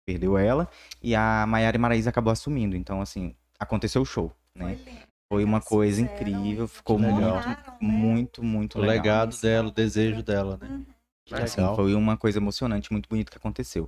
[0.05, 0.69] perdeu ela
[1.01, 2.75] e a Maiara Maraísa acabou assumindo.
[2.75, 4.75] Então, assim, aconteceu o show, né?
[4.75, 5.08] Foi lindo.
[5.31, 7.41] Foi uma coisa incrível, ficou Legal.
[7.79, 8.95] muito, muito, muito O legal.
[8.95, 10.67] legado dela, o desejo dela, né?
[10.67, 10.85] Uhum.
[11.25, 13.87] Que Assim, foi uma coisa emocionante, muito bonito que aconteceu.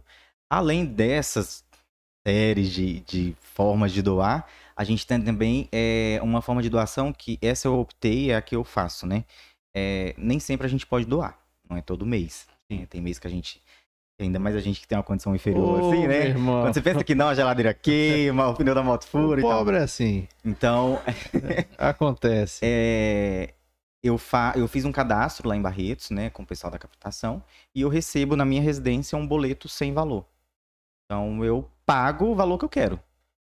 [0.50, 1.66] Além dessas
[2.28, 7.12] séries de, de formas de doar, a gente tem também é, uma forma de doação
[7.12, 9.26] que essa eu optei, é a que eu faço, né?
[9.76, 12.46] É, nem sempre a gente pode doar, não é todo mês.
[12.70, 12.86] né?
[12.86, 13.60] Tem mês que a gente,
[14.24, 16.28] ainda mais a gente que tem uma condição inferior, Ô, assim, né?
[16.28, 16.62] irmão.
[16.64, 19.42] Quando você pensa que não, a geladeira queima, o pneu da moto fura O e
[19.44, 19.52] tal.
[19.60, 20.28] pobre é assim.
[20.46, 21.00] Então,
[21.78, 22.60] Acontece.
[22.64, 23.54] é,
[24.04, 27.42] eu, fa eu fiz um cadastro lá em Barretos, né, com o pessoal da captação,
[27.74, 30.26] e eu recebo na minha residência um boleto sem valor.
[31.06, 33.00] Então eu pago o valor que eu quero.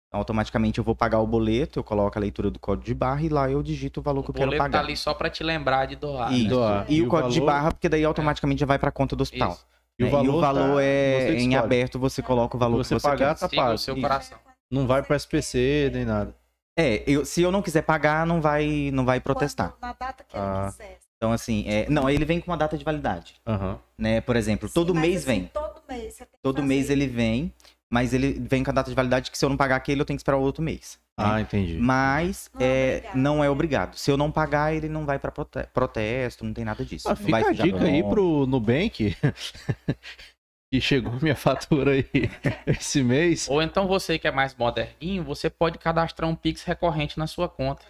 [0.07, 3.21] Então, automaticamente eu vou pagar o boleto, eu coloco a leitura do código de barra
[3.23, 4.79] e lá eu digito o valor que O eu quero boleto pagar.
[4.79, 6.31] tá ali só pra te lembrar de doar.
[6.31, 6.47] Né?
[6.47, 6.85] Doar.
[6.87, 8.91] E, E o o código de valor- barra, porque daí automaticamente já vai para a
[8.91, 9.51] conta do hospital.
[9.51, 9.65] Isso.
[9.99, 10.11] E o né?
[10.11, 11.55] valor, tá- é você em escolhe.
[11.55, 13.39] aberto, você coloca o valor Você que você pagar, quer.
[13.39, 13.73] tá pago.
[13.73, 14.37] o seu coração.
[14.71, 16.35] Não vai pro SPC nem nada.
[16.77, 19.69] É, eu- se eu não quiser pagar, não vai, não vai protestar.
[19.71, 20.61] Quando- na data que Ah.
[20.65, 20.99] ele quiser.
[21.17, 23.79] Então, assim, é, não, ele vem com uma data de validade, Aham.
[23.97, 24.21] né?
[24.21, 25.45] Por exemplo, Sim, todo mês assim, vem.
[25.51, 26.13] Todo mês.
[26.13, 27.51] você tem que Todo mês ele vem,
[27.91, 30.05] mas ele vem com a data de validade que se eu não pagar aquele, eu
[30.05, 30.99] tenho que esperar o outro mês.
[31.17, 31.25] né?
[31.25, 31.77] Ah, entendi.
[31.77, 33.15] Mas Não é é, obrigado.
[33.17, 33.95] não é obrigado.
[33.95, 35.31] Se eu não pagar, ele não vai para
[35.73, 37.09] protesto, não tem nada disso.
[37.09, 39.15] Ah, fica vai a dica aí pro Nubank.
[40.71, 42.05] que chegou minha fatura aí
[42.67, 43.47] esse mês.
[43.49, 47.47] Ou então você que é mais moderninho, você pode cadastrar um Pix recorrente na sua
[47.47, 47.85] conta.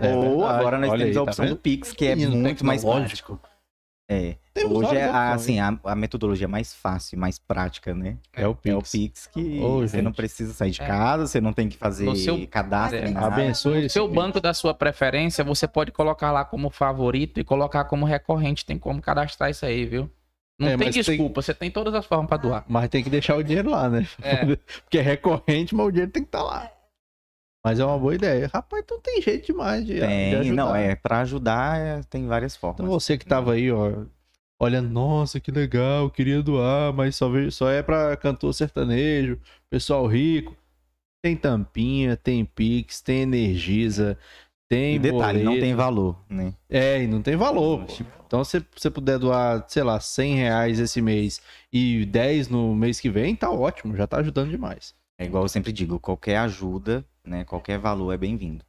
[0.00, 0.60] É Ou verdade.
[0.60, 1.54] agora nós Olha temos aí, a tá opção vendo?
[1.56, 3.36] do Pix, que é Menino muito mais tecnológico.
[3.38, 3.55] prático.
[4.08, 4.36] É.
[4.54, 5.34] Temos Hoje é a, opções.
[5.34, 8.16] assim, a, a metodologia mais fácil, mais prática, né?
[8.32, 8.72] É o Pix.
[8.72, 10.16] É o Pix que Ô, você não gente.
[10.16, 10.86] precisa sair de É.
[10.86, 12.98] casa, você não tem que fazer No seu- cadastro.
[13.00, 13.12] É.
[13.16, 17.44] Abençoe O esse seu banco da sua preferência, você pode colocar lá como favorito e
[17.44, 18.64] colocar como recorrente.
[18.64, 20.08] Tem como cadastrar isso aí, viu?
[20.58, 22.64] Não É, tem mas tem- desculpa, você tem todas as formas pra doar.
[22.68, 24.06] Mas tem que deixar o dinheiro lá, né?
[24.22, 24.36] É.
[24.84, 26.70] Porque é recorrente, mas o dinheiro tem que estar lá.
[27.66, 28.48] Mas é uma boa ideia.
[28.54, 30.54] Rapaz, então tem jeito demais de, de Tem, ajudar.
[30.54, 32.78] não, é, pra ajudar é, tem várias formas.
[32.78, 34.04] Então você que tava aí, ó,
[34.62, 39.36] olhando, nossa, que legal, queria doar, mas só, só é pra cantor sertanejo,
[39.68, 40.56] pessoal rico.
[41.24, 44.16] Tem tampinha, tem Pix, tem Energisa,
[44.70, 45.60] tem e detalhe, não boleto.
[45.66, 46.54] tem valor, né?
[46.70, 47.84] É, e não tem valor.
[47.84, 47.92] pô.
[48.28, 51.40] Então, se você puder doar, sei lá, 100 reais esse mês
[51.72, 54.94] e 10 no mês que vem, tá ótimo, já tá ajudando demais.
[55.18, 58.64] É igual eu sempre digo, qualquer ajuda, né, qualquer valor é bem-vindo.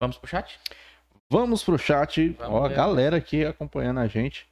[0.00, 0.58] Vamos pro chat?
[1.30, 2.28] Vamos pro chat.
[2.30, 4.46] Vamos Ó, a galera aqui acompanhando a gente.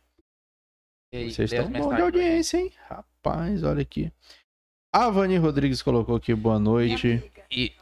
[1.13, 2.73] E aí, Vocês estão bom de audiência, hein?
[2.89, 4.13] Rapaz, olha aqui.
[4.93, 7.23] A Vani Rodrigues colocou aqui, boa noite.
[7.51, 7.77] E,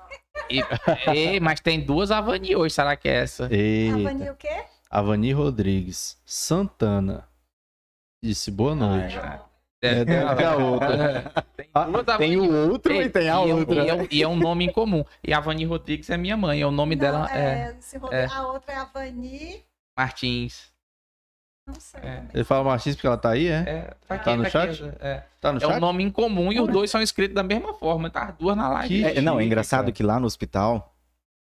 [0.51, 0.63] e-
[1.15, 3.47] Ei, mas tem duas Avani hoje, será que é essa?
[3.47, 4.03] A Eita.
[4.03, 4.65] Vani o quê?
[4.91, 6.21] A Vani Rodrigues.
[6.25, 7.29] Santana.
[8.23, 9.17] Disse boa noite.
[9.19, 9.41] É,
[9.83, 10.05] deve
[10.37, 11.45] ter a outra.
[11.57, 13.75] Tem Ah, Tem o outro Ei, e tem a e é um- outra.
[13.85, 15.05] E é, um- e é um nome em comum.
[15.25, 16.61] E a Vani Rodrigues é minha mãe.
[16.61, 17.75] É o nome Não, dela é,
[18.13, 19.63] é, A outra é a Vani.
[19.99, 20.71] Martins.
[21.67, 22.01] Não sei.
[22.03, 22.25] É.
[22.35, 23.55] Ele fala Martins porque ela tá aí, é?
[23.67, 24.83] É, tá, aqui, Tá no chat?
[25.01, 25.81] É, Tá no é um chat?
[25.81, 28.11] nome em comum e os dois são escritos da mesma forma.
[28.11, 29.05] Tá as duas na live.
[29.05, 29.93] É, não, é engraçado cara.
[29.93, 30.95] que lá no hospital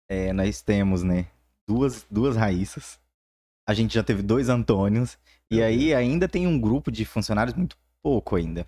[0.08, 1.26] é, nós temos, né,
[1.66, 2.98] duas, duas Raíssas.
[3.66, 5.18] A gente já teve dois Antônios.
[5.50, 8.66] E aí ainda tem um grupo de funcionários muito pouco ainda.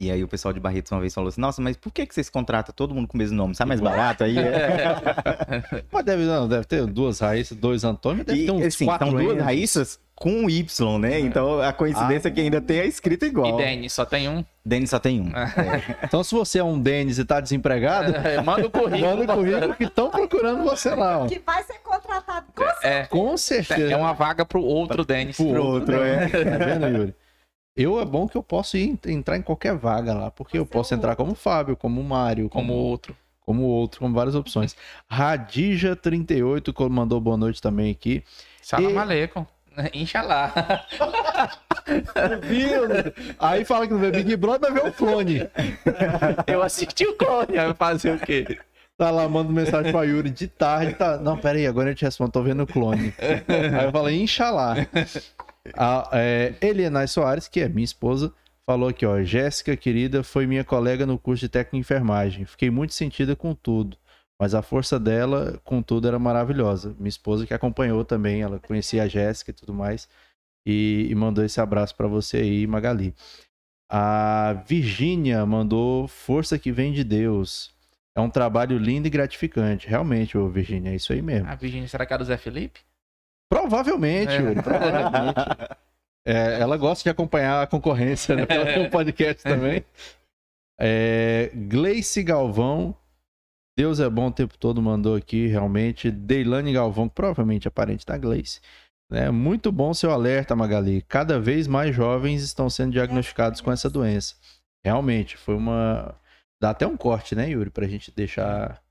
[0.00, 2.12] E aí o pessoal de Barretos uma vez falou assim, nossa, mas por que, que
[2.12, 3.54] vocês contratam todo mundo com o mesmo nome?
[3.54, 4.34] Sai mais barato aí?
[5.92, 9.06] Mas deve, não, deve ter duas raízes, dois Antônio, deve E, ter uns assim, quatro
[9.06, 9.44] são duas Enzos.
[9.44, 11.20] Raíssas com Y, né?
[11.20, 13.56] Então a coincidência é que ainda tem a escrita E igual.
[13.56, 14.44] Denis, só tem um.
[14.64, 15.30] Denis só tem um.
[16.02, 18.12] Então, se você é um Denis e tá desempregado,
[18.44, 19.18] Manda o currículo.
[19.18, 21.26] manda o currículo que estão procurando você lá, ó.
[21.28, 23.92] Que vai ser contratado com É, Com certeza.
[23.92, 25.36] é uma vaga pro outro Denis.
[25.36, 26.28] Pro outro, é.
[26.28, 27.14] Tá vendo, Yuri?
[27.76, 30.92] Eu é bom que eu posso ir, entrar em qualquer vaga lá, porque eu posso
[30.92, 33.16] é entrar como Fábio, como Mário, Como como, outro.
[33.40, 34.76] como outro, com várias opções.
[35.10, 38.22] Radija38 co- mandou boa noite também aqui.
[38.60, 39.46] Salam E- aleikum.
[39.94, 40.52] Inxalá.
[42.42, 42.82] Viu?
[43.40, 45.48] Aí fala que não vê Big Brother, vai ver o clone.
[46.46, 48.58] Eu assisti o clone, aí fazer o quê?
[48.98, 51.16] Tá lá, manda mensagem pra Yuri de tarde, tá.
[51.16, 53.14] Não, pera aí, agora eu te respondo, tô vendo o clone.
[53.48, 54.74] Aí eu falei, Inxalá.
[55.76, 58.32] A é, Soares, que é minha esposa,
[58.66, 59.22] falou aqui, ó.
[59.22, 62.44] Jéssica, querida, foi minha colega no curso de técnica em enfermagem.
[62.44, 63.96] Fiquei muito sentida com tudo.
[64.40, 66.96] Mas a força dela, com tudo, era maravilhosa.
[66.98, 70.08] Minha esposa que acompanhou também, ela conhecia a Jéssica e tudo mais.
[70.66, 73.14] E, e mandou esse abraço pra você aí, Magali.
[73.88, 77.72] A Virgínia mandou força que vem de Deus.
[78.16, 79.86] É um trabalho lindo e gratificante.
[79.86, 81.48] Realmente, Virgínia, é isso aí mesmo.
[81.48, 82.80] A Virgínia, será que é do Zé Felipe?
[83.52, 84.40] Provavelmente, É.
[84.40, 85.34] Yuri, provavelmente.
[86.24, 88.46] É, ela gosta de acompanhar a concorrência, né?
[88.48, 89.84] Ela tem um podcast também.
[90.80, 92.96] É, Gleice Galvão,
[93.76, 96.10] Deus é bom o tempo todo, mandou aqui, realmente.
[96.12, 98.60] Deilane Galvão, que provavelmente é parente da Gleice.
[99.10, 99.30] Né?
[99.30, 101.02] Muito bom seu alerta, Magali.
[101.02, 104.36] Cada vez mais jovens estão sendo diagnosticados com essa doença.
[104.84, 106.14] Realmente, foi uma.
[106.60, 108.81] Dá até um corte, né, Yuri, pra gente deixar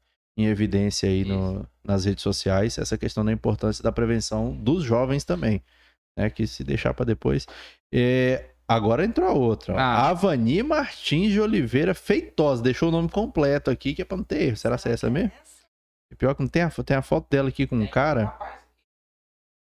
[0.42, 5.24] em evidência aí no- nas redes sociais essa questão da importância da prevenção dos jovens
[5.24, 5.62] também.
[6.18, 6.30] Né?
[6.30, 7.48] Que se deixar pra depois.
[7.94, 9.74] É, Agora entrou a outra.
[9.74, 9.78] ó.
[9.78, 10.10] Ah.
[10.10, 12.64] Avani Martins de Oliveira Feitosa.
[12.64, 14.56] Deixou o nome completo aqui, que é pra não ter erro.
[14.58, 15.32] Será que é essa mesmo?
[16.10, 18.34] E pior que não tem a, tem a foto dela aqui com um cara.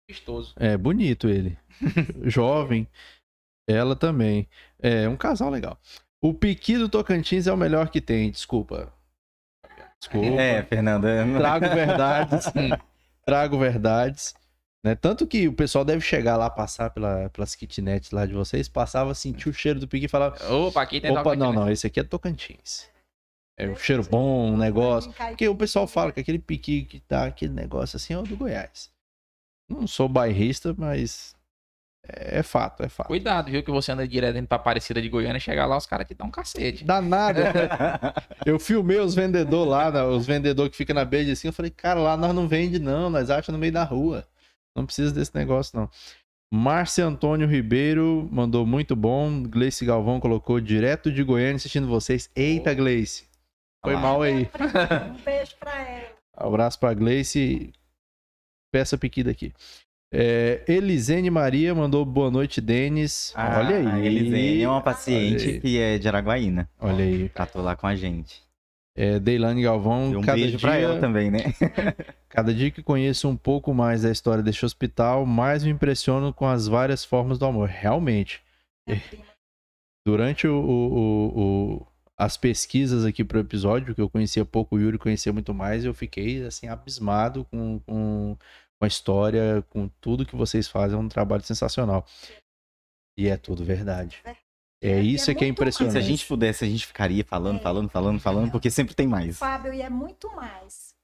[0.10, 0.54] Vistoso.
[0.58, 1.58] É bonito ele.
[2.24, 2.88] Jovem.
[3.70, 4.48] Ela também.
[4.80, 5.80] É um casal legal.
[6.22, 8.92] O Piqui do Tocantins é o melhor que tem, desculpa.
[10.02, 10.42] Desculpa.
[10.42, 11.26] É, Fernanda.
[11.26, 12.46] não- Trago verdades.
[13.26, 14.36] trago verdades.
[14.84, 14.96] Né?
[14.96, 19.14] Tanto que o pessoal deve chegar lá, passar pela, pelas kitnets lá de vocês, passava,
[19.16, 22.00] sentia o cheiro do piqui e falava: Opa, aqui tem opa, não, não, esse aqui
[22.00, 22.88] é Tocantins.
[23.60, 25.12] É um cheiro bom, um negócio.
[25.14, 28.38] Porque o pessoal fala que aquele piqui que dá aquele negócio assim é o do
[28.38, 28.92] Goiás.
[29.68, 31.36] Não sou bairrista, mas
[32.08, 33.08] é, é fato, é fato.
[33.08, 33.62] Cuidado, viu?
[33.62, 36.14] Que você anda direto indo pra Aparecida de Goiânia e chegar lá, os caras te
[36.14, 36.84] dão um cacete.
[36.84, 37.54] Dá nada.
[38.46, 41.48] Eu filmei os vendedores lá, né, os vendedores que ficam na beija assim.
[41.48, 43.10] Eu falei, cara, lá nós não vende, não.
[43.10, 44.28] Nós achamos no meio da rua.
[44.76, 45.90] Não precisa desse negócio, não.
[46.54, 49.44] Márcia Antônio Ribeiro mandou muito bom.
[49.44, 52.30] Gleice Galvão colocou direto de Goiânia assistindo vocês.
[52.36, 53.28] Eita, Gleice.
[53.84, 54.02] Foi Olá.
[54.02, 54.50] mal aí.
[55.12, 56.08] Um beijo pra ela.
[56.34, 57.74] Abraço pra Gleice.
[58.72, 59.54] Peça pequida aqui.
[60.14, 63.34] É, Elisene Maria mandou boa noite, Denis.
[63.36, 64.06] Ah, Olha aí.
[64.08, 66.70] Elisene é uma paciente que é de Araguaína.
[66.80, 67.30] Olha aí.
[67.30, 68.42] Tratou lá com a gente.
[68.96, 70.12] É, Deilane Galvão.
[70.12, 70.60] E um cada beijo dia...
[70.68, 71.40] pra ela também, né?
[72.30, 76.48] Cada dia que conheço um pouco mais da história deste hospital, mais me impressiono com
[76.48, 77.68] as várias formas do amor.
[77.70, 78.42] Realmente,
[78.86, 79.24] prima.
[80.06, 81.40] durante o- o-
[81.82, 85.86] o- as pesquisas aqui pro episódio, que eu conhecia pouco, o Yuri conhecia muito mais,
[85.86, 88.36] eu fiquei assim abismado com, com,
[88.80, 90.98] com a história, com tudo que vocês fazem.
[90.98, 92.06] É um trabalho sensacional.
[93.18, 94.22] E é tudo verdade.
[94.82, 96.02] É E isso é que é muito Se a impressionante.
[96.06, 97.64] gente pudesse, a gente ficaria falando, É.
[97.64, 99.38] falando, falando, falando, porque sempre tem mais.
[99.38, 100.96] Fábio, e é muito mais.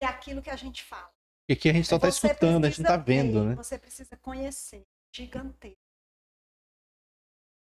[0.00, 1.10] É aquilo que a gente fala.
[1.42, 3.54] Porque aqui a gente só tá Você escutando, a gente não tá precisa vendo, né?
[3.56, 4.86] Você precisa conhecer.
[5.12, 5.76] Gigantesco.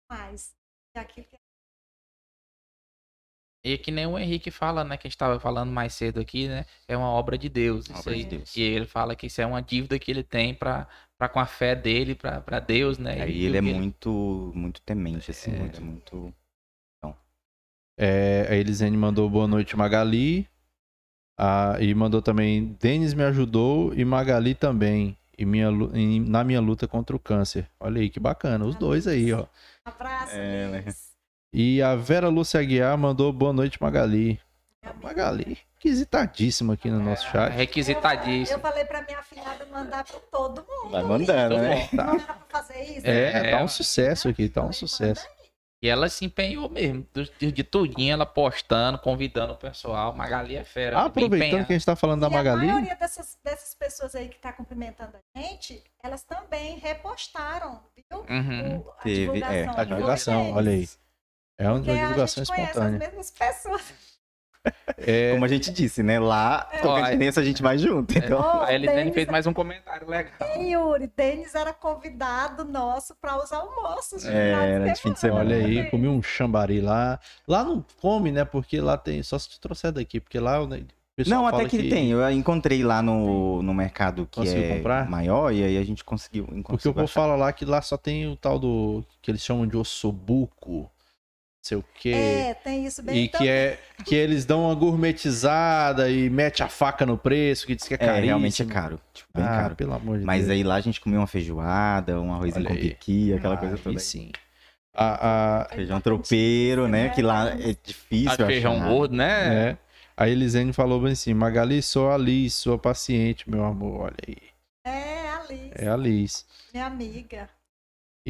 [0.09, 0.53] Mais.
[0.95, 1.37] É aquilo que
[3.67, 4.95] E que nem o Henrique fala, né?
[4.95, 6.65] Que a gente tava falando mais cedo aqui, né?
[6.87, 7.85] É uma obra de Deus.
[7.89, 8.23] Isso Obra aí.
[8.23, 8.55] de Deus.
[8.55, 10.87] E ele fala que isso é uma dívida que ele tem pra,
[11.17, 13.21] pra com a fé dele, pra, pra Deus, né?
[13.21, 15.59] Aí E ele é que muito, muito temente, assim, É.
[15.59, 16.33] muito, muito.
[17.99, 20.47] É, a Elisene mandou boa noite, Magali.
[21.37, 25.17] Ah, e mandou também, Denis me ajudou e Magali também.
[25.37, 27.69] E minha, na minha luta contra o câncer.
[27.79, 28.65] Olha aí, que bacana.
[28.65, 29.45] Os dois aí, ó.
[29.83, 30.85] Abraço, É, né?
[31.59, 34.39] E a Vera Lúcia Aguiar mandou boa noite, Magali.
[35.01, 38.51] Magali, requisitadíssima aqui no nosso É chat.
[38.51, 40.91] Eu falei pra minha filhada mandar pra todo mundo.
[40.91, 41.89] Vai mandando, né?
[41.91, 43.07] Não era pra fazer isso?
[43.07, 43.67] É, tá um É.
[43.67, 45.27] sucesso aqui, tá um sucesso.
[45.81, 47.03] E ela se empenhou mesmo.
[47.39, 50.13] De, tudinho, ela postando, convidando o pessoal.
[50.13, 50.99] Magali é fera.
[50.99, 52.69] Ah, aproveitando que a gente tá falando da E Magali.
[52.69, 58.19] a maioria dessas, dessas pessoas aí que tá cumprimentando a gente, elas também repostaram, viu?
[58.29, 58.77] Uhum.
[58.77, 59.73] O- a Teve, é, divulgação.
[59.75, 60.87] A divulgação, olha aí.
[61.57, 62.97] É uma Porque divulgação a gente conhece espontânea.
[62.99, 63.81] as mesmas pessoas.
[64.97, 66.19] É, Como a gente disse, né?
[66.19, 66.79] Lá, É.
[66.79, 68.17] Tocantinense, a gente vai junto.
[68.17, 70.33] Então, Ô, A Elisane Denis- fez mais um comentário legal.
[70.55, 74.21] Ei, Yuri, Denis era convidado nosso para os almoços.
[74.23, 75.39] de É, de fim de semana.
[75.41, 77.19] Olha aí, comi um chambari lá.
[77.47, 78.43] Lá não come, né?
[78.45, 79.23] Porque lá tem.
[79.23, 80.83] Só se te trouxer daqui, porque lá o né,
[81.25, 82.11] não, até que, tem.
[82.11, 85.09] Eu encontrei lá no, no mercado que Conseguiu é comprar?
[85.09, 86.45] maior e aí a gente conseguiu.
[86.67, 89.03] Porque o povo fala lá que lá só tem o tal do.
[89.21, 90.91] que eles chamam de ossobuco.
[91.67, 92.09] Não sei o quê.
[92.11, 96.69] É, tem isso bem E que é que eles dão uma gourmetizada e mete a
[96.69, 98.25] faca no preço, que diz que é É, caríssimo.
[98.25, 99.01] realmente é caro.
[99.13, 99.75] Tipo, bem ah, caro.
[99.75, 100.51] pelo amor de Mas Deus.
[100.51, 103.77] aí lá a gente comeu uma feijoada, um arrozinho Olha com piqui, aquela Ah, coisa
[103.77, 103.99] toda.
[103.99, 104.31] sim.
[104.93, 107.09] A, a, Feijão tropeiro, né?
[107.09, 109.69] Que lá é difícil Tá de feijão gordo, né?
[109.71, 109.77] é,
[110.15, 114.05] a Elisene falou bem assim: Magali, sou a Liz, sua paciente, meu amor.
[114.05, 114.37] Olha aí.
[114.85, 116.45] É, a Liz, É a Liz.
[116.73, 117.49] minha amiga.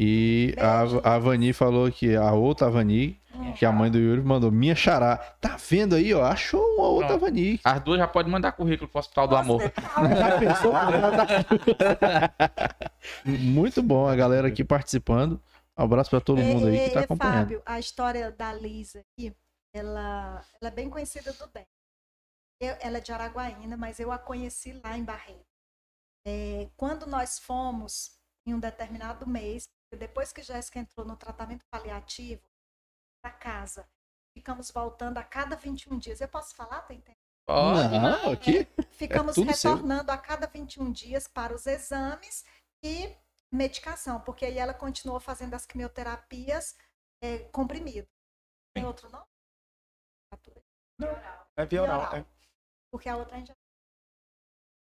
[0.00, 3.52] E a, a Vani falou que a outra Vani, Hum.
[3.52, 5.16] que a mãe do Yuri mandou, minha xará.
[5.40, 6.24] Tá vendo aí, ó?
[6.24, 7.20] Achou uma outra Pronto.
[7.22, 7.60] Vani.
[7.64, 9.60] As duas já podem mandar currículo pro Hospital do Amor.
[9.62, 10.72] Já pensou?
[13.24, 15.40] Muito bom a galera aqui participando.
[15.78, 17.38] Um abraço pra todo mundo aí que tá E, acompanhando.
[17.38, 19.32] Fábio, a história da Liz aqui,
[19.72, 21.66] ela, ela é bem conhecida do bem.
[22.60, 25.46] Eu- ela é de Araguaína, mas eu a conheci lá em Barreto.
[26.26, 28.16] É, quando nós fomos
[28.46, 32.42] em um determinado mês, depois que Jéssica entrou no tratamento paliativo,
[33.22, 33.88] para casa,
[34.36, 36.20] ficamos voltando a cada 21 dias.
[36.20, 36.82] Eu posso falar?
[36.82, 37.18] Tá entendendo?
[37.46, 37.98] Pode.
[37.98, 38.66] Não, aqui.
[38.92, 39.44] Ficamos seu.
[39.44, 42.44] retornando a cada 21 dias para os exames
[42.84, 43.16] e
[43.50, 46.76] medicação, porque aí ela continuou fazendo as quimioterapias
[47.22, 48.06] é, comprimido.
[48.74, 49.24] Tem outro nome?
[51.56, 52.14] É pioral.
[52.14, 52.26] é.
[52.90, 53.56] Porque a outra a gente já...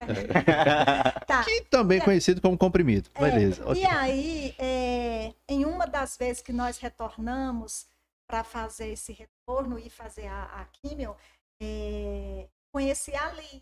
[0.01, 0.05] É.
[1.29, 1.43] Tá.
[1.43, 3.09] Que também conhecido como comprimido.
[3.13, 3.63] É, Beleza.
[3.63, 3.85] E ok.
[3.85, 7.85] aí, é, em uma das vezes que nós retornamos
[8.27, 11.15] para fazer esse retorno e fazer a, a químio,
[11.61, 13.61] é, conheci a Liz.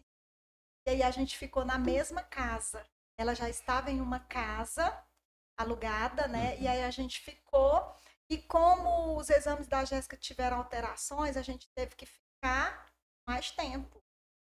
[0.87, 2.85] E aí a gente ficou na mesma casa.
[3.19, 4.97] Ela já estava em uma casa
[5.57, 6.57] alugada, né?
[6.59, 7.93] E aí a gente ficou.
[8.29, 12.85] E como os exames da Jéssica tiveram alterações, a gente teve que ficar
[13.27, 14.01] mais tempo.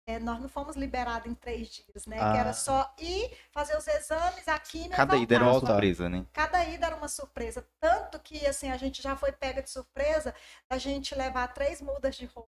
[0.10, 2.18] É, nós não fomos liberados em três dias, né?
[2.20, 2.32] Ah.
[2.32, 6.26] Que era só ir fazer os exames, a química Cada ida era uma surpresa, né?
[6.34, 7.68] Cada ida era uma surpresa.
[7.80, 10.34] Tanto que, assim, a gente já foi pega de surpresa
[10.68, 12.50] a gente levar três mudas de roupa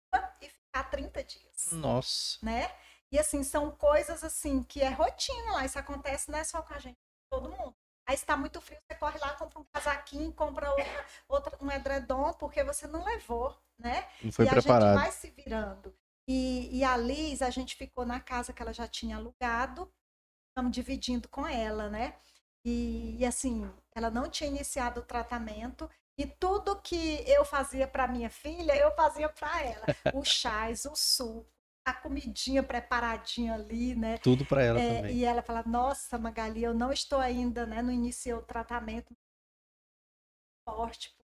[0.41, 2.37] e ficar 30 dias, Nossa.
[2.41, 2.71] né?
[3.11, 5.65] E, assim, são coisas, assim, que é rotina lá.
[5.65, 7.75] Isso acontece não é só com a gente, com todo mundo.
[8.07, 12.31] Aí está muito frio, você corre lá, compra um casaquinho, compra outra, outra, um edredom,
[12.31, 14.07] porque você não levou, né?
[14.23, 14.93] Não foi e a preparado.
[14.93, 15.93] gente vai se virando.
[16.27, 19.91] E, e a Liz, a gente ficou na casa que ela já tinha alugado,
[20.49, 22.15] estamos dividindo com ela, né?
[22.65, 25.89] E, e, assim, ela não tinha iniciado o tratamento.
[26.18, 29.85] E tudo que eu fazia para minha filha, eu fazia para ela.
[30.15, 31.49] Os chás, o suco,
[31.85, 34.18] a comidinha preparadinha ali, né?
[34.19, 35.18] Tudo pra ela É, também.
[35.18, 37.81] e ela fala, nossa, Magali, eu não estou ainda, né?
[37.81, 39.15] Não iniciei o tratamento
[40.64, 41.15] forte,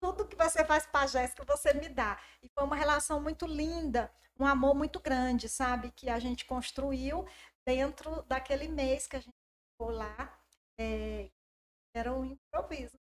[0.00, 2.20] tudo que você faz para Jéssica, você me dá.
[2.42, 5.90] E foi uma relação muito linda, um amor muito grande, sabe?
[5.92, 7.26] Que a gente construiu
[7.66, 9.34] dentro daquele mês que a gente
[9.72, 10.38] ficou lá.
[10.80, 11.30] É,
[11.94, 12.98] era um improviso,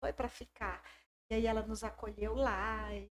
[0.00, 0.82] foi para ficar.
[1.30, 2.92] E aí ela nos acolheu lá.
[2.94, 3.10] E,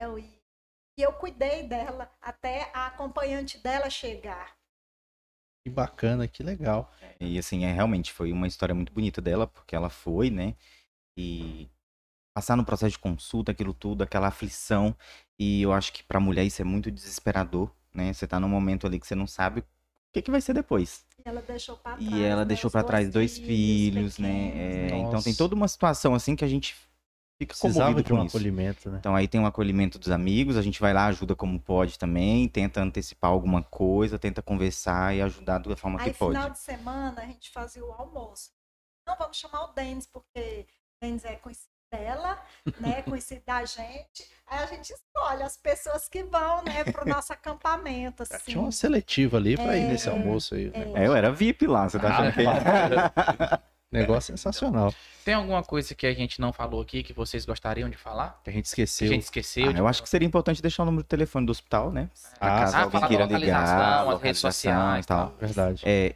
[0.00, 0.38] eu, e
[0.98, 4.57] e eu cuidei dela até a acompanhante dela chegar.
[5.68, 6.92] Que bacana, que legal.
[7.20, 10.54] E assim, é realmente foi uma história muito bonita dela, porque ela foi, né?
[11.16, 11.68] E
[12.34, 14.94] passar no processo de consulta, aquilo tudo, aquela aflição.
[15.38, 18.12] E eu acho que pra mulher isso é muito desesperador, né?
[18.12, 19.64] Você tá num momento ali que você não sabe o
[20.12, 21.04] que, que vai ser depois.
[21.18, 22.12] E ela deixou para trás.
[22.12, 24.28] E ela né, deixou pra trás dois filhos, né?
[24.28, 26.76] pequenos, É, então tem toda uma situação assim que a gente
[27.38, 28.36] fica Precisava comovido de um com isso.
[28.36, 28.98] acolhimento, né?
[28.98, 32.48] Então aí tem um acolhimento dos amigos, a gente vai lá, ajuda como pode também,
[32.48, 36.34] tenta antecipar alguma coisa, tenta conversar e ajudar da forma Aí, que pode.
[36.36, 38.50] final de semana, a gente fazia o almoço.
[39.06, 42.38] Não vamos chamar o Denis, porque o Denis é conhecido dela,
[42.80, 43.00] né?
[43.02, 44.28] Conhecido da gente.
[44.46, 48.52] Aí a gente escolhe as pessoas que vão, né, pro nosso acampamento, assim.
[48.52, 50.68] Tinha uma seletiva ali pra ir É, nesse almoço aí.
[50.70, 50.92] né?
[51.04, 52.42] É, eu era VIP lá, você tá Ah, achando que...
[53.90, 54.94] Negócio sensacional.
[55.24, 58.40] Tem alguma coisa que a gente não falou aqui que vocês gostariam de falar?
[58.44, 59.08] Que a gente Que esqueceu.
[59.08, 59.68] a gente esqueceu?
[59.70, 62.10] Ah, de eu acho que seria importante deixar o número de telefone do hospital, né?
[62.38, 65.34] Ah, caso ah, alguém queira localização, ligar, as redes sociais e tal.
[65.40, 65.82] Verdade.
[65.86, 66.14] É,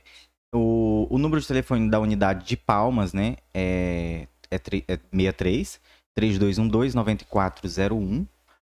[0.54, 5.80] o, o número de telefone da unidade de Palmas, né, é, é, é 63
[6.14, 8.26] 3212 9401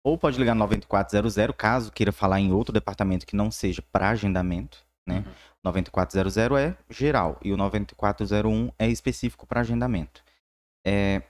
[0.04, 4.08] ou pode ligar no 9400 caso queira falar em outro departamento que não seja para
[4.08, 5.24] agendamento, né?
[5.64, 10.22] 9400 é geral e o 9401 é específico para agendamento.
[10.86, 11.22] É,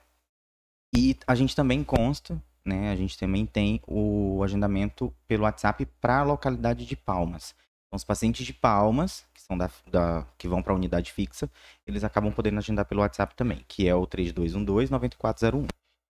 [0.95, 2.91] e a gente também consta, né?
[2.91, 7.55] A gente também tem o agendamento pelo WhatsApp para a localidade de Palmas.
[7.87, 11.51] Então, os pacientes de Palmas, que são da, da- que vão para a unidade fixa,
[11.87, 15.67] eles acabam podendo agendar pelo WhatsApp também, que é o 3212-9401.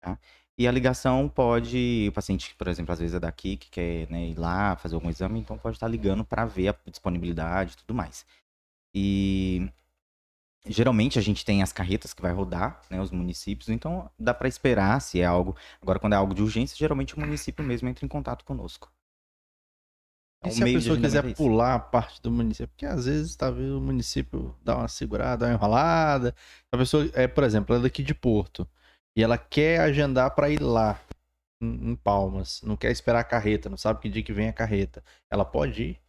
[0.01, 0.17] Tá?
[0.59, 4.27] E a ligação pode, o paciente, por exemplo, às vezes é daqui, que quer né,
[4.27, 7.93] ir lá fazer algum exame, então pode estar ligando para ver a disponibilidade e tudo
[7.93, 8.25] mais.
[8.93, 9.71] E
[10.67, 14.49] geralmente a gente tem as carretas que vai rodar, né, os municípios, então dá para
[14.49, 15.55] esperar se é algo.
[15.81, 18.91] Agora, quando é algo de urgência, geralmente o município mesmo entra em contato conosco.
[20.43, 21.35] E Então, se a pessoa quiser é isso.
[21.37, 22.67] pular a parte do município?
[22.67, 26.35] Porque às vezes, talvez o município dá uma segurada, dá uma enrolada.
[26.69, 28.67] A pessoa, é, por exemplo, ela é daqui de Porto
[29.19, 30.97] e ela quer agendar para ir lá,
[31.61, 32.61] em, em Palmas.
[32.63, 35.03] Não quer esperar a carreta, não sabe que dia que vem a carreta.
[35.29, 35.99] Ela pode ir?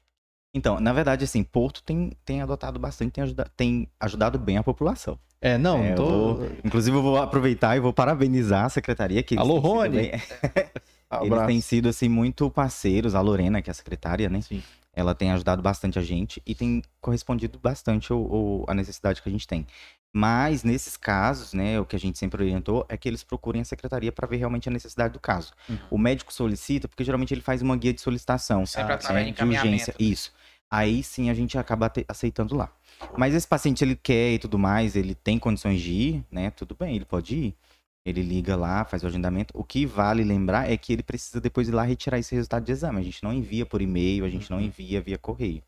[0.54, 4.62] Então, na verdade, assim, Porto tem, tem adotado bastante, tem, ajuda- tem ajudado bem a
[4.62, 5.18] população.
[5.40, 6.34] É, não, É, eu tô...
[6.36, 9.22] vou- Inclusive, eu vou aproveitar e vou parabenizar a secretaria.
[9.24, 9.96] Que Alô, Rony!
[9.96, 10.10] bem-
[11.22, 13.16] Eles têm sido, assim, muito parceiros.
[13.16, 14.40] A Lorena, que é a secretária, né?
[14.40, 14.62] Sim.
[14.92, 19.28] Ela tem ajudado bastante a gente e tem correspondido bastante o, o- a necessidade que
[19.28, 19.66] a gente tem.
[20.12, 23.64] Mas, nesses casos, né, o que a gente sempre orientou é que eles procurem a
[23.64, 25.52] secretaria para ver realmente a necessidade do caso.
[25.68, 25.78] Uhum.
[25.92, 28.66] O médico solicita, porque geralmente ele faz uma guia de solicitação.
[28.66, 29.92] Sempre Ah, através né, de encaminhamento.
[29.98, 30.32] Isso.
[30.70, 32.72] Aí sim a gente acaba aceitando lá.
[33.16, 36.50] Mas esse paciente ele quer e tudo mais, ele tem condições de ir, né?
[36.50, 37.56] Tudo bem, ele pode ir.
[38.04, 39.52] Ele liga lá, faz o agendamento.
[39.56, 42.72] O que vale lembrar é que ele precisa depois ir lá retirar esse resultado de
[42.72, 42.98] exame.
[42.98, 45.62] A gente não envia por e-mail, a gente não envia via correio.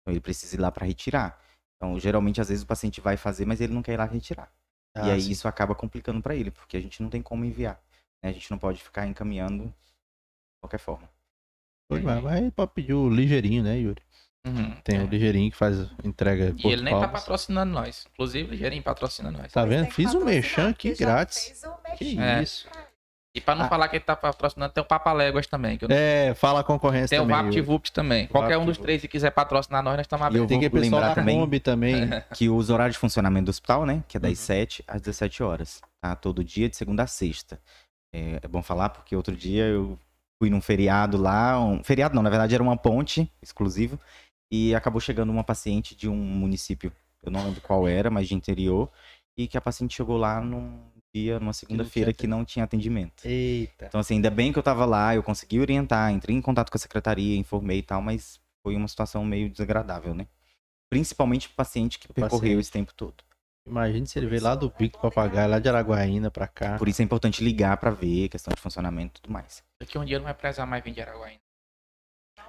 [0.00, 1.38] Então ele precisa ir lá para retirar.
[1.76, 4.50] Então, geralmente, às vezes o paciente vai fazer, mas ele não quer ir lá retirar.
[4.96, 5.30] e Ah, aí sim.
[5.30, 7.80] isso acaba complicando para ele, porque a gente não tem como enviar.
[8.22, 8.30] né?
[8.30, 9.72] A gente não pode ficar encaminhando de
[10.62, 11.08] qualquer forma.
[11.88, 14.02] Pois, Mas mas pode pedir o ligeirinho, né, Yuri?
[14.46, 15.02] Uhum, Tem é.
[15.02, 16.54] o ligeirinho que faz entrega.
[16.56, 17.20] E ele nem tá Palmas.
[17.20, 18.06] patrocinando nós.
[18.12, 19.52] Inclusive, o Ligeirinho patrocina nós.
[19.52, 19.90] Tá vendo?
[19.90, 21.46] Fiz um merchan aqui grátis.
[21.48, 22.18] fez o Que.
[22.18, 22.42] É.
[22.42, 22.68] isso.
[23.36, 23.68] E pra não Ah.
[23.68, 25.76] falar que ele tá patrocinando, tem o Papaléguas também.
[25.76, 27.36] Que eu não- É, fala a concorrência Tem o também.
[27.36, 27.66] VaptVupt Yuri.
[27.66, 28.26] Vupt também.
[28.28, 28.82] Qualquer um dos VaptVupt.
[28.82, 30.48] três, se quiser patrocinar nós, nós estamos E eu abertos.
[30.48, 31.94] Tem que lembrar da também- Kombi também.
[32.34, 34.02] que os horários de funcionamento do hospital, né?
[34.08, 34.36] Que é das Uhum.
[34.36, 36.16] 7 às 17 horas, tá?
[36.16, 37.60] Todo dia, de segunda a sexta.
[38.12, 39.98] É, é bom falar porque outro dia eu
[40.40, 44.00] fui num feriado lá, um feriado não, na verdade era uma ponte exclusivo,
[44.50, 46.90] e acabou chegando uma paciente de um município,
[47.22, 48.90] eu não lembro qual era, mas de interior,
[49.36, 50.78] e que a paciente chegou lá num
[51.20, 53.24] dia, numa segunda-feira, que não tinha atendimento.
[53.24, 53.86] Eita.
[53.86, 56.76] Então, assim, ainda bem que eu tava lá, eu consegui orientar, entrei em contato com
[56.76, 60.26] a secretaria, informei e tal, mas foi uma situação meio desagradável, né?
[60.90, 62.60] Principalmente pro paciente que O percorreu paciente.
[62.60, 63.14] esse tempo todo.
[63.66, 66.78] Imagina se ele veio lá do Pico Papagaio, lá de Araguaína pra cá.
[66.78, 69.64] Por isso é importante ligar pra ver questão de funcionamento e tudo mais.
[69.80, 71.40] Daqui um dia não vai precisar mais vir de Araguaína.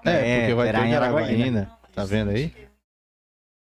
[0.06, 1.32] É, porque vai ter em de Araguaína.
[1.32, 1.80] Araguaína.
[1.94, 2.54] Tá vendo aí?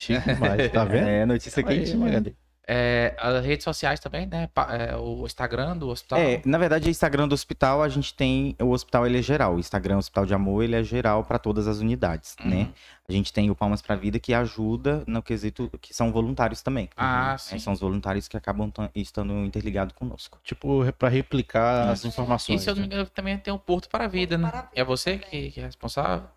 [0.02, 1.08] Chique demais, tá vendo?
[1.08, 1.96] É, notícia quente.
[1.96, 2.36] Magali.
[2.68, 4.50] É, as redes sociais também, né?
[4.70, 6.18] É, o Instagram do hospital.
[6.18, 8.56] É, na verdade, o Instagram do hospital, a gente tem.
[8.60, 9.56] O hospital ele é geral.
[9.56, 12.50] O Instagram Hospital de Amor ele é geral para todas as unidades, Uhum.
[12.50, 12.74] né?
[13.08, 16.90] A gente tem o Palmas pra Vida que ajuda no quesito que são voluntários também.
[16.98, 17.38] Ah, Né?
[17.38, 17.60] sim.
[17.60, 20.40] São os voluntários que acabam tan- estando interligados conosco.
[20.44, 22.64] Tipo, pra replicar as E informações.
[22.64, 22.96] se eu não me né?
[22.96, 24.50] engano, também tem o Porto para a Vida, né?
[24.50, 26.28] Para a Vida É você que, que é responsável?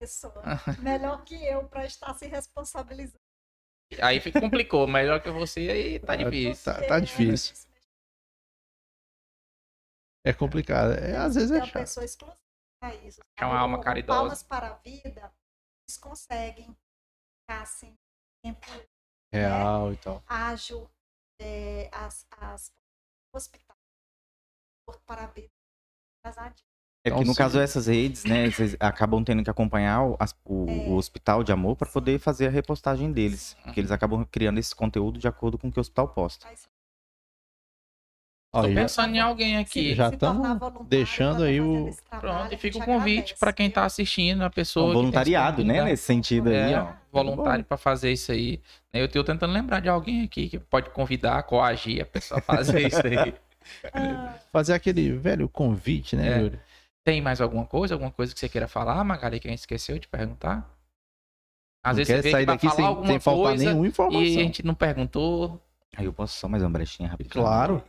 [0.00, 0.42] pessoa
[0.80, 3.23] melhor que eu para estar se responsabilizando.
[4.02, 4.86] Aí fica, complicou.
[4.86, 6.64] Melhor que você, aí tá Ah, difícil.
[6.64, 7.54] Tá, tá difícil.
[10.26, 10.92] É complicado.
[10.94, 11.82] É, às vezes Tem é uma chato.
[11.82, 12.40] pessoa exclusiva
[12.80, 13.20] para isso.
[13.38, 14.18] É uma alma caridosa.
[14.20, 15.32] Palmas para a vida,
[15.86, 16.76] eles conseguem
[17.40, 17.96] ficar assim,
[18.42, 18.66] tempo
[19.32, 20.22] Real e tal.
[20.26, 20.90] ágil,
[21.40, 22.72] é, as, as
[23.34, 23.76] hospitais,
[24.86, 25.50] Porto para a vida,
[26.54, 26.64] de
[27.06, 30.16] É Então, que no se- caso essas redes, né, vocês acabam tendo que acompanhar o,
[30.46, 30.72] o- É.
[30.88, 33.54] o hospital de amor para poder fazer a repostagem deles.
[33.62, 36.46] Porque eles acabam criando esse conteúdo de acordo com o que o hospital posta.
[38.50, 39.94] Tô Olha, já- pensando em alguém aqui.
[39.94, 41.90] Já voluntário deixando aí o-
[42.20, 43.74] Pronto, e fica o convite para quem viu?
[43.74, 44.86] tá assistindo, a pessoa.
[44.86, 46.92] um que tem voluntariado, né, nesse sentido aí, É, ó.
[47.12, 48.60] voluntário para fazer isso aí.
[48.92, 52.86] Eu tô tentando lembrar de alguém aqui que pode convidar, coagir a pessoa a fazer
[52.86, 53.34] isso aí.
[53.94, 56.40] Ah, fazer aquele velho convite, né, É.
[56.42, 56.60] Yuri?
[57.04, 57.94] Tem mais alguma coisa?
[57.94, 60.68] Alguma coisa que você queira falar, Magali, que a gente esqueceu de perguntar?
[61.84, 64.22] Às Não vezes quer você sair daqui falar sem, alguma sem faltar coisa nenhuma informação.
[64.22, 65.60] e a gente não perguntou.
[65.96, 67.32] Aí eu posso só mais uma brechinha rapidinho.
[67.44, 67.84] Claro.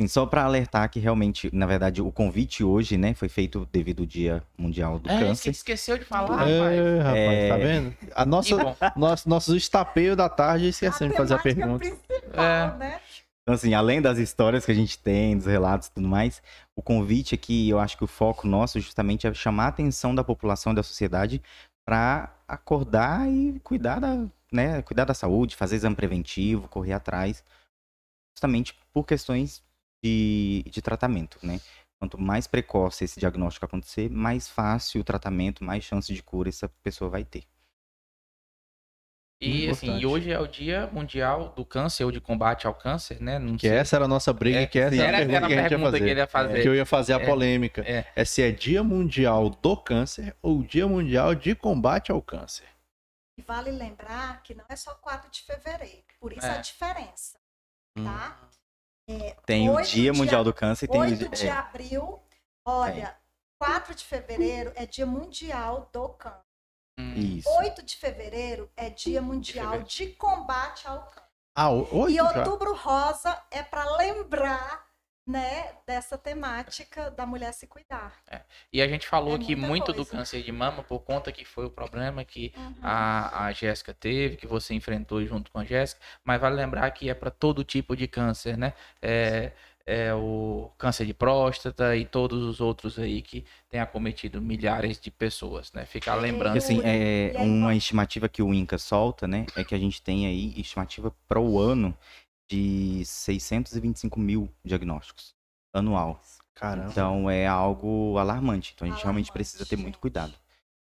[0.00, 4.00] Sim, só para alertar que realmente, na verdade, o convite hoje, né, foi feito devido
[4.02, 5.50] ao Dia Mundial do É, você Câncer.
[5.50, 6.48] esqueceu de falar, rapaz.
[6.52, 7.48] É, rapaz, É.
[7.48, 7.96] tá vendo?
[8.14, 11.86] A nossa, nosso, nossos estapeios da tarde esquecendo de fazer a pergunta.
[11.88, 12.76] É.
[12.76, 13.00] né?
[13.48, 16.42] Então, assim, além das histórias que a gente tem, dos relatos e tudo mais,
[16.76, 20.22] o convite aqui, eu acho que o foco nosso justamente é chamar a atenção da
[20.22, 21.40] população da sociedade
[21.82, 27.42] para acordar e cuidar da, né, cuidar da saúde, fazer exame preventivo, correr atrás,
[28.36, 29.64] justamente por questões
[30.04, 31.58] de, de tratamento, né?
[31.98, 36.68] Quanto mais precoce esse diagnóstico acontecer, mais fácil o tratamento, mais chance de cura essa
[36.82, 37.44] pessoa vai ter.
[39.40, 40.02] E Muito assim, importante.
[40.02, 43.38] e hoje é o Dia Mundial do Câncer ou de combate ao câncer, né?
[43.38, 43.76] Não Que sei.
[43.78, 45.54] essa era a nossa briga, É, que essa era, era, a pergunta era a que
[45.54, 46.04] a gente ia pergunta fazer.
[46.04, 46.62] que ele ia fazer.
[46.62, 47.24] Que eu ia fazer a É.
[47.26, 47.82] polêmica.
[47.86, 48.04] É.
[48.16, 52.66] É se é Dia Mundial do Câncer ou Dia Mundial de Combate ao Câncer.
[53.38, 56.50] E vale lembrar que não é só 4 de fevereiro, por isso É.
[56.50, 57.38] a diferença,
[58.04, 58.40] tá?
[59.46, 62.20] Tem o Dia Mundial do Câncer e tem o 8 dia- de é, abril,
[62.66, 63.14] olha,
[63.56, 66.42] 4 de fevereiro é Dia Mundial do Câncer.
[66.98, 67.14] Hum.
[67.14, 67.48] Isso.
[67.58, 69.88] 8 de fevereiro é Dia Mundial fevereiro.
[69.88, 71.28] de Combate ao Câncer.
[71.54, 72.24] Ah, oito E já.
[72.38, 74.86] Outubro Rosa é para lembrar,
[75.26, 78.14] né, dessa temática da mulher se cuidar.
[78.72, 80.10] E a gente falou É aqui muito do coisa.
[80.10, 82.74] câncer de mama por conta que foi o problema que Uhum.
[82.82, 87.10] a, a Jéssica teve, que você enfrentou junto com a Jéssica, mas vale lembrar que
[87.10, 88.72] é para todo tipo de câncer, né?
[89.02, 89.52] É,
[89.88, 95.10] é o câncer de próstata e todos os outros aí que tem acometido milhares de
[95.10, 95.86] pessoas, né?
[95.86, 96.52] Ficar lembrando.
[96.52, 99.46] Porque, assim, é uma estimativa que o INCA solta, né?
[99.56, 101.96] É que a gente tem aí estimativa para o ano
[102.50, 105.34] de 625 mil diagnósticos
[105.72, 106.20] anual.
[106.54, 106.90] Caramba.
[106.90, 108.72] Então é algo alarmante.
[108.74, 110.34] Então a gente realmente Alarmante, precisa ter muito cuidado.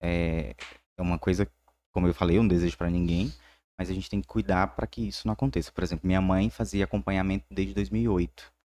[0.02, 0.56] É,
[0.98, 1.50] é uma coisa,
[1.94, 3.34] como eu falei, eu não desejo para ninguém,
[3.78, 5.72] mas a gente tem que cuidar para que isso não aconteça.
[5.72, 8.59] Por exemplo, minha mãe fazia acompanhamento desde 2008.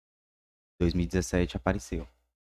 [0.82, 2.08] 2017 apareceu.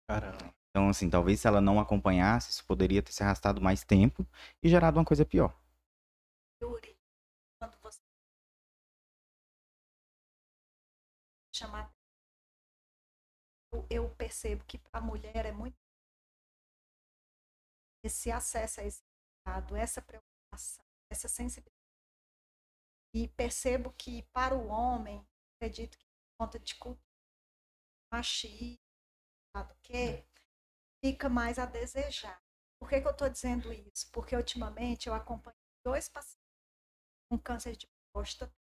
[0.08, 0.52] Caramba.
[0.70, 4.26] Então, assim, talvez se ela não acompanhasse, isso poderia ter se arrastado mais tempo
[4.62, 5.56] e gerado uma coisa pior.
[6.60, 6.98] Yuri,
[7.60, 8.00] quando você
[11.54, 11.90] chamar
[13.72, 15.76] eu, eu percebo que para a mulher é muito
[18.04, 19.02] esse acesso a esse
[19.44, 21.74] cuidado, essa preocupação, essa sensibilidade.
[23.14, 25.24] E percebo que para o homem,
[25.54, 27.05] acredito que por conta de cultura
[28.16, 28.78] machismo,
[29.54, 30.24] do que
[31.04, 32.42] fica mais a desejar.
[32.80, 34.10] Por que, que eu estou dizendo isso?
[34.10, 36.36] Porque ultimamente eu acompanho dois pacientes
[37.30, 38.54] com câncer de próstata.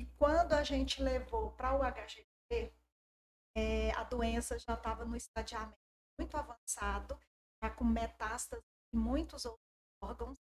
[0.00, 2.74] E quando a gente levou para o HGP,
[3.56, 5.78] é, a doença já estava no estadiamento
[6.18, 7.18] muito avançado,
[7.62, 8.62] já com metástase
[8.94, 9.66] em muitos outros
[10.02, 10.38] órgãos.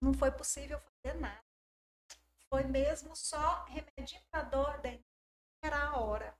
[0.00, 1.44] Não foi possível fazer nada.
[2.48, 5.04] Foi mesmo só remédio para dor dentro.
[5.62, 6.38] Era a hora.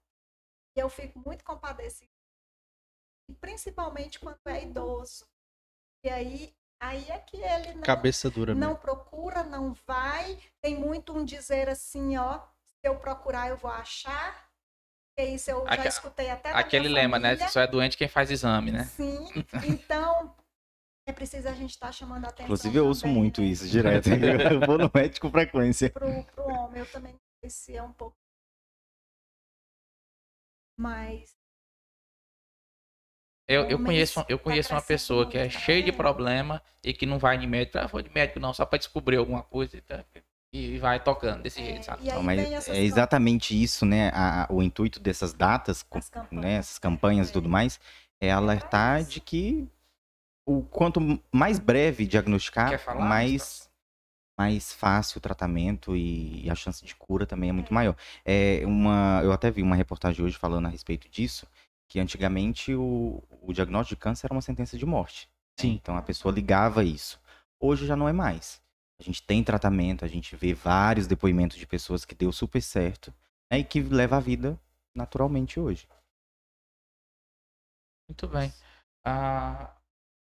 [0.79, 2.09] E eu fico muito compadecida.
[3.29, 5.27] E principalmente quando é idoso.
[6.05, 8.81] E aí, aí é que ele não, Cabeça dura não mesmo.
[8.81, 10.39] procura, não vai.
[10.63, 14.49] Tem muito um dizer assim, ó, se eu procurar eu vou achar.
[15.19, 17.37] Que isso eu já Aque- escutei até Aquele lema, né?
[17.49, 18.85] Só é doente quem faz exame, né?
[18.85, 19.27] Sim,
[19.65, 20.33] então
[21.09, 22.45] é preciso a gente estar chamando a atenção.
[22.45, 24.07] Inclusive, eu ouço também, muito né, isso direto.
[24.55, 25.91] Eu vou no médico com frequência.
[25.91, 28.17] Pro, pro homem, eu também não sei se é um pouco.
[30.79, 31.37] Mas
[33.49, 36.93] Eu, eu conheço, eu tá conheço uma pessoa que é tá cheia de problema e
[36.93, 37.79] que não vai de médico.
[37.79, 40.05] Ah, vou de médico não, só para descobrir alguma coisa e, tá,
[40.53, 42.07] e vai tocando desse é, jeito, sabe?
[42.07, 44.11] Não, mas é exatamente isso, né?
[44.11, 46.53] a- a- o intuito dessas datas, com- campanhas, né?
[46.55, 47.51] Essas campanhas e tudo é.
[47.51, 47.81] mais,
[48.21, 49.13] é alertar isso.
[49.13, 49.67] de que
[50.47, 51.01] o quanto
[51.33, 53.68] mais breve diagnosticar, mais,
[54.39, 57.97] mais fácil o tratamento e a chance de cura também é muito maior.
[58.25, 61.45] É uma, eu até vi uma reportagem hoje falando a respeito disso,
[61.89, 65.27] que antigamente o, o diagnóstico de câncer era uma sentença de morte.
[65.27, 65.63] né?
[65.63, 65.81] Sim.
[65.83, 67.21] Então a pessoa ligava isso.
[67.59, 68.63] Hoje já não é mais.
[69.01, 73.13] A gente tem tratamento, a gente vê vários depoimentos de pessoas que deu super certo
[73.51, 74.59] né, e que leva a vida
[74.95, 75.89] naturalmente hoje.
[78.09, 78.53] Muito bem.
[79.05, 79.73] A,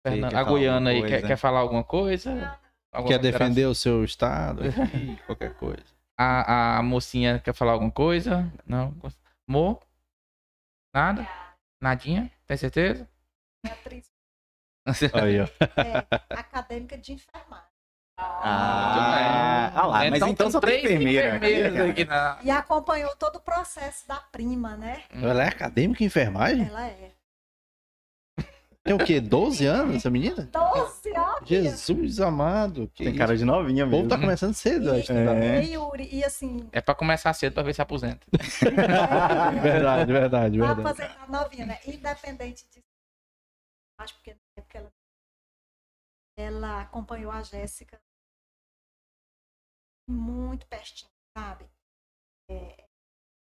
[0.02, 2.30] Você Fernanda, a Goiana aí, quer, quer falar alguma coisa?
[2.30, 2.67] Alguma
[3.06, 4.62] Quer defender o seu estado?
[4.62, 5.84] aqui, qualquer coisa.
[6.16, 8.50] A, a mocinha quer falar alguma coisa?
[8.66, 8.94] Não?
[9.46, 9.80] Mo?
[10.94, 11.28] Nada?
[11.80, 12.30] Nadinha?
[12.46, 13.08] Tem certeza?
[13.64, 14.10] é atriz
[15.14, 15.44] Aí, ó.
[15.80, 17.68] é, acadêmica de enfermagem.
[18.18, 21.88] Ah, ah lá, mas então só tem três enfermeira.
[21.88, 22.38] aqui na...
[22.42, 25.04] E acompanhou todo o processo da prima, né?
[25.10, 26.66] Ela é acadêmica em enfermagem?
[26.66, 27.12] Ela é.
[28.88, 29.20] Tem o quê?
[29.20, 30.46] 12 anos essa menina?
[30.52, 31.48] 12 anos.
[31.48, 32.88] Jesus amado.
[32.94, 33.18] Que Tem isso?
[33.18, 34.08] cara de novinha O povo mesmo.
[34.08, 35.36] tá começando cedo E, estudar.
[35.36, 35.62] É.
[35.62, 38.26] e, Yuri, e assim, É pra começar cedo pra ver se aposenta.
[39.62, 40.88] Verdade, verdade, Vai verdade.
[40.88, 41.78] aposentar novinha, né?
[41.86, 42.84] Independente disso.
[44.00, 44.92] Acho porque na época ela,
[46.38, 47.98] ela acompanhou a Jéssica
[50.08, 51.68] muito pertinho, sabe?
[52.50, 52.86] É,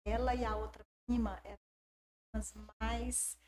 [0.07, 1.59] ela e a outra prima eram
[2.35, 3.39] as mais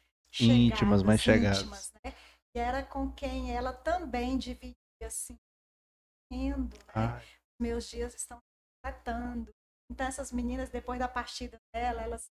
[0.41, 2.15] Íntimas, mais chegadas, íntimas, né?
[2.55, 5.39] E era com quem ela também dividia assim,
[6.31, 7.23] rindo, né?
[7.61, 8.41] Meus dias estão
[8.83, 9.53] tratando.
[9.91, 12.31] Então, essas meninas, depois da partida dela, elas.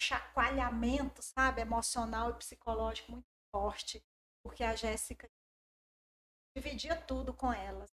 [0.00, 1.60] chacoalhamento, sabe?
[1.60, 4.02] Emocional e psicológico muito forte,
[4.42, 5.28] porque a Jéssica
[6.56, 7.90] dividia tudo com elas.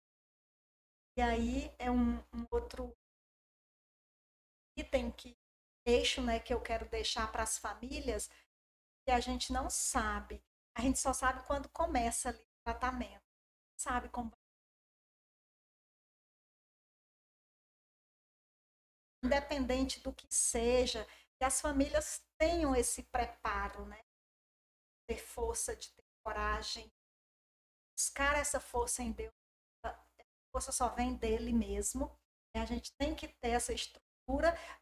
[1.18, 2.94] E aí é um, um outro
[4.78, 5.36] item que
[5.86, 8.28] eixo, né, que eu quero deixar para as famílias,
[9.04, 10.42] que a gente não sabe.
[10.76, 13.22] A gente só sabe quando começa ali o tratamento.
[13.78, 14.32] Sabe como
[19.24, 21.04] independente do que seja,
[21.36, 24.04] que as famílias tenham esse preparo, né?
[25.08, 26.92] Ter força, de ter coragem,
[27.96, 29.34] buscar essa força em Deus.
[29.84, 29.96] A
[30.52, 32.16] força só vem dele mesmo.
[32.54, 34.05] E a gente tem que ter essa estrutura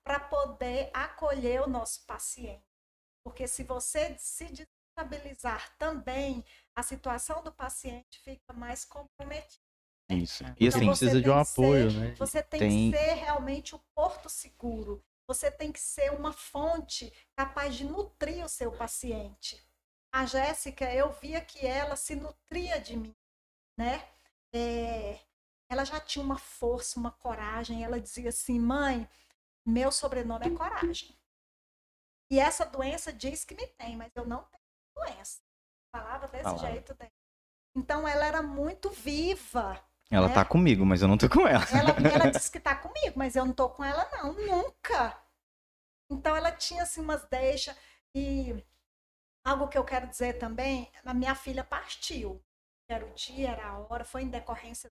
[0.02, 2.64] para poder acolher o nosso paciente.
[3.24, 6.44] Porque se você se desestabilizar também,
[6.76, 9.62] a situação do paciente fica mais comprometida.
[10.10, 10.44] Isso.
[10.60, 12.14] E assim, você precisa de um apoio, ser- né?
[12.16, 15.02] Você tem, Tem- que ser realmente o porto seguro.
[15.26, 19.62] Você tem que ser uma fonte capaz de nutrir o seu paciente.
[20.12, 23.16] A Jéssica, eu via que ela se nutria de mim,
[23.78, 24.06] né?
[24.54, 25.18] É,
[25.70, 27.82] ela já tinha uma força, uma coragem.
[27.82, 29.08] Ela dizia assim, mãe,
[29.66, 31.16] meu sobrenome é coragem.
[32.30, 34.62] E essa doença diz que me tem, mas eu não tenho
[34.96, 35.42] doença.
[35.94, 36.66] Falava desse Falava.
[36.66, 37.12] jeito dela.
[37.76, 39.82] Então ela era muito viva.
[40.10, 40.34] ela né?
[40.34, 41.64] tá comigo, mas eu não tô com ela.
[41.72, 41.90] Ela,
[42.24, 45.20] ela disse que tá comigo, mas eu não tô com ela, não, nunca.
[46.10, 47.76] Então ela tinha assim umas deixas.
[48.14, 48.64] E
[49.44, 52.42] algo que eu quero dizer também, a minha filha partiu.
[52.88, 54.90] Era o dia, era a hora, foi em decorrência.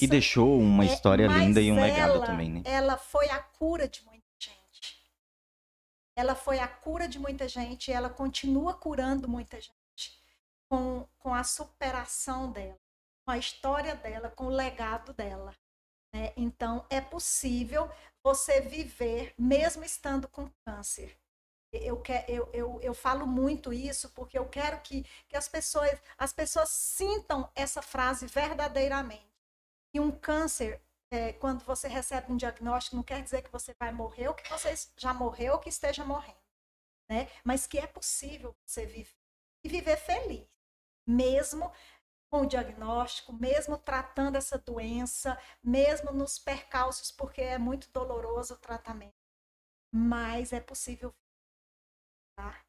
[0.00, 2.62] E deixou uma É, história mas linda e um legado ela- também, né?
[2.64, 5.02] Ela foi a cura de muita gente.
[6.14, 9.74] Ela foi a cura de muita gente e ela continua curando muita gente
[10.68, 12.78] com, com a superação dela,
[13.24, 15.54] com a história dela, com o legado dela.
[16.14, 16.32] né?
[16.36, 17.90] Então, é possível
[18.22, 21.16] você viver mesmo estando com câncer.
[21.72, 25.90] Eu, que, eu, eu, eu falo muito isso porque eu quero que, que as, pessoas,
[26.16, 29.35] as pessoas sintam essa frase verdadeiramente.
[29.96, 33.90] Que um câncer é, quando você recebe um diagnóstico, não quer dizer que você vai
[33.90, 36.36] morrer ou que você já morreu ou que esteja morrendo,
[37.10, 37.30] né?
[37.42, 39.16] Mas que é possível você viver
[39.64, 40.46] e viver feliz,
[41.08, 41.72] mesmo
[42.30, 48.58] com o diagnóstico, mesmo tratando essa doença, mesmo nos percalços, porque é muito doloroso o
[48.58, 49.16] tratamento.
[49.90, 51.14] Mas é possível.
[52.36, 52.65] Tá?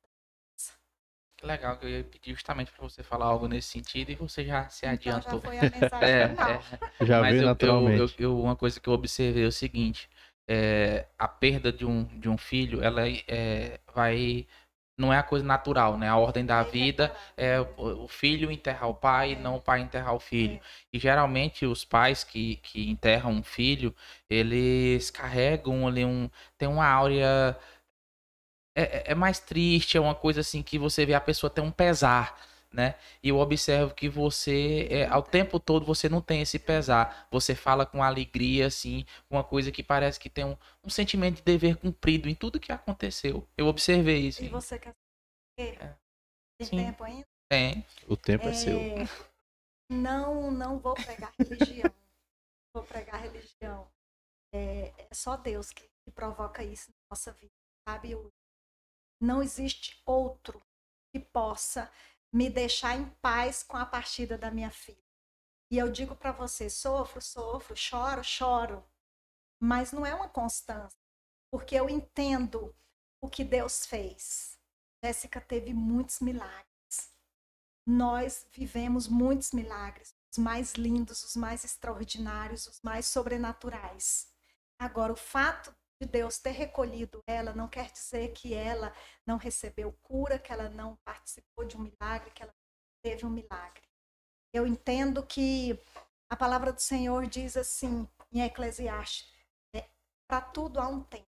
[1.38, 4.44] Que legal, que eu ia pedir justamente para você falar algo nesse sentido e você
[4.44, 5.40] já se Então, adiantou.
[5.40, 6.64] já foi a mensagem É, final.
[7.00, 7.06] é.
[7.06, 8.16] Já Mas veio eu- naturalmente.
[8.24, 10.10] eu- eu- uma coisa que eu observei é o seguinte:
[10.50, 14.48] é, a perda de um, de um filho, ela é, vai.
[15.00, 16.10] Não é a coisa natural, né?
[16.10, 20.16] A ordem da vida é o o filho enterrar o pai, não o pai enterrar
[20.16, 20.60] o filho.
[20.92, 23.94] E geralmente os pais que, que enterram um filho,
[24.28, 26.28] eles carregam ali um.
[26.58, 27.56] Tem uma áurea.
[28.78, 31.64] É, é- é mais triste, é uma coisa assim que você vê a pessoa tem
[31.64, 32.40] um pesar,
[32.72, 32.96] né?
[33.24, 37.28] E eu observo que você, é, ao tempo todo, você não tem esse pesar.
[37.32, 41.42] Você fala com alegria, assim, uma coisa que parece que tem um, um sentimento de
[41.44, 43.48] dever cumprido em tudo que aconteceu.
[43.58, 44.44] Eu observei isso.
[44.44, 44.94] E você quer
[45.60, 45.78] saber?
[45.82, 45.96] É.
[46.60, 46.78] Tem Sim.
[46.78, 47.28] tempo ainda?
[47.50, 47.86] Tem.
[48.08, 48.80] O tempo é, seu.
[48.80, 49.06] É,
[49.90, 51.94] Não, não vou pregar religião.
[52.76, 53.88] vou pregar religião.
[54.54, 57.52] É, é só Deus que, que provoca isso na nossa vida,
[57.88, 58.12] sabe?
[58.12, 58.32] Eu-
[59.20, 60.62] não existe outro
[61.12, 61.92] que possa
[62.32, 65.04] me deixar em paz com a partida da minha filha.
[65.72, 68.86] E eu digo para você, sofro, sofro, choro, choro,
[69.60, 71.00] mas não é uma constância,
[71.52, 72.76] porque eu entendo
[73.22, 74.60] o que Deus fez.
[75.04, 76.78] Jéssica teve muitos milagres
[77.88, 84.28] nós vivemos muitos milagres, os mais lindos, os mais extraordinários, os mais sobrenaturais.
[84.78, 88.94] Agora, o fato de Deus ter recolhido ela não quer dizer que ela
[89.26, 92.54] não recebeu cura, que ela não participou de um milagre, que ela
[93.04, 93.84] teve um milagre.
[94.54, 95.80] Eu entendo que
[96.30, 99.32] a palavra do Senhor diz assim em Eclesiastes:
[99.74, 99.90] é,
[100.28, 101.28] para tudo há um tempo.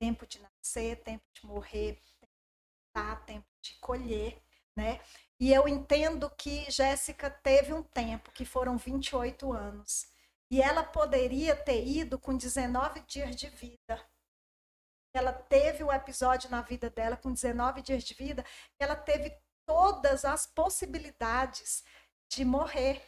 [0.00, 4.40] Tempo de nascer, tempo de morrer, tempo de dar, tempo de colher,
[4.76, 5.00] né?
[5.40, 10.06] E eu entendo que Jéssica teve um tempo, que foram 28 anos.
[10.50, 14.02] E ela poderia ter ido com 19 dias de vida.
[15.14, 18.44] Ela teve o episódio na vida dela com 19 dias de vida,
[18.78, 21.84] ela teve todas as possibilidades
[22.30, 23.02] de morrer.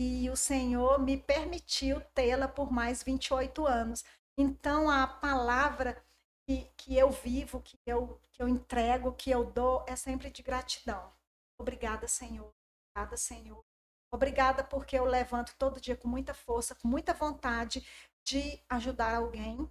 [0.00, 4.04] E o Senhor me permitiu tê-la por mais 28 anos.
[4.36, 6.00] Então, a palavra
[6.46, 10.42] que, que eu vivo, que eu, que eu entrego, que eu dou, é sempre de
[10.42, 11.12] gratidão.
[11.60, 12.54] Obrigada, Senhor.
[12.94, 13.64] Obrigada, Senhor.
[14.12, 17.86] Obrigada porque eu levanto todo dia com muita força, com muita vontade
[18.26, 19.70] de ajudar alguém.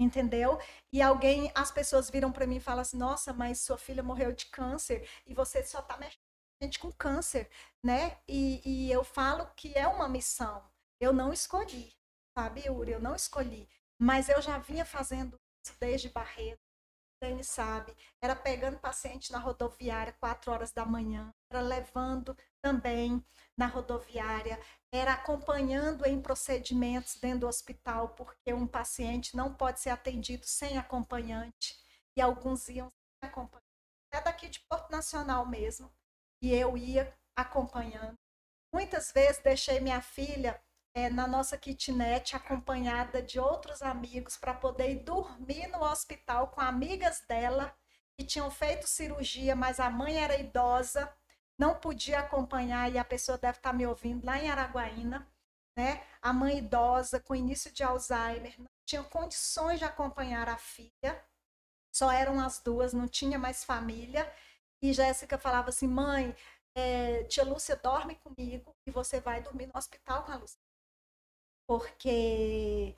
[0.00, 0.58] Entendeu?
[0.92, 4.32] E alguém, as pessoas viram para mim e falam assim: "Nossa, mas sua filha morreu
[4.32, 6.18] de câncer e você só tá mexendo
[6.62, 7.50] gente com câncer",
[7.84, 8.18] né?
[8.28, 10.64] E, e eu falo que é uma missão.
[11.00, 11.92] Eu não escolhi,
[12.36, 12.92] sabe, Yuri?
[12.92, 13.68] Eu não escolhi,
[14.00, 16.67] mas eu já vinha fazendo isso desde Barreto.
[17.20, 23.24] Dani sabe, era pegando paciente na rodoviária quatro horas da manhã, era levando também
[23.56, 24.60] na rodoviária,
[24.92, 30.78] era acompanhando em procedimentos dentro do hospital, porque um paciente não pode ser atendido sem
[30.78, 31.76] acompanhante,
[32.16, 33.66] e alguns iam sem acompanhante,
[34.12, 35.92] até daqui de Porto Nacional mesmo,
[36.40, 38.16] e eu ia acompanhando.
[38.72, 40.60] Muitas vezes deixei minha filha
[40.94, 46.60] é, na nossa kitnet, acompanhada de outros amigos, para poder ir dormir no hospital com
[46.60, 47.74] amigas dela
[48.16, 51.12] que tinham feito cirurgia, mas a mãe era idosa,
[51.58, 55.26] não podia acompanhar, e a pessoa deve estar me ouvindo lá em Araguaína,
[55.76, 56.04] né?
[56.20, 61.24] A mãe idosa, com início de Alzheimer, não tinha condições de acompanhar a filha,
[61.92, 64.30] só eram as duas, não tinha mais família.
[64.82, 66.34] E Jéssica falava assim: mãe,
[66.74, 70.67] é, tia Lúcia dorme comigo e você vai dormir no hospital com a Lúcia
[71.68, 72.96] porque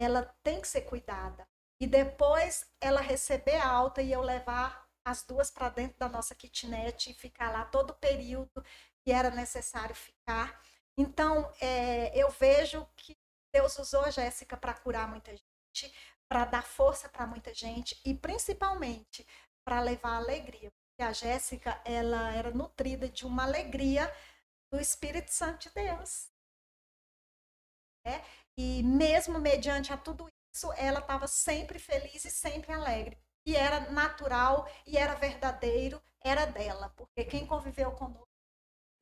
[0.00, 1.48] ela tem que ser cuidada.
[1.80, 7.10] E depois ela receber alta e eu levar as duas para dentro da nossa kitnet
[7.10, 8.64] e ficar lá todo o período
[9.04, 10.60] que era necessário ficar.
[10.98, 13.16] Então, é, eu vejo que
[13.54, 15.94] Deus usou a Jéssica para curar muita gente,
[16.28, 19.24] para dar força para muita gente e principalmente
[19.64, 20.70] para levar alegria.
[20.70, 24.12] Porque a Jéssica, ela era nutrida de uma alegria
[24.72, 26.27] do Espírito Santo de Deus.
[28.08, 28.22] É?
[28.56, 33.18] E mesmo mediante a tudo isso, ela estava sempre feliz e sempre alegre.
[33.46, 38.28] E era natural e era verdadeiro, era dela, porque quem conviveu conosco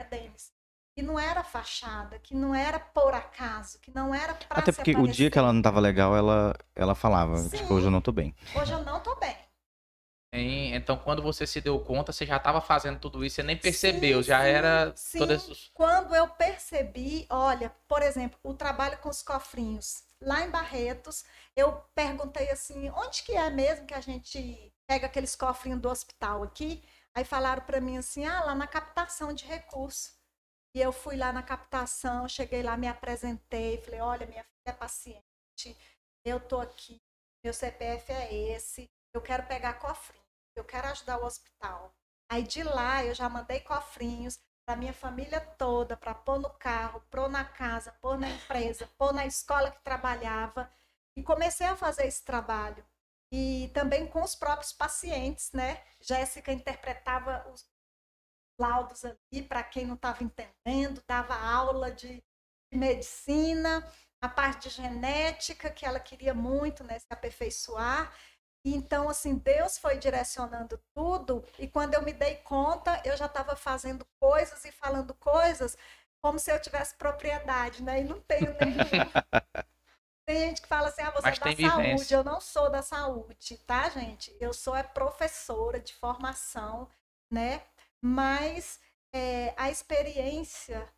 [0.00, 0.52] é deles.
[0.94, 4.96] Que não era fachada, que não era por acaso, que não era para Até porque
[4.96, 7.56] o dia que ela não tava legal, ela, ela falava, Sim.
[7.56, 8.34] tipo, hoje eu não tô bem.
[8.54, 9.36] Hoje eu não tô bem.
[10.36, 10.74] Hein?
[10.74, 14.22] Então, quando você se deu conta, você já estava fazendo tudo isso, você nem percebeu,
[14.22, 15.18] Sim, já sim, era sim.
[15.18, 20.04] todas Quando eu percebi, olha, por exemplo, o trabalho com os cofrinhos.
[20.20, 25.36] Lá em Barretos, eu perguntei assim, onde que é mesmo que a gente pega aqueles
[25.36, 26.82] cofrinhos do hospital aqui?
[27.14, 30.14] Aí falaram para mim assim, ah, lá na captação de recursos.
[30.74, 34.72] E eu fui lá na captação, cheguei lá, me apresentei, falei, olha, minha filha é
[34.72, 35.76] paciente,
[36.24, 37.00] eu tô aqui,
[37.42, 40.22] meu CPF é esse, eu quero pegar cofrinho,
[40.56, 41.94] eu quero ajudar o hospital.
[42.30, 47.00] Aí de lá eu já mandei cofrinhos para minha família toda, para pôr no carro,
[47.10, 50.70] pôr na casa, pôr na empresa, pôr na escola que trabalhava.
[51.16, 52.84] E comecei a fazer esse trabalho.
[53.32, 55.82] E também com os próprios pacientes, né?
[56.00, 57.66] Jéssica interpretava os
[58.58, 62.22] laudos ali para quem não estava entendendo, dava aula de
[62.72, 63.86] medicina,
[64.20, 66.98] a parte de genética, que ela queria muito, né?
[66.98, 68.12] Se aperfeiçoar.
[68.74, 73.54] Então, assim, Deus foi direcionando tudo, e quando eu me dei conta, eu já estava
[73.54, 75.76] fazendo coisas e falando coisas
[76.20, 78.00] como se eu tivesse propriedade, né?
[78.00, 78.82] E não tenho nenhum.
[80.26, 81.86] Tem gente que fala assim, ah, você Mas é da saúde.
[81.86, 82.14] vivência.
[82.16, 84.36] Eu não sou da saúde, tá, gente?
[84.40, 86.88] Eu sou é professora de formação,
[87.30, 87.62] né?
[88.02, 88.80] Mas
[89.14, 90.92] é, a experiência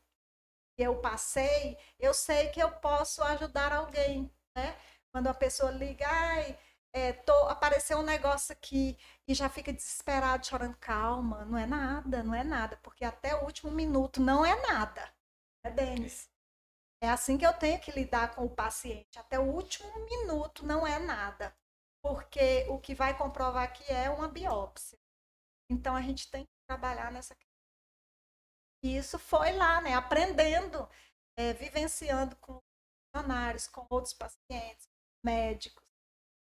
[0.74, 4.74] que eu passei, eu sei que eu posso ajudar alguém, né?
[5.12, 6.58] Quando a pessoa liga, ai,
[6.92, 12.22] é, tô, apareceu um negócio aqui e já fica desesperado, chorando, calma, não é nada,
[12.22, 15.12] não é nada, porque até o último minuto não é nada,
[15.64, 16.30] é Denis.
[17.02, 20.86] É assim que eu tenho que lidar com o paciente, até o último minuto não
[20.86, 21.54] é nada,
[22.02, 24.98] porque o que vai comprovar que é uma biópsia.
[25.70, 27.34] Então a gente tem que trabalhar nessa
[28.82, 29.94] e isso foi lá, né?
[29.94, 30.88] Aprendendo,
[31.36, 32.60] é, vivenciando com
[33.12, 34.88] funcionários, com outros pacientes,
[35.24, 35.87] médicos.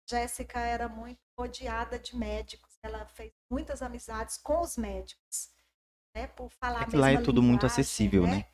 [0.10, 2.78] Jéssica era muito rodeada de médicos.
[2.82, 5.50] Ela fez muitas amizades com os médicos,
[6.16, 6.28] né?
[6.28, 8.46] Por falar É que lá é tudo muito acessível, né?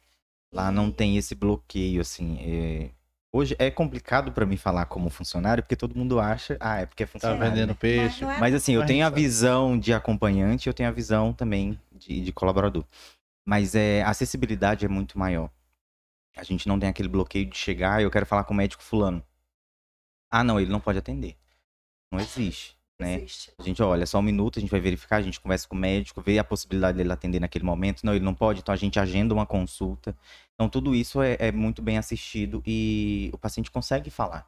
[0.52, 2.38] Lá não tem esse bloqueio, assim.
[2.40, 2.92] é-
[3.36, 7.02] Hoje é complicado pra mim falar como funcionário, porque todo mundo acha, ah, é porque
[7.02, 7.50] é Tá funcionário.
[7.50, 7.74] vendendo né?
[7.80, 8.24] peixe.
[8.24, 11.34] não é Mas assim, eu Mas tenho a visão de acompanhante, eu tenho a visão
[11.34, 12.86] também de, de colaborador.
[13.44, 15.50] Mas é, a acessibilidade é muito maior.
[16.38, 19.24] A gente não tem aquele bloqueio de chegar, eu quero falar com o médico fulano.
[20.32, 21.36] Ah, não, ele não pode atender.
[22.14, 23.15] Não existe, né?
[23.15, 23.52] existe.
[23.57, 25.80] A gente olha só um minuto, a gente vai verificar, a gente conversa com o
[25.80, 28.06] médico, vê a possibilidade dele atender naquele momento.
[28.06, 30.15] Não, ele não pode, então a gente agenda uma consulta.
[30.53, 34.48] Então tudo isso é, é muito bem assistido e o paciente consegue falar.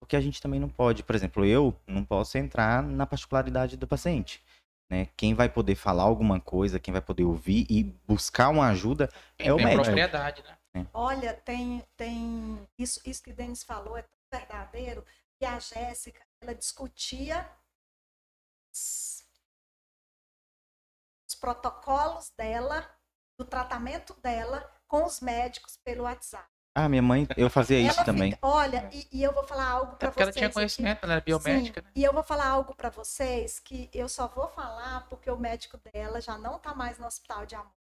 [0.00, 3.86] Porque a gente também não pode, por exemplo, eu não posso entrar na particularidade do
[3.86, 4.42] paciente.
[4.90, 5.08] Né?
[5.16, 9.08] Quem vai poder falar alguma coisa, quem vai poder ouvir e buscar uma ajuda
[9.38, 9.84] é o tem médico.
[9.84, 10.86] propriedade, né?
[10.92, 15.04] Olha, tem, tem isso, isso que o Denis falou é tão verdadeiro
[15.44, 17.46] que a Jéssica ela discutia
[18.72, 19.22] os,
[21.28, 22.88] os protocolos dela,
[23.38, 26.48] do tratamento dela com os médicos pelo WhatsApp.
[26.74, 28.38] Ah, minha mãe, eu fazia isso Ela também.
[28.42, 30.22] olha, e, e eu vou falar algo É para porque vocês.
[30.22, 30.54] ela tinha aqui.
[30.54, 31.92] conhecimento, ela era biomédica, Sim, né?
[31.94, 35.76] E eu vou falar algo para vocês que eu só vou falar porque o médico
[35.92, 37.72] dela já não está mais no Hospital de Amor.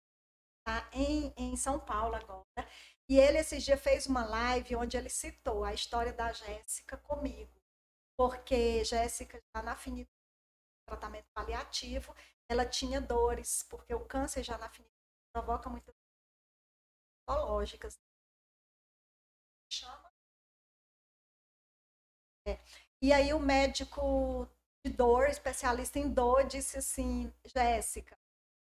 [0.65, 2.45] Tá em, em São Paulo agora.
[3.09, 7.51] E ele esses dias fez uma live onde ele citou a história da Jéssica comigo.
[8.17, 10.09] Porque Jéssica já na finitude
[10.85, 12.13] tratamento paliativo,
[12.49, 14.93] ela tinha dores, porque o câncer já na finitude
[15.33, 15.95] provoca muitas
[17.25, 17.99] patológicas.
[19.71, 20.11] Chama
[23.01, 24.47] E aí o médico
[24.85, 28.17] de dor, especialista em dor, disse assim, Jéssica,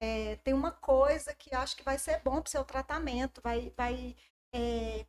[0.01, 3.71] é, tem uma coisa que acho que vai ser bom para o seu tratamento, vai,
[3.71, 4.17] vai
[4.55, 5.07] é,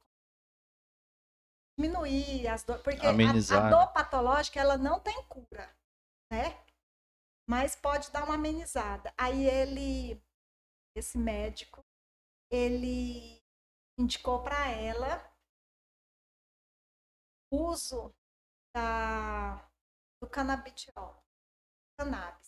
[1.78, 5.76] diminuir as dores, porque a- Amenizar, a, dor patológica ela não tem cura,
[6.32, 6.64] né?
[7.48, 9.14] Mas pode dar uma amenizada.
[9.18, 10.22] Aí ele,
[10.96, 11.84] esse médico,
[12.52, 13.42] ele
[13.98, 15.32] indicou para ela
[17.52, 18.14] o uso
[18.76, 19.68] da,
[20.22, 21.24] do canabidiol,
[21.98, 22.39] cannabis.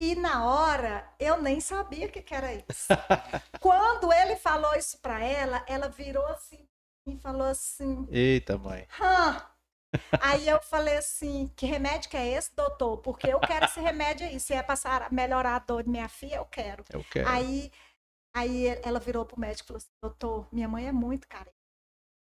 [0.00, 2.88] E na hora eu nem sabia o que, que era isso.
[3.60, 6.66] Quando ele falou isso para ela, ela virou assim
[7.06, 8.86] e falou assim: Eita, mãe.
[8.98, 9.46] Hã?
[10.20, 12.98] Aí eu falei assim: que remédio que é esse, doutor?
[12.98, 14.38] Porque eu quero esse remédio aí.
[14.40, 16.84] Se é passar melhorar a dor de minha filha, eu quero.
[16.90, 17.28] Eu quero.
[17.28, 17.70] Aí,
[18.34, 21.54] aí ela virou pro médico e falou assim: doutor, minha mãe é muito carente.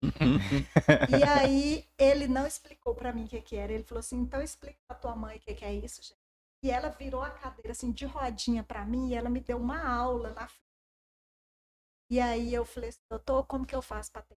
[1.10, 3.72] E aí ele não explicou para mim o que, que era.
[3.72, 6.17] Ele falou assim: então explica pra tua mãe o que, que é isso, gente.
[6.62, 9.80] E ela virou a cadeira assim de rodinha para mim e ela me deu uma
[9.88, 10.62] aula na frente.
[12.10, 14.36] E aí eu falei assim, doutor, como que eu faço para ter?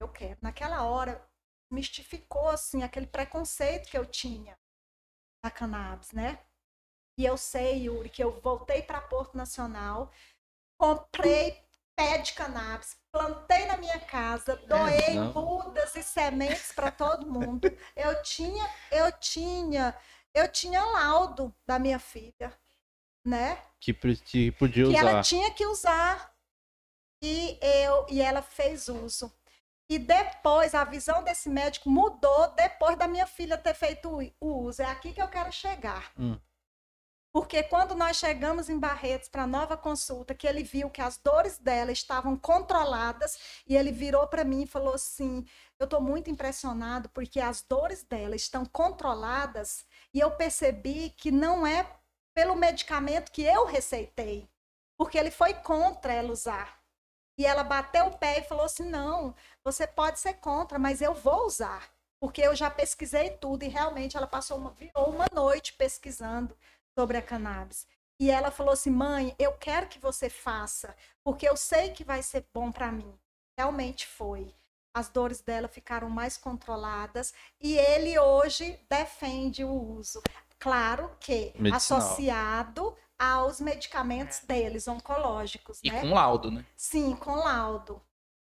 [0.00, 0.38] Eu quero.
[0.42, 1.26] Naquela hora
[1.72, 4.58] mistificou assim aquele preconceito que eu tinha.
[5.44, 6.44] da cannabis, né?
[7.18, 10.12] E eu sei, Yuri, que eu voltei para Porto Nacional,
[10.78, 11.64] comprei
[11.96, 15.32] pé de cannabis, plantei na minha casa, doei não.
[15.32, 17.68] mudas e sementes para todo mundo.
[17.94, 19.96] Eu tinha, eu tinha,
[20.36, 22.52] eu tinha laudo da minha filha,
[23.24, 23.58] né?
[23.80, 24.98] Que, que podia que usar.
[24.98, 26.32] ela tinha que usar
[27.22, 29.32] e eu e ela fez uso.
[29.88, 34.64] E depois a visão desse médico mudou depois da minha filha ter feito o- o
[34.64, 34.82] uso.
[34.82, 36.12] É aqui que eu quero chegar.
[36.18, 36.38] Hum.
[37.32, 41.18] Porque quando nós chegamos em Barretos para a nova consulta, que ele viu que as
[41.18, 45.44] dores dela estavam controladas, e ele virou para mim e falou assim:
[45.78, 49.84] Eu estou muito impressionado porque as dores dela estão controladas,
[50.16, 51.86] e eu percebi que não é
[52.34, 54.48] pelo medicamento que eu receitei,
[54.98, 56.80] porque ele foi contra ela usar.
[57.38, 61.12] E ela bateu o pé e falou assim: Não, você pode ser contra, mas eu
[61.12, 61.92] vou usar.
[62.18, 66.56] Porque eu já pesquisei tudo e realmente ela passou uma, virou uma noite pesquisando
[66.98, 67.86] sobre a cannabis.
[68.18, 72.22] E ela falou assim: mãe, eu quero que você faça, porque eu sei que vai
[72.22, 73.20] ser bom para mim.
[73.58, 74.54] Realmente foi.
[74.96, 80.22] As dores dela ficaram mais controladas e ele hoje defende o uso.
[80.58, 82.00] Claro que Medicinal.
[82.00, 86.00] associado aos medicamentos deles, oncológicos, E né?
[86.00, 86.64] com laudo, né?
[86.74, 88.00] Sim, com laudo.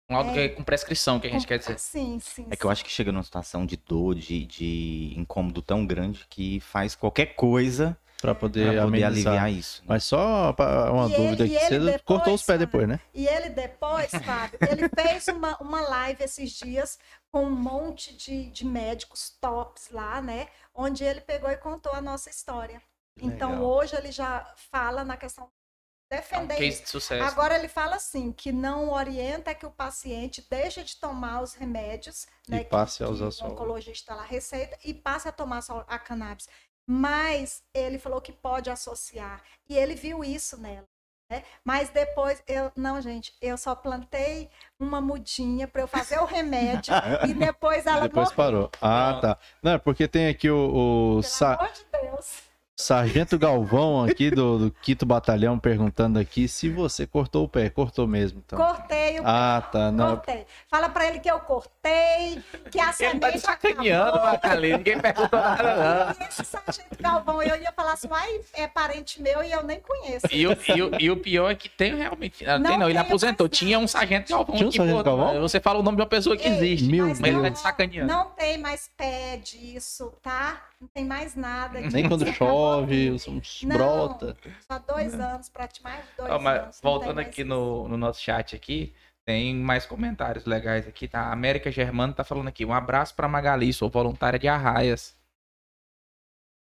[0.07, 0.33] Com laudo É.
[0.35, 1.79] que é com prescrição, que a gente Com- quer dizer.
[1.79, 2.47] Sim, sim.
[2.51, 6.27] É que eu acho que chega numa situação de dor, de, de incômodo tão grande
[6.29, 9.33] que faz qualquer coisa Pra poder, pra poder amenizar.
[9.35, 9.81] aliviar isso.
[9.83, 9.87] né?
[9.89, 10.55] Mas só
[10.93, 11.67] uma E dúvida ele- aqui.
[11.67, 13.01] Você depois, cortou os pés Fábio, depois, né?
[13.13, 16.99] E ele depois, Fábio, ele fez uma, uma live esses dias
[17.31, 20.47] com um monte de, de médicos tops lá, né?
[20.75, 22.81] Onde ele pegou e contou a nossa história.
[23.21, 23.65] Então Legal.
[23.67, 26.83] hoje ele já fala na questão de É um defender isso.
[26.85, 27.25] de sucesso.
[27.25, 32.27] Agora ele fala assim, que não orienta que o paciente deixe de tomar os remédios,
[32.47, 35.27] E né, que- passe a que, usar o só o- oncologista lá receita e passe
[35.29, 36.47] a tomar só a cannabis.
[36.87, 40.87] Mas ele falou que pode associar e ele viu isso nela.
[41.31, 41.43] né?
[41.65, 46.93] Mas depois eu não, gente, eu só plantei uma mudinha para eu fazer o remédio
[47.29, 48.37] e depois ela Depois morreu.
[48.37, 48.71] parou.
[48.81, 49.39] Ah, tá.
[49.63, 52.43] Não, é porque tem aqui o, o Pelo Sa- amor de Deus.
[52.75, 57.69] Sargento Galvão aqui do, do Quinto Batalhão perguntando aqui se você cortou o pé.
[57.69, 58.59] Cortou mesmo, então.
[58.59, 59.93] Cortei o Ah, tá.
[59.93, 60.47] Não, cortei.
[60.71, 64.33] Fala para ele que eu cortei, que a Ele tá semente te sacaneando, acabou.
[64.33, 64.77] Macalê.
[64.79, 66.27] Ninguém perguntou nada, não.
[66.27, 70.27] Esse sargento Galvão, eu ia falar assim, ai, é parente meu e eu nem conheço.
[70.33, 72.45] E o, e, o, e o pior é que tem realmente.
[72.47, 73.49] ah, Não tem não, ele aposentou.
[73.49, 74.57] Tinha um sargento Galvão.
[74.57, 75.41] Tinha um sargento pô, Galvão?
[75.43, 76.89] Você fala o nome de uma pessoa que Ei, existe.
[76.89, 77.49] Meu mas Mas ele Deus.
[77.53, 78.13] tá te sacaneando.
[78.13, 80.63] Não tem mais pé disso, tá?
[80.81, 81.79] Não tem mais nada.
[81.81, 84.37] nem quando Acabou chove, os- os Não, brota.
[84.61, 86.81] Só dois anos, praticamente mais dois Ó, mas anos.
[86.83, 88.95] voltando aqui no, no nosso chat aqui,
[89.25, 91.23] tem mais comentários legais aqui, tá?
[91.29, 92.65] A América Germano tá falando aqui.
[92.65, 95.17] Um abraço pra Magali, sou voluntária de Arraias.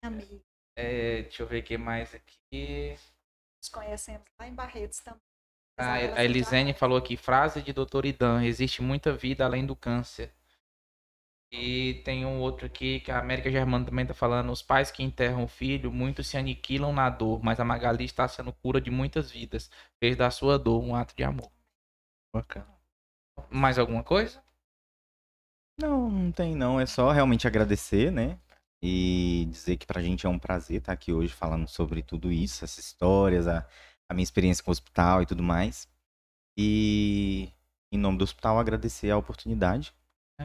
[0.04, 0.40] Amigo,
[0.76, 2.96] É, deixa eu ver o que mais aqui.
[3.60, 5.20] nos conhecemos lá em Barretos também.
[5.80, 8.04] Ah, a Elisene falou aqui, frase de Dr.
[8.06, 10.32] Idan, existe muita vida além do câncer.
[11.50, 15.02] E tem um outro aqui que a América Germana também tá falando, os pais que
[15.02, 18.90] enterram o filho, muitos se aniquilam na dor, mas a Magali está sendo cura de
[18.90, 19.70] muitas vidas.
[19.98, 21.50] Fez da sua dor um ato de amor.
[22.34, 22.68] Bacana.
[23.50, 24.42] Mais alguma coisa?
[25.80, 26.78] Não, não tem não.
[26.78, 28.38] É só realmente agradecer, né?
[28.82, 32.64] E dizer que pra gente é um prazer estar aqui hoje falando sobre tudo isso,
[32.64, 33.66] essas histórias, a,
[34.08, 35.88] a minha experiência com o hospital e tudo mais.
[36.56, 37.52] E
[37.90, 39.94] em nome do hospital agradecer a oportunidade.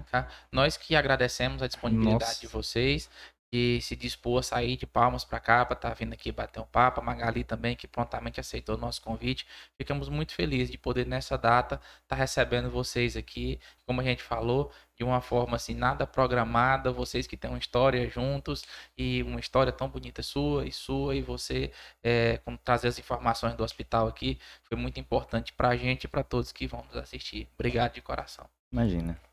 [0.01, 0.27] Tá?
[0.51, 2.41] Nós que agradecemos a disponibilidade Nossa.
[2.41, 3.09] de vocês
[3.53, 6.65] e se dispor a sair de Palmas para cá para estar vindo aqui bater um
[6.65, 6.99] papo.
[6.99, 9.45] A Magali também, que prontamente aceitou o nosso convite.
[9.77, 14.71] Ficamos muito felizes de poder, nessa data, estar recebendo vocês aqui, como a gente falou,
[14.97, 16.91] de uma forma assim, nada programada.
[16.91, 18.63] Vocês que têm uma história juntos
[18.97, 21.71] e uma história tão bonita sua e sua, e você
[22.01, 26.07] é, com trazer as informações do hospital aqui, foi muito importante para a gente e
[26.07, 27.47] para todos que vão nos assistir.
[27.53, 28.49] Obrigado de coração.
[28.71, 29.32] Imagina.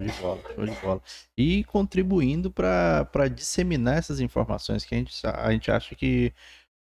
[0.00, 1.02] Show de bola, show de bola.
[1.36, 6.32] E contribuindo para disseminar essas informações que a gente, a gente acha que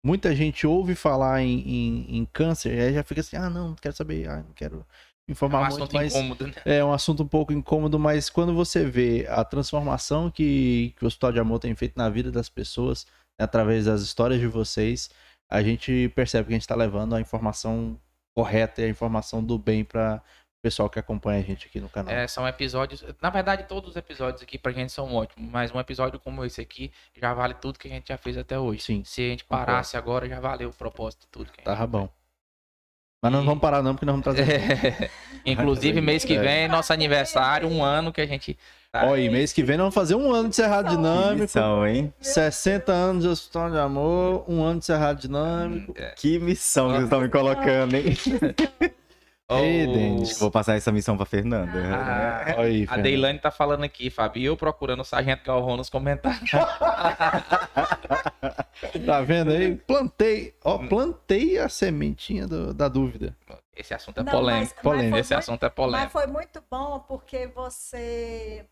[0.05, 3.69] muita gente ouve falar em, em, em câncer e aí já fica assim, ah, não,
[3.69, 4.85] não quero saber, ah, não quero me
[5.29, 6.55] É informar um muito, assunto mas incômodo, né?
[6.65, 11.07] é um assunto um pouco incômodo, mas quando você vê a transformação que, que o
[11.07, 13.07] Hospital de Amor tem feito na vida das pessoas,
[13.39, 15.11] né, através das histórias de vocês,
[15.51, 18.01] a gente percebe que a gente está levando a informação
[18.35, 20.23] correta e a informação do bem para
[20.63, 22.15] pessoal que acompanha a gente aqui no canal.
[22.15, 23.05] É, são episódios.
[23.21, 25.51] Na verdade, todos os episódios aqui pra gente são ótimos.
[25.51, 28.59] Mas um episódio como esse aqui já vale tudo que a gente já fez até
[28.59, 28.81] hoje.
[28.81, 29.67] Sim, Se a gente concordo.
[29.67, 32.09] parasse agora, já valeu o propósito de tudo que a gente Tava bom.
[33.21, 35.11] Mas não vamos parar não, porque nós vamos trazer É.
[35.47, 36.41] Inclusive, mês que É.
[36.41, 38.57] vem, nosso aniversário, um ano que a gente
[38.93, 39.19] Tá.
[39.19, 41.41] E mês que vem nós vamos fazer um ano de Cerrado Que Dinâmico.
[41.43, 42.13] missão, hein?
[42.21, 45.95] 60 anos de Hospital de Amor, um ano de Cerrado Dinâmico.
[46.17, 48.05] Que missão que vocês estão me colocando, hein?
[49.59, 50.39] Ei, Ô, Denis.
[50.39, 51.73] Vou passar essa missão pra Fernanda.
[51.95, 53.03] Ah, Olha aí, a Fernando.
[53.03, 54.41] Deilane tá falando aqui, Fábio.
[54.43, 56.51] E eu procurando o Sargento Galvão nos comentários.
[59.07, 59.77] Tá vendo aí?
[59.77, 63.37] Plantei, ó, plantei a sementinha do- da dúvida.
[63.75, 64.61] Esse assunto é Não, polêmico.
[64.61, 65.11] mas- mas polêmico.
[65.11, 66.11] foi Esse muito- assunto é Mas polêmico.
[66.13, 68.67] foi muito bom porque você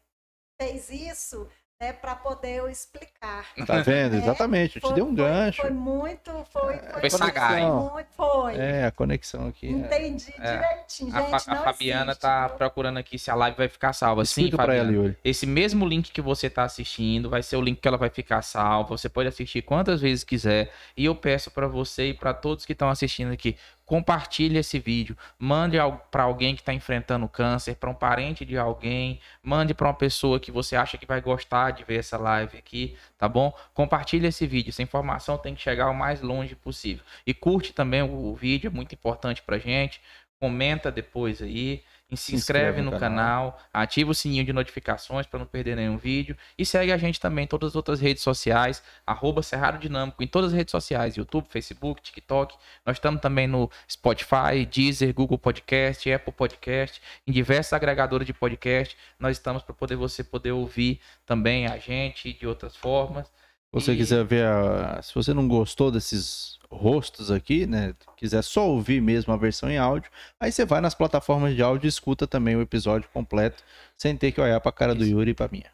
[0.60, 1.46] fez isso
[1.80, 3.46] né, para poder eu explicar.
[3.66, 4.10] Tá vendo?
[4.14, 5.62] É, Exatamente, eu te Foi- dei um foi- gancho.
[5.62, 7.64] Foi muito, foi, Foi sagaz.
[7.64, 8.56] Muito, foi.
[8.56, 9.68] É, a conexão aqui.
[9.68, 9.70] é.
[9.70, 10.56] Entendi É.
[10.56, 11.48] direitinho, A, gente.
[11.50, 12.56] A não Fabiana existe, tá viu?
[12.58, 14.24] procurando aqui se a live vai ficar salva.
[14.26, 14.92] Sim, Explica ela, Fabiana.
[14.92, 15.18] Yuri.
[15.24, 18.42] Esse mesmo link que você tá assistindo vai ser o link que ela vai ficar
[18.42, 18.90] salva.
[18.96, 20.70] Você pode assistir quantas vezes quiser.
[20.96, 23.56] E eu peço pra você e pra todos que estão assistindo aqui,
[23.90, 25.16] compartilhe esse vídeo.
[25.36, 25.76] Mande
[26.12, 29.18] para alguém que está enfrentando câncer, para um parente de alguém.
[29.42, 32.96] Mande para uma pessoa que você acha que vai gostar de ver essa live aqui,
[33.18, 33.52] tá bom?
[33.74, 34.70] Compartilhe esse vídeo.
[34.70, 37.04] Essa informação tem que chegar o mais longe possível.
[37.26, 40.00] E curte também o, vídeo, é muito importante pra gente.
[40.38, 41.82] Comenta depois aí.
[42.10, 43.60] E se, inscreve, no canal.
[43.72, 46.36] ativa o sininho de notificações para não perder nenhum vídeo.
[46.58, 50.26] E segue a gente também em todas as outras redes sociais, arroba Cerrado Dinâmico, em
[50.26, 52.56] todas as redes sociais, YouTube, Facebook, TikTok.
[52.84, 58.96] Nós estamos também no Spotify, Deezer, Google Podcast, Apple Podcast, em diversos agregadores de podcast.
[59.18, 63.30] Nós estamos para poder você poder ouvir também a gente de outras formas.
[63.72, 67.94] Se você E- quiser ver, a- se você não gostou desses rostos aqui, né?
[68.16, 70.10] Quiser só ouvir mesmo a versão em áudio,
[70.40, 73.62] aí você vai nas plataformas de áudio e escuta também o episódio completo,
[73.96, 75.12] sem ter que olhar pra cara do Isso.
[75.12, 75.66] Yuri e pra minha.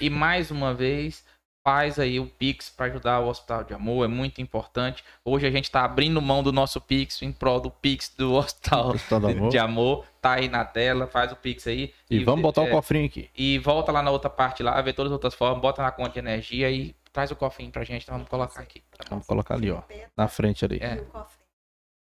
[0.00, 1.24] E mais uma vez,
[1.64, 5.02] faz aí o Pix para ajudar o Hospital de Amor, é muito importante.
[5.24, 8.90] Hoje a gente está abrindo mão do nosso Pix em prol do Pix do Hospital
[8.94, 9.50] Hospital do Amor.
[9.50, 10.04] de Amor.
[10.22, 11.92] Tá aí na tela, faz o Pix aí.
[12.10, 13.28] E vamos botar o é, cofrinho aqui.
[13.36, 16.10] E volta lá na outra parte lá, vê todas as outras formas, bota na conta
[16.12, 18.80] de energia e traz o cofrinho pra gente, então vamos colocar aqui.
[18.90, 19.10] tá bom?
[19.12, 19.82] Vamos colocar ali, ó,
[20.14, 20.78] na frente ali.
[20.82, 20.96] É.
[20.96, 21.46] O cofrinho.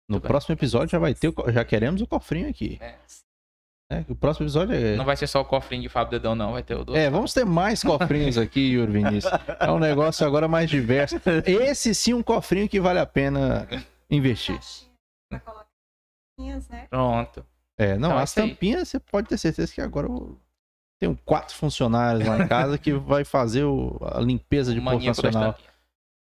[0.07, 0.29] No Tudo bem.
[0.29, 2.77] próximo episódio já vai ter, o já queremos o cofrinho aqui.
[2.83, 2.99] É.
[3.91, 4.05] né?
[4.11, 4.97] O próximo episódio é...
[4.97, 6.95] Não vai ser só o cofrinho de Fábio Dedão, não, vai ter o do.
[6.95, 9.33] É, vamos ter mais cofrinhos aqui, Yuri Vinícius.
[9.59, 11.17] É um negócio agora mais diverso.
[11.47, 13.67] Esse sim um cofrinho que vale a pena
[14.11, 14.61] investir.
[15.33, 15.41] Né?
[16.91, 17.47] Pronto.
[17.79, 18.51] É, não, Então é as aí.
[18.51, 20.39] tampinhas você pode ter certeza que agora eu
[21.01, 25.51] tenho quatro funcionários lá em casa que vai fazer o- a limpeza de nacional.
[25.51, 25.71] estampinha.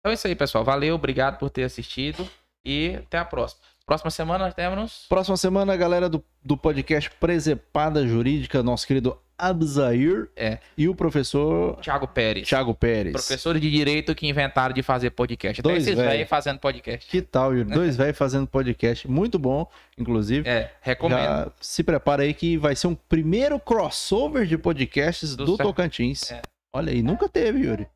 [0.01, 0.65] Então é isso aí, pessoal.
[0.65, 2.29] Valeu, obrigado por ter assistido
[2.65, 3.61] e até a próxima.
[3.87, 5.07] Próxima semana temos.
[5.09, 10.59] Próxima semana, a galera do, do podcast Presepada Jurídica, nosso querido Abzair É.
[10.77, 12.49] e o professor Thiago Pérez.
[12.49, 13.13] Thiago Pérez.
[13.13, 15.61] Professores de direito que inventaram de fazer podcast.
[15.61, 16.11] Até Dois esses velho.
[16.11, 17.09] velhos fazendo podcast.
[17.09, 17.71] Que tal, Yuri?
[17.71, 20.49] Dois velhos fazendo podcast, muito bom, inclusive.
[20.49, 21.19] É, recomendo.
[21.21, 26.33] Já se prepara aí que vai ser um primeiro crossover de podcasts Do do, Tocantins.
[26.33, 26.43] É.
[26.73, 27.87] Olha aí, nunca teve, Yuri.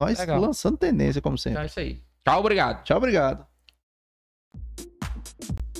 [0.00, 0.40] Nós Legal.
[0.40, 1.54] lançando tendência, como sempre.
[1.54, 2.00] Então é isso aí.
[2.24, 2.84] Tchau, obrigado.
[2.84, 3.44] Tchau, obrigado.
[5.24, 5.73] thank you